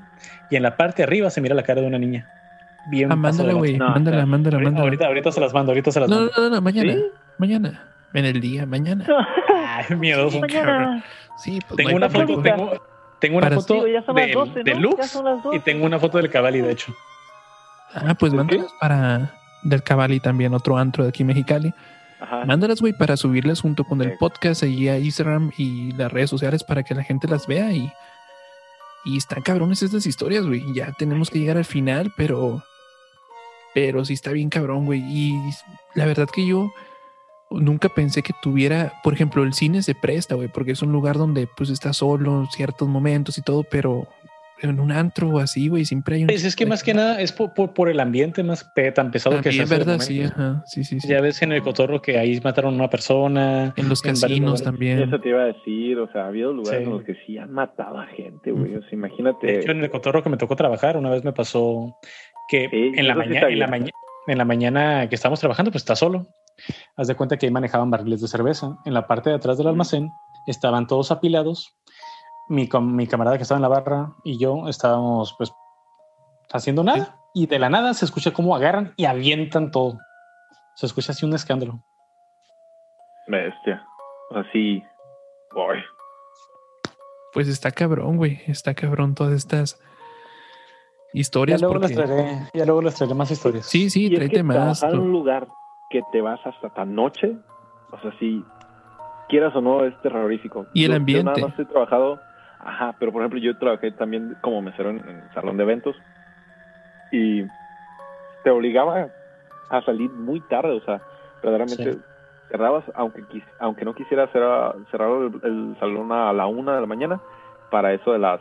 y 0.51 0.57
en 0.57 0.62
la 0.62 0.76
parte 0.76 0.99
de 0.99 1.05
arriba 1.05 1.30
se 1.30 1.41
mira 1.41 1.55
la 1.55 1.62
cara 1.62 1.80
de 1.80 1.87
una 1.87 1.99
niña. 1.99 2.28
Bien. 2.91 3.11
Ah, 3.11 3.16
mándala, 3.16 3.55
güey. 3.55 3.78
mándala, 3.78 4.26
mándala, 4.26 4.59
mándala. 4.59 4.85
Ahorita, 4.85 5.07
ahorita 5.07 5.32
se 5.32 5.41
las 5.41 5.55
mando, 5.55 5.72
ahorita 5.72 5.93
se 5.93 6.01
las 6.01 6.11
no, 6.11 6.16
mando. 6.16 6.32
No, 6.37 6.43
no, 6.43 6.57
no, 6.57 6.61
mañana. 6.61 6.95
Mañana. 7.39 7.89
En 8.12 8.26
el 8.26 8.39
día, 8.43 8.66
mañana. 8.66 9.07
Ay, 9.66 9.97
miedoso. 9.97 10.41
Mañana. 10.41 11.03
Sí, 11.39 11.61
pues 11.66 11.78
tengo 11.78 11.97
una 11.97 12.11
foto, 12.11 12.43
tengo, 12.43 12.82
tengo 13.18 13.39
una 13.39 13.51
foto 13.51 13.85
de, 13.85 14.62
de 14.62 14.74
Lux 14.74 15.22
y 15.55 15.59
tengo 15.61 15.87
una 15.87 15.99
foto 15.99 16.18
del 16.18 16.28
Cavalli, 16.28 16.61
de 16.61 16.72
hecho. 16.72 16.95
Ah, 17.95 18.14
pues 18.14 18.35
mándalas 18.35 18.70
para 18.78 19.32
del 19.62 19.82
Cavalli 19.82 20.20
también, 20.20 20.53
otro 20.53 20.76
antro 20.76 21.05
de 21.05 21.09
aquí 21.09 21.24
Mexicali. 21.24 21.72
Ajá. 22.25 22.47
Mándalas, 22.47 22.81
güey, 22.81 22.95
para 22.95 23.18
subirlas 23.18 23.61
junto 23.61 23.85
con 23.85 24.01
el 24.01 24.16
podcast 24.16 24.62
ahí 24.62 24.89
a 24.89 24.99
Instagram 24.99 25.53
y 25.59 25.93
las 25.93 26.11
redes 26.11 26.31
sociales 26.31 26.64
para 26.64 26.83
que 26.83 26.95
la 26.95 27.05
gente 27.05 27.29
las 27.29 27.47
vea 27.47 27.70
y, 27.72 27.93
y 29.05 29.18
están 29.18 29.43
cabrones 29.43 29.83
estas 29.83 30.07
historias, 30.07 30.47
güey. 30.47 30.64
Ya 30.72 30.93
tenemos 30.93 31.29
que 31.29 31.39
llegar 31.39 31.59
al 31.59 31.66
final, 31.66 32.14
pero 32.16 32.62
pero 33.75 34.05
sí 34.07 34.14
está 34.14 34.33
bien 34.33 34.49
cabrón, 34.49 34.87
güey. 34.87 35.01
Y 35.01 35.39
la 35.95 36.07
verdad 36.07 36.29
que 36.33 36.47
yo 36.47 36.72
nunca 37.51 37.91
pensé 37.91 38.22
que 38.22 38.33
tuviera, 38.41 38.95
por 39.03 39.12
ejemplo, 39.12 39.43
el 39.43 39.53
cine 39.53 39.83
se 39.83 39.95
presta, 39.95 40.35
güey, 40.35 40.49
porque 40.49 40.72
es 40.72 40.81
un 40.81 40.93
lugar 40.93 41.18
donde 41.18 41.47
pues 41.47 41.68
está 41.68 41.93
solo 41.93 42.47
ciertos 42.53 42.89
momentos 42.89 43.37
y 43.37 43.43
todo, 43.43 43.64
pero 43.64 44.09
en 44.61 44.80
un 44.80 44.92
antro 44.92 45.28
o 45.28 45.38
así, 45.38 45.68
güey, 45.68 45.84
siempre 45.84 46.16
hay 46.16 46.24
un... 46.24 46.30
Es, 46.30 46.44
es 46.44 46.57
que 46.57 46.66
más 46.66 46.82
que 46.82 46.94
nada 46.94 47.20
es 47.20 47.32
por, 47.32 47.52
por, 47.52 47.88
el 47.88 48.00
ambiente 48.00 48.42
más 48.42 48.70
tan 48.94 49.11
pesado 49.11 49.40
que 49.40 49.48
es 49.50 49.68
verdad, 49.68 49.98
sí, 49.98 50.22
ajá, 50.22 50.62
sí, 50.66 50.84
sí, 50.84 51.00
sí, 51.00 51.09
Ya 51.09 51.20
ves 51.20 51.42
en 51.42 51.52
el 51.52 51.62
cotorro 51.62 52.00
que 52.00 52.18
ahí 52.18 52.40
mataron 52.42 52.74
a 52.74 52.76
una 52.76 52.90
persona. 52.90 53.72
En 53.76 53.88
los 53.88 54.02
casinos 54.02 54.62
también. 54.62 55.00
Eso 55.00 55.18
te 55.20 55.28
iba 55.28 55.42
a 55.42 55.46
decir, 55.46 55.98
o 55.98 56.11
sea, 56.12 56.24
ha 56.24 56.28
habido 56.28 56.52
lugares 56.52 56.82
en 56.82 56.90
los 56.90 57.02
que 57.02 57.14
sí 57.26 57.36
han 57.38 57.52
matado 57.52 57.98
a 57.98 58.07
gente, 58.07 58.52
güey, 58.52 58.76
o 58.76 58.80
sea, 58.80 58.90
imagínate. 58.92 59.46
De 59.46 59.61
hecho, 59.61 59.72
en 59.72 59.82
el 59.82 59.90
cotorro 59.90 60.22
que 60.22 60.30
me 60.30 60.36
tocó 60.36 60.57
trabajar, 60.57 60.96
una 60.96 61.11
vez 61.11 61.24
me 61.24 61.32
pasó 61.32 61.98
que 62.48 62.68
en, 62.72 63.07
la 63.07 63.14
mañana, 63.14 63.48
en, 63.48 63.59
la 63.59 63.66
mañana, 63.66 63.90
en 64.26 64.38
la 64.38 64.44
mañana 64.44 65.09
que 65.09 65.14
estábamos 65.14 65.40
trabajando, 65.40 65.70
pues 65.70 65.82
está 65.82 65.96
solo. 65.96 66.26
Haz 66.96 67.09
de 67.09 67.16
cuenta 67.16 67.36
que 67.36 67.46
ahí 67.46 67.52
manejaban 67.52 67.90
barriles 67.90 68.20
de 68.20 68.28
cerveza. 68.28 68.78
En 68.84 68.94
la 68.94 69.07
parte 69.07 69.30
de 69.30 69.36
atrás 69.36 69.59
del 69.59 69.66
almacén 69.66 70.11
estaban 70.46 70.86
todos 70.86 71.11
apilados 71.11 71.76
mi, 72.49 72.68
mi 72.80 73.07
camarada 73.07 73.36
que 73.36 73.42
estaba 73.42 73.59
en 73.59 73.62
la 73.62 73.68
barra 73.68 74.14
y 74.22 74.38
yo 74.38 74.68
estábamos 74.68 75.34
pues 75.36 75.53
haciendo 76.53 76.84
nada 76.84 77.16
y 77.34 77.47
de 77.47 77.59
la 77.59 77.68
nada 77.68 77.95
se 77.95 78.05
escucha 78.05 78.32
cómo 78.32 78.55
agarran 78.55 78.95
y 78.97 79.07
avientan 79.07 79.70
todo. 79.70 79.99
Se 80.74 80.86
escucha 80.86 81.12
así 81.12 81.26
un 81.26 81.34
escándalo. 81.34 81.82
Bestia. 83.26 83.84
Así. 84.30 84.82
Boy. 85.53 85.78
Pues 87.32 87.49
está 87.49 87.70
cabrón, 87.72 88.16
güey. 88.16 88.40
Está 88.47 88.74
cabrón 88.74 89.14
todas 89.14 89.32
estas 89.32 89.80
historias. 91.12 91.61
Ya 91.61 91.66
luego, 91.66 91.80
porque... 91.80 91.95
les 91.95 92.07
traeré, 92.07 92.51
ya 92.55 92.64
luego 92.64 92.82
les 92.82 92.95
traeré 92.95 93.14
más 93.14 93.30
historias. 93.30 93.66
Sí, 93.66 93.90
sí, 93.90 94.07
y 94.07 94.14
tráete 94.14 94.36
es 94.36 94.38
que 94.38 94.42
más. 94.42 94.80
Trabajar 94.80 95.01
en 95.01 95.07
un 95.07 95.12
lugar 95.12 95.49
que 95.90 96.03
te 96.12 96.20
vas 96.20 96.40
hasta 96.45 96.70
tan 96.70 96.95
noche, 96.95 97.36
o 97.90 98.01
sea, 98.01 98.16
si 98.18 98.45
quieras 99.28 99.55
o 99.57 99.61
no, 99.61 99.84
es 99.84 100.01
terrorífico. 100.03 100.66
Y 100.74 100.84
el 100.84 100.90
yo, 100.90 100.97
ambiente. 100.97 101.32
Yo 101.36 101.47
nada 101.47 101.49
más 101.49 101.59
he 101.59 101.64
trabajado 101.64 102.20
Ajá, 102.65 102.95
pero 102.99 103.12
por 103.12 103.21
ejemplo 103.23 103.39
yo 103.39 103.57
trabajé 103.59 103.91
también 103.93 104.37
como 104.41 104.62
mesero 104.62 104.91
en, 104.91 104.97
en 105.09 105.23
salón 105.35 105.57
de 105.59 105.65
eventos 105.65 105.97
y 107.12 107.45
te 108.43 108.51
obligaba 108.51 109.09
a 109.71 109.83
salir 109.83 110.11
muy 110.11 110.41
tarde, 110.49 110.71
o 110.73 110.81
sea, 110.81 111.01
verdaderamente 111.43 111.93
Sí. 111.95 112.01
cerrabas, 112.49 112.85
aunque 112.95 113.23
quis- 113.25 113.45
aunque 113.59 113.85
no 113.85 113.95
quisiera 113.95 114.27
cerrar, 114.29 114.75
cerrar 114.91 115.11
el, 115.11 115.41
el 115.43 115.77
salón 115.79 116.11
a 116.12 116.33
la 116.33 116.47
una 116.47 116.75
de 116.75 116.81
la 116.81 116.87
mañana, 116.87 117.21
para 117.71 117.93
eso 117.93 118.12
de 118.12 118.19
las, 118.19 118.41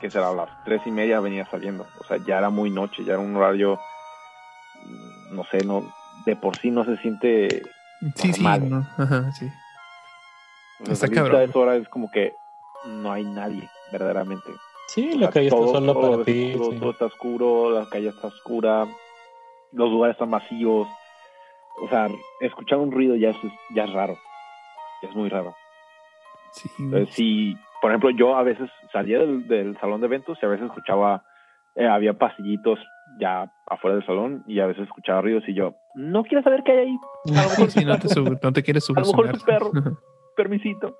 que 0.00 0.10
será, 0.10 0.28
a 0.28 0.34
las 0.34 0.48
tres 0.64 0.82
y 0.86 0.90
media 0.90 1.20
venía 1.20 1.46
saliendo, 1.50 1.86
o 1.98 2.04
sea, 2.04 2.18
ya 2.26 2.38
era 2.38 2.50
muy 2.50 2.70
noche, 2.70 3.04
ya 3.04 3.12
era 3.14 3.22
un 3.22 3.36
horario, 3.36 3.78
mm, 4.86 5.34
no 5.36 5.44
sé, 5.44 5.64
no 5.64 5.82
de 6.26 6.36
por 6.36 6.56
sí 6.58 6.70
no 6.70 6.84
se 6.84 6.96
siente, 6.98 7.62
Sí, 8.16 8.32
sí, 8.32 8.42
normal. 8.42 8.68
no. 8.70 8.86
Ajá, 8.98 9.32
sí. 9.32 9.46
o 10.80 10.84
sea, 10.86 10.94
Está 10.94 11.06
salirte 11.06 11.20
cabrón. 11.22 11.40
a 11.40 11.44
esa 11.44 11.58
hora 11.58 11.76
es 11.76 11.88
como 11.88 12.10
que 12.10 12.36
no 12.84 13.12
hay 13.12 13.24
nadie, 13.24 13.68
verdaderamente. 13.92 14.54
Sí, 14.88 15.10
O 15.14 15.18
la 15.18 15.26
sea, 15.26 15.30
calle 15.32 15.46
está 15.46 15.56
todo- 15.56 15.72
solo 15.72 15.92
todo 15.92 16.10
para 16.12 16.24
ti. 16.24 16.52
sí. 16.52 16.78
Todo 16.78 16.90
está 16.90 17.04
oscuro, 17.06 17.70
la 17.70 17.88
calle 17.88 18.08
está 18.08 18.26
oscura, 18.26 18.86
los 19.72 19.90
lugares 19.90 20.14
están 20.14 20.30
vacíos. 20.30 20.88
O 21.82 21.88
sea, 21.88 22.08
escuchar 22.40 22.78
un 22.78 22.90
ruido 22.90 23.14
ya 23.16 23.30
es, 23.30 23.36
ya 23.74 23.84
es 23.84 23.92
raro. 23.92 24.16
Ya 25.02 25.08
es 25.08 25.14
muy 25.14 25.28
raro. 25.28 25.54
Sí, 26.52 26.68
Entonces, 26.80 27.14
si, 27.14 27.54
por 27.80 27.90
ejemplo, 27.92 28.10
yo 28.10 28.36
a 28.36 28.42
veces 28.42 28.68
salía 28.92 29.20
del, 29.20 29.46
del 29.46 29.78
salón 29.80 30.00
de 30.00 30.08
eventos 30.08 30.36
y 30.42 30.46
a 30.46 30.48
veces 30.48 30.66
escuchaba, 30.66 31.22
eh, 31.76 31.86
había 31.86 32.14
pasillitos 32.14 32.78
ya 33.20 33.50
afuera 33.68 33.96
del 33.96 34.04
salón 34.06 34.42
y 34.46 34.58
a 34.60 34.66
veces 34.66 34.82
escuchaba 34.84 35.20
ruidos 35.22 35.44
y 35.48 35.54
yo, 35.54 35.74
no 35.94 36.22
quiero 36.24 36.42
saber 36.42 36.62
qué 36.64 36.72
hay 36.72 36.78
ahí, 36.78 36.96
a 37.36 37.42
lo 37.44 37.48
mejor 37.50 37.70
Sí, 37.70 37.84
no 37.84 37.98
te, 37.98 38.08
sub- 38.08 38.38
no 38.42 38.52
te 38.52 38.62
quieres 38.64 38.88
A 38.90 38.92
lo 38.94 39.06
mejor 39.06 39.26
subir. 39.26 39.38
tu 39.38 39.44
perro. 39.46 39.70
permisito. 40.36 40.96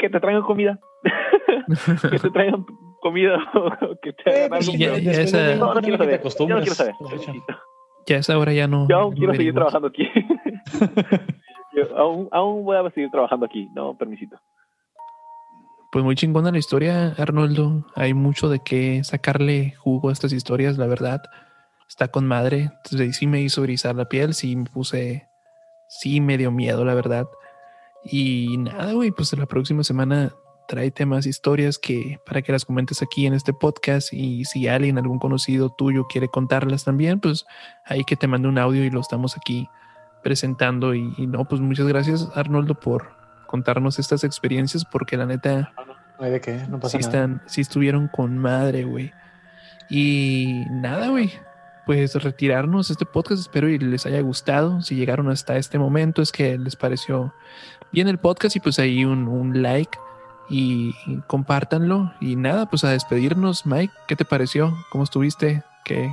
Que 0.00 0.08
te 0.08 0.18
traigan 0.20 0.42
comida. 0.42 0.78
que 2.10 2.18
te 2.18 2.30
traigan 2.30 2.64
comida 3.02 3.36
o 3.54 3.96
que 4.02 4.12
te 4.12 4.30
hagan 4.44 4.54
algo. 4.54 4.72
ya- 4.76 4.94
esa- 4.96 5.54
No, 5.56 5.74
quiero 5.80 5.98
saber. 5.98 6.20
Yo 6.22 6.48
no 6.48 6.60
quiero. 6.60 6.94
Ya 8.06 8.16
esa 8.16 8.38
hora 8.38 8.52
ya 8.52 8.66
no. 8.66 8.88
Yo 8.88 8.96
aún 8.98 9.10
no 9.14 9.16
quiero 9.18 9.34
seguir 9.34 9.54
trabajando 9.54 9.88
aquí. 9.88 10.08
Yo 11.76 11.96
aún, 11.96 12.28
aún 12.32 12.64
voy 12.64 12.76
a 12.76 12.90
seguir 12.90 13.10
trabajando 13.10 13.46
aquí. 13.46 13.68
No, 13.74 13.96
permisito. 13.96 14.36
Pues 15.92 16.04
muy 16.04 16.14
chingona 16.14 16.50
la 16.50 16.58
historia, 16.58 17.14
Arnoldo. 17.18 17.84
Hay 17.94 18.14
mucho 18.14 18.48
de 18.48 18.60
qué 18.64 19.02
sacarle 19.04 19.72
jugo 19.78 20.08
a 20.08 20.12
estas 20.12 20.32
historias, 20.32 20.78
la 20.78 20.86
verdad. 20.86 21.20
Está 21.88 22.08
con 22.08 22.26
madre. 22.26 22.70
Entonces 22.84 23.16
sí 23.16 23.26
me 23.26 23.40
hizo 23.40 23.62
erizar 23.64 23.94
la 23.94 24.06
piel, 24.08 24.34
sí 24.34 24.54
me 24.56 24.64
puse, 24.64 25.26
sí 25.88 26.20
me 26.20 26.38
dio 26.38 26.50
miedo, 26.52 26.84
la 26.84 26.94
verdad. 26.94 27.26
Y 28.04 28.56
nada, 28.58 28.92
güey, 28.92 29.10
pues 29.10 29.36
la 29.36 29.46
próxima 29.46 29.84
semana 29.84 30.34
tráete 30.68 31.04
más 31.04 31.26
historias 31.26 31.78
que 31.78 32.18
para 32.24 32.42
que 32.42 32.52
las 32.52 32.64
comentes 32.64 33.02
aquí 33.02 33.26
en 33.26 33.34
este 33.34 33.52
podcast 33.52 34.12
y 34.12 34.44
si 34.44 34.68
alguien, 34.68 34.98
algún 34.98 35.18
conocido 35.18 35.70
tuyo 35.70 36.06
quiere 36.08 36.28
contarlas 36.28 36.84
también, 36.84 37.18
pues 37.18 37.44
ahí 37.84 38.04
que 38.04 38.16
te 38.16 38.28
mande 38.28 38.48
un 38.48 38.56
audio 38.56 38.84
y 38.84 38.90
lo 38.90 39.00
estamos 39.00 39.36
aquí 39.36 39.68
presentando 40.22 40.94
y, 40.94 41.12
y 41.16 41.26
no, 41.26 41.44
pues 41.46 41.60
muchas 41.60 41.88
gracias 41.88 42.28
Arnoldo 42.34 42.74
por 42.78 43.10
contarnos 43.48 43.98
estas 43.98 44.22
experiencias 44.22 44.84
porque 44.84 45.16
la 45.16 45.26
neta 45.26 45.72
No 45.76 46.24
hay 46.24 46.30
de 46.30 46.40
qué, 46.40 46.64
no 46.68 46.78
pasa 46.78 46.98
sí, 46.98 47.04
nada. 47.04 47.08
están, 47.08 47.42
sí 47.46 47.60
estuvieron 47.62 48.06
con 48.06 48.38
madre, 48.38 48.84
güey. 48.84 49.12
Y 49.90 50.66
nada, 50.70 51.08
güey. 51.08 51.32
Pues 51.84 52.14
retirarnos 52.14 52.90
este 52.90 53.04
podcast. 53.04 53.40
Espero 53.40 53.68
y 53.68 53.78
les 53.78 54.06
haya 54.06 54.20
gustado. 54.20 54.80
Si 54.82 54.94
llegaron 54.94 55.28
hasta 55.28 55.56
este 55.56 55.80
momento, 55.80 56.22
es 56.22 56.30
que 56.30 56.56
les 56.56 56.76
pareció 56.76 57.34
bien 57.92 58.08
el 58.08 58.18
podcast. 58.18 58.56
Y 58.56 58.60
pues 58.60 58.78
ahí 58.78 59.04
un, 59.04 59.28
un 59.28 59.62
like 59.62 59.98
y, 60.48 60.94
y 61.06 61.20
compártanlo. 61.26 62.12
Y 62.20 62.36
nada, 62.36 62.66
pues 62.66 62.84
a 62.84 62.90
despedirnos, 62.90 63.66
Mike. 63.66 63.92
¿Qué 64.08 64.16
te 64.16 64.24
pareció? 64.24 64.72
¿Cómo 64.90 65.04
estuviste? 65.04 65.62
¿Qué? 65.84 66.12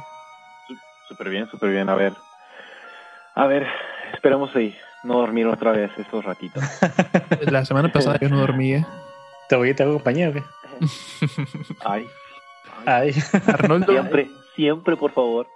Súper 1.08 1.30
bien, 1.30 1.50
súper 1.50 1.72
bien. 1.72 1.90
A 1.90 1.96
ver. 1.96 2.14
A 3.36 3.48
ver, 3.48 3.68
esperemos 4.14 4.56
ahí. 4.56 4.76
No 5.04 5.20
dormir 5.20 5.48
otra 5.48 5.72
vez 5.72 5.92
estos 5.98 6.26
ratitos. 6.26 6.64
La 7.42 7.64
semana 7.66 7.92
pasada 7.92 8.18
yo 8.20 8.30
no 8.30 8.40
dormía. 8.40 8.88
¿Te 9.48 9.56
voy 9.56 9.74
te 9.74 9.84
hago 9.84 9.94
compañía 9.94 10.30
o 10.30 10.34
qué? 10.34 10.44
Ay. 11.86 12.06
Ay. 12.86 13.12
Ay. 13.14 13.42
Arnoldo, 13.48 13.92
Siempre, 13.92 14.30
siempre, 14.56 14.98
por 14.98 15.12
favor. 15.12 15.48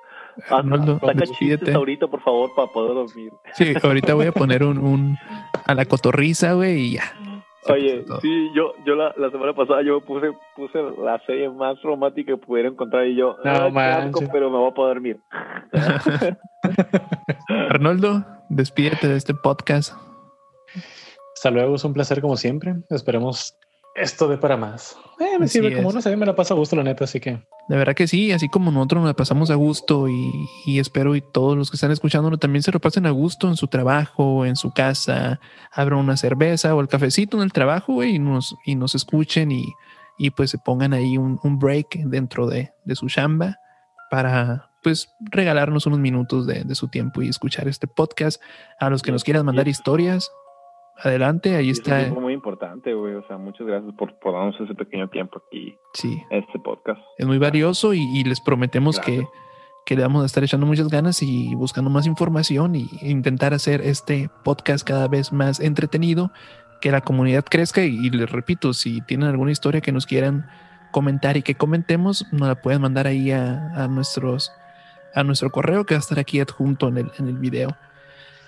Haz- 0.47 0.51
Arnoldo, 0.59 0.99
saca 0.99 1.25
chistes 1.25 1.73
ahorita, 1.75 2.07
por 2.07 2.21
favor, 2.21 2.51
para 2.55 2.67
poder 2.71 2.93
dormir. 2.95 3.31
Sí, 3.53 3.73
ahorita 3.81 4.13
voy 4.13 4.27
a 4.27 4.31
poner 4.31 4.63
un, 4.63 4.77
un 4.77 5.17
a 5.65 5.73
la 5.75 5.85
cotorriza, 5.85 6.53
güey, 6.53 6.79
y 6.79 6.91
ya. 6.93 7.03
Oye, 7.69 8.03
sí, 8.23 8.49
yo, 8.55 8.73
yo 8.87 8.95
la, 8.95 9.13
la 9.17 9.29
semana 9.29 9.53
pasada 9.53 9.83
yo 9.83 10.01
puse, 10.01 10.31
puse 10.55 10.79
la 11.03 11.19
serie 11.27 11.47
más 11.47 11.79
romántica 11.83 12.31
que 12.33 12.37
pudiera 12.37 12.69
encontrar 12.69 13.05
y 13.05 13.15
yo, 13.15 13.35
No 13.43 13.51
"Ah, 13.51 13.97
asco, 13.97 14.21
pero 14.31 14.49
me 14.49 14.57
voy 14.57 14.71
a 14.71 14.73
poder 14.73 14.95
dormir. 14.95 15.19
Arnoldo, 17.69 18.25
despídete 18.49 19.07
de 19.07 19.17
este 19.17 19.33
podcast. 19.33 19.93
Hasta 21.35 21.51
luego, 21.51 21.75
es 21.75 21.83
un 21.83 21.93
placer 21.93 22.21
como 22.21 22.35
siempre. 22.37 22.75
Esperemos 22.89 23.55
esto 23.95 24.27
de 24.27 24.37
para 24.37 24.57
más. 24.57 24.97
Eh, 25.19 25.37
me 25.37 25.45
Así 25.45 25.59
sirve 25.59 25.75
como 25.75 25.91
no 25.91 26.01
sé, 26.01 26.15
me 26.15 26.25
la 26.25 26.35
paso 26.35 26.53
a 26.53 26.57
gusto, 26.57 26.75
la 26.75 26.83
neta, 26.83 27.03
así 27.03 27.19
que 27.19 27.39
De 27.67 27.75
verdad 27.75 27.93
que 27.93 28.07
sí, 28.07 28.31
así 28.31 28.49
como 28.49 28.71
nosotros 28.71 29.01
nos 29.01 29.09
la 29.09 29.15
pasamos 29.15 29.51
a 29.51 29.55
gusto 29.55 30.07
y, 30.07 30.31
y 30.65 30.79
espero 30.79 31.15
y 31.15 31.21
todos 31.21 31.55
los 31.57 31.69
que 31.69 31.75
están 31.75 31.91
escuchándolo 31.91 32.37
también 32.37 32.63
se 32.63 32.71
lo 32.71 32.79
pasen 32.79 33.05
a 33.05 33.11
gusto 33.11 33.47
en 33.47 33.55
su 33.55 33.67
trabajo, 33.67 34.45
en 34.45 34.55
su 34.55 34.71
casa, 34.71 35.39
abran 35.71 35.99
una 35.99 36.17
cerveza 36.17 36.73
o 36.75 36.81
el 36.81 36.87
cafecito 36.87 37.37
en 37.37 37.43
el 37.43 37.53
trabajo 37.53 38.03
y 38.03 38.17
nos, 38.17 38.55
y 38.65 38.75
nos 38.75 38.95
escuchen 38.95 39.51
y, 39.51 39.73
y 40.17 40.31
pues 40.31 40.49
se 40.49 40.57
pongan 40.57 40.93
ahí 40.93 41.17
un, 41.17 41.39
un 41.43 41.59
break 41.59 41.97
dentro 42.05 42.47
de, 42.47 42.71
de 42.85 42.95
su 42.95 43.07
chamba 43.07 43.59
para 44.09 44.69
pues 44.83 45.09
regalarnos 45.19 45.85
unos 45.85 45.99
minutos 45.99 46.47
de, 46.47 46.63
de 46.63 46.75
su 46.75 46.87
tiempo 46.87 47.21
y 47.21 47.29
escuchar 47.29 47.67
este 47.67 47.87
podcast. 47.87 48.41
A 48.79 48.89
los 48.89 49.01
que 49.01 49.11
nos 49.11 49.23
quieran 49.23 49.45
mandar 49.45 49.67
historias, 49.67 50.31
adelante, 51.03 51.55
ahí 51.55 51.69
está. 51.69 52.01
es 52.01 52.11
muy 52.11 52.33
importante, 52.33 52.93
güey. 52.93 53.15
O 53.15 53.25
sea, 53.27 53.37
muchas 53.37 53.65
gracias 53.67 53.93
por, 53.95 54.17
por 54.19 54.33
darnos 54.33 54.59
ese 54.59 54.73
pequeño 54.75 55.09
tiempo 55.09 55.41
aquí 55.45 55.75
Sí, 55.93 56.21
este 56.29 56.59
podcast. 56.59 56.99
es 57.17 57.25
muy 57.25 57.37
valioso 57.37 57.93
y, 57.93 58.01
y 58.13 58.23
les 58.23 58.39
prometemos 58.41 58.99
que, 58.99 59.17
Gracias. 59.17 59.33
que 59.85 59.95
le 59.95 60.01
vamos 60.03 60.23
a 60.23 60.25
estar 60.25 60.43
echando 60.43 60.65
muchas 60.65 60.87
ganas 60.89 61.21
y 61.23 61.53
buscando 61.55 61.89
más 61.89 62.05
información 62.07 62.75
y 62.75 62.87
intentar 63.01 63.53
hacer 63.53 63.81
este 63.81 64.29
podcast 64.43 64.87
cada 64.87 65.07
vez 65.07 65.31
más 65.33 65.59
entretenido, 65.59 66.31
que 66.81 66.91
la 66.91 67.01
comunidad 67.01 67.45
crezca 67.45 67.83
y, 67.83 67.95
y 67.95 68.09
les 68.09 68.31
repito, 68.31 68.73
si 68.73 69.01
tienen 69.01 69.29
alguna 69.29 69.51
historia 69.51 69.81
que 69.81 69.91
nos 69.91 70.05
quieran 70.05 70.47
comentar 70.91 71.37
y 71.37 71.41
que 71.43 71.55
comentemos, 71.55 72.25
nos 72.31 72.47
la 72.47 72.55
pueden 72.55 72.81
mandar 72.81 73.07
ahí 73.07 73.31
a, 73.31 73.71
a 73.75 73.87
nuestros 73.87 74.51
a 75.13 75.23
nuestro 75.23 75.49
correo 75.51 75.85
que 75.85 75.93
va 75.93 75.97
a 75.97 75.99
estar 75.99 76.19
aquí 76.19 76.39
adjunto 76.39 76.87
en 76.87 76.97
el, 76.97 77.11
en 77.19 77.27
el 77.27 77.37
video. 77.37 77.69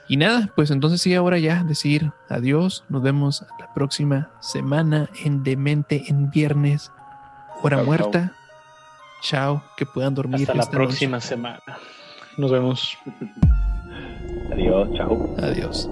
Y 0.08 0.18
nada, 0.18 0.50
pues 0.56 0.70
entonces 0.72 1.02
sí, 1.02 1.16
ahora 1.16 1.38
ya 1.40 1.64
decir 1.64 2.12
adiós. 2.30 2.84
Nos 2.90 3.02
vemos 3.02 3.46
la 3.60 3.74
próxima 3.74 4.30
semana 4.40 5.10
en 5.24 5.44
Demente 5.44 6.04
en 6.08 6.30
viernes, 6.30 6.92
hora 7.62 7.78
Chao, 7.78 7.86
muerta. 7.86 8.34
Chao, 9.22 9.64
que 9.78 9.86
puedan 9.86 10.14
dormir. 10.14 10.42
hasta 10.42 10.54
la 10.54 10.60
noche. 10.66 10.72
próxima 10.72 11.22
semana. 11.22 11.62
Nos 12.38 12.52
vemos. 12.52 12.98
Adiós, 14.52 14.90
chao. 14.94 15.36
Adiós. 15.38 15.90